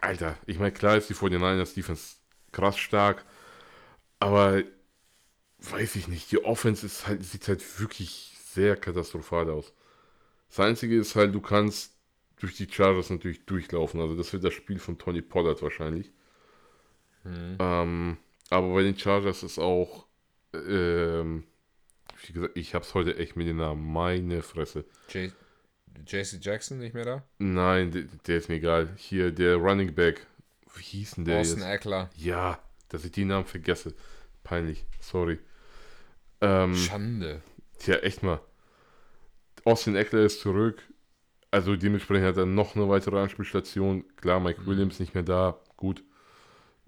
[0.00, 2.16] Alter, ich meine, klar ist die 49ers Defense
[2.52, 3.24] krass stark,
[4.20, 4.62] aber
[5.58, 9.72] weiß ich nicht, die Offense ist halt, sieht halt wirklich sehr katastrophal aus.
[10.48, 11.96] Das Einzige ist halt, du kannst
[12.36, 14.00] durch die Chargers natürlich durchlaufen.
[14.00, 16.12] Also das wird das Spiel von Tony Pollard wahrscheinlich.
[17.58, 18.16] Ähm,
[18.50, 20.06] aber bei den Chargers ist auch,
[20.54, 21.44] ähm,
[22.26, 23.92] wie gesagt, ich hab's heute echt mit den Namen.
[23.92, 24.84] Meine Fresse.
[25.08, 25.32] J
[26.06, 27.24] JC Jackson nicht mehr da?
[27.38, 28.88] Nein, der, der ist mir egal.
[28.96, 30.26] Hier, der Running Back.
[30.74, 31.68] Wie hieß denn der Austin jetzt?
[31.68, 32.10] Eckler.
[32.16, 33.94] Ja, dass ich die Namen vergesse.
[34.44, 35.38] Peinlich, sorry.
[36.40, 37.42] Ähm, Schande.
[37.78, 38.40] tja, echt mal.
[39.64, 40.82] Austin Eckler ist zurück.
[41.50, 44.04] Also dementsprechend hat er noch eine weitere Anspielstation.
[44.16, 45.58] Klar, Mike Williams nicht mehr da.
[45.76, 46.02] Gut.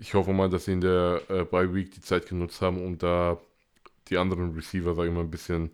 [0.01, 2.99] Ich hoffe mal, dass sie in der äh, Bye Week die Zeit genutzt haben, um
[2.99, 3.41] da
[4.09, 5.71] die anderen Receiver, sage ich mal, ein bisschen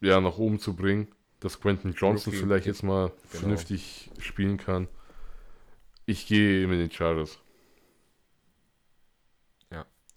[0.00, 1.08] ja, nach oben zu bringen.
[1.40, 3.18] Dass Quentin Johnson Rookie, vielleicht jetzt mal genau.
[3.26, 4.86] vernünftig spielen kann.
[6.04, 7.38] Ich gehe mit den Chargers.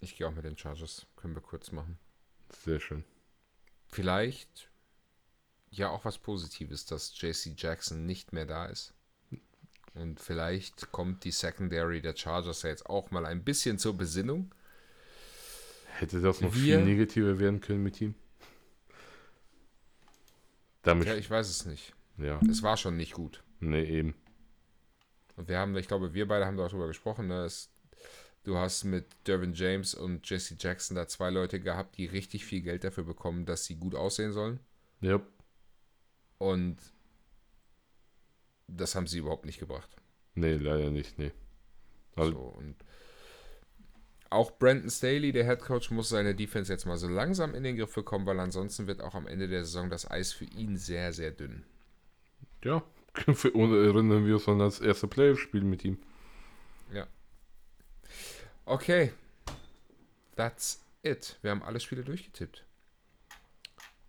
[0.04, 1.06] Ich gehe auch mit den Chargers.
[1.16, 1.98] Können wir kurz machen.
[2.50, 3.04] Sehr schön.
[3.86, 4.70] Vielleicht
[5.70, 8.92] ja auch was Positives, dass JC Jackson nicht mehr da ist.
[9.94, 14.52] Und vielleicht kommt die Secondary der Chargers ja jetzt auch mal ein bisschen zur Besinnung.
[15.98, 18.14] Hätte das noch Wir- viel negativer werden können mit ihm?
[20.82, 21.94] Damit, Ja, ich weiß es nicht.
[22.18, 23.42] ja, Es war schon nicht gut.
[23.60, 24.14] nee, eben.
[25.36, 27.26] Und wir haben, ich glaube, wir beide haben darüber gesprochen.
[27.26, 27.44] Ne?
[27.44, 27.68] Es,
[28.44, 32.60] du hast mit Dervin James und Jesse Jackson da zwei Leute gehabt, die richtig viel
[32.60, 34.60] Geld dafür bekommen, dass sie gut aussehen sollen.
[35.00, 35.20] Ja,
[36.38, 36.76] Und
[38.68, 39.88] das haben sie überhaupt nicht gebracht.
[40.34, 41.32] nee, leider nicht, nee.
[42.16, 42.76] Also- so, und
[44.30, 47.76] auch Brandon Staley, der Head Coach, muss seine Defense jetzt mal so langsam in den
[47.76, 51.12] Griff bekommen, weil ansonsten wird auch am Ende der Saison das Eis für ihn sehr,
[51.12, 51.64] sehr dünn.
[52.64, 52.82] Ja,
[53.26, 55.98] erinnern wir uns an das erste Playoff-Spiel mit ihm.
[58.66, 59.12] Okay.
[60.36, 61.38] That's it.
[61.42, 62.64] Wir haben alle Spiele durchgetippt.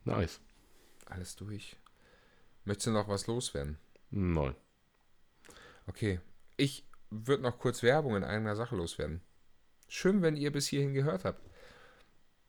[0.05, 0.39] Nice.
[1.07, 1.75] Alles durch.
[2.63, 3.77] Möchtest du noch was loswerden?
[4.15, 4.55] Nein.
[5.87, 6.21] Okay.
[6.55, 9.21] Ich würde noch kurz Werbung in einer Sache loswerden.
[9.89, 11.41] Schön, wenn ihr bis hierhin gehört habt.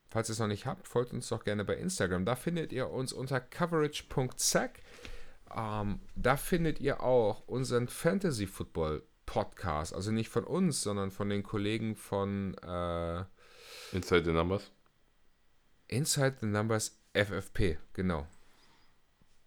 [0.08, 2.24] Falls ihr es noch nicht habt, folgt uns doch gerne bei Instagram.
[2.24, 4.80] Da findet ihr uns unter coverage.zack.
[5.54, 9.92] Ähm, da findet ihr auch unseren Fantasy Football Podcast.
[9.92, 13.24] Also nicht von uns, sondern von den Kollegen von äh,
[13.90, 14.70] Inside the Numbers.
[15.88, 18.28] Inside the Numbers FFP, genau.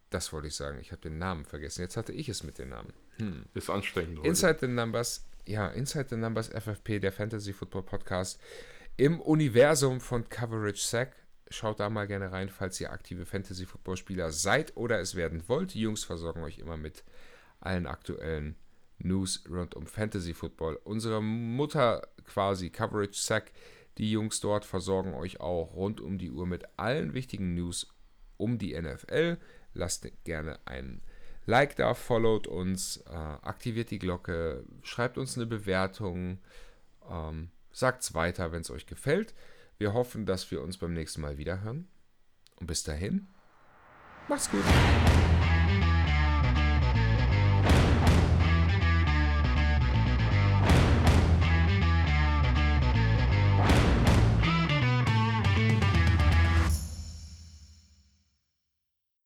[0.10, 0.80] Das wollte ich sagen.
[0.80, 1.82] Ich habe den Namen vergessen.
[1.82, 2.94] Jetzt hatte ich es mit den Namen.
[3.18, 3.46] Hm.
[3.54, 4.20] Ist anstrengend.
[4.20, 4.28] Heute.
[4.28, 8.40] Inside the Numbers, ja, Inside the Numbers FFP, der Fantasy Football Podcast
[8.98, 11.16] im Universum von Coverage Sack.
[11.52, 15.44] Schaut da mal gerne rein, falls ihr aktive Fantasy Football Spieler seid oder es werden
[15.48, 15.74] wollt.
[15.74, 17.04] Die Jungs versorgen euch immer mit
[17.60, 18.56] allen aktuellen
[19.00, 20.80] News rund um Fantasy Football.
[20.84, 23.52] Unsere Mutter quasi, Coverage Sack,
[23.98, 27.88] die Jungs dort versorgen euch auch rund um die Uhr mit allen wichtigen News
[28.38, 29.38] um die NFL.
[29.74, 31.02] Lasst gerne ein
[31.50, 36.38] Like da, followt uns, äh, aktiviert die Glocke, schreibt uns eine Bewertung,
[37.10, 39.34] ähm, sagt es weiter, wenn es euch gefällt.
[39.80, 41.88] Wir hoffen, dass wir uns beim nächsten Mal wieder hören.
[42.58, 43.28] Und bis dahin,
[44.28, 44.64] macht's gut.